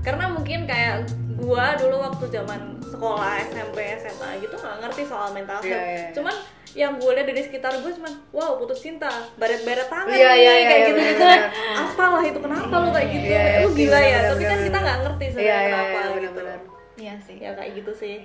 karena 0.00 0.24
mungkin 0.32 0.60
kayak 0.64 0.94
gua 1.36 1.76
dulu 1.76 2.00
waktu 2.00 2.24
zaman 2.32 2.60
sekolah 2.80 3.36
SMP 3.46 3.76
SMA 4.00 4.30
gitu 4.40 4.56
nggak 4.56 4.76
ngerti 4.80 5.02
soal 5.04 5.28
mental 5.30 5.60
health. 5.60 5.68
Iya, 5.68 5.78
iya, 5.78 6.00
iya. 6.00 6.10
cuman 6.16 6.34
yang 6.78 6.96
gue 6.98 7.10
lihat 7.10 7.26
dari 7.26 7.42
sekitar 7.42 7.72
gue 7.82 7.92
cuman 7.98 8.12
wow 8.30 8.58
putus 8.60 8.78
cinta 8.80 9.10
baret-baret 9.36 9.88
tangan 9.90 10.10
nih 10.10 10.22
iya, 10.22 10.32
iya, 10.34 10.52
kayak 10.52 10.60
iya, 10.60 10.78
gitu. 10.86 11.00
gitu 11.00 11.24
benar-benar. 11.24 11.40
apalah 11.82 12.22
itu 12.22 12.38
kenapa 12.38 12.74
lu 12.78 12.90
kayak 12.94 13.08
gitu? 13.10 13.26
Iya, 13.26 13.40
kayak 13.40 13.58
iya 13.58 13.68
gila 13.70 13.98
ya 13.98 13.98
benar-benar, 13.98 14.22
tapi 14.30 14.42
kan 14.42 14.50
kita 14.50 14.50
benar-benar. 14.50 14.80
nggak 14.80 14.98
ngerti 15.02 15.24
sebenarnya 15.30 15.50
iya 15.50 15.66
kenapa 15.66 15.90
iya 15.90 16.00
gitu 16.00 16.14
benar-benar 16.14 16.60
iya 17.00 17.14
sih. 17.24 17.36
Ya 17.40 17.50
kayak 17.56 17.72
gitu 17.80 17.92
sih. 17.96 18.16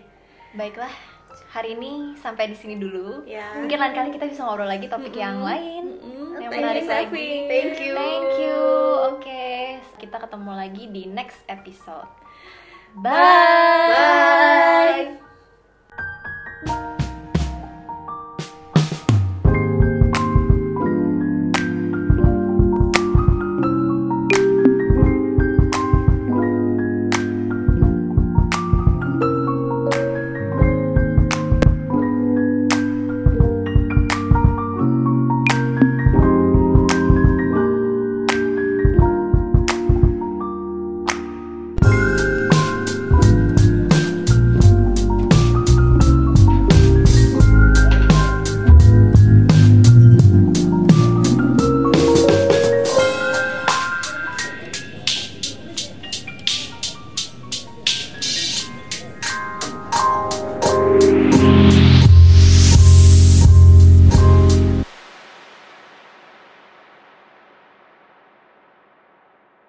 Baiklah 0.55 0.93
hari 1.51 1.69
ini 1.79 2.15
sampai 2.19 2.51
di 2.51 2.57
sini 2.59 2.75
dulu. 2.75 3.23
Ya. 3.23 3.55
mungkin 3.55 3.79
lain 3.79 3.93
kali 3.95 4.09
kita 4.11 4.27
bisa 4.27 4.43
ngobrol 4.43 4.67
lagi 4.67 4.87
topik 4.91 5.15
yang 5.15 5.39
lain 5.43 5.95
Mm-mm. 6.03 6.43
yang 6.43 6.51
Thank 6.51 6.59
you, 6.59 6.67
menarik 6.67 6.83
lagi. 6.83 6.91
Selfie. 7.07 7.47
Thank 7.47 7.75
you. 7.79 7.93
thank 7.95 8.31
you. 8.39 8.59
Oke 9.15 9.45
kita 9.95 10.17
ketemu 10.19 10.51
lagi 10.53 10.83
di 10.91 11.03
next 11.07 11.39
episode. 11.47 12.07
Bye, 12.95 13.91
bye 16.63 16.94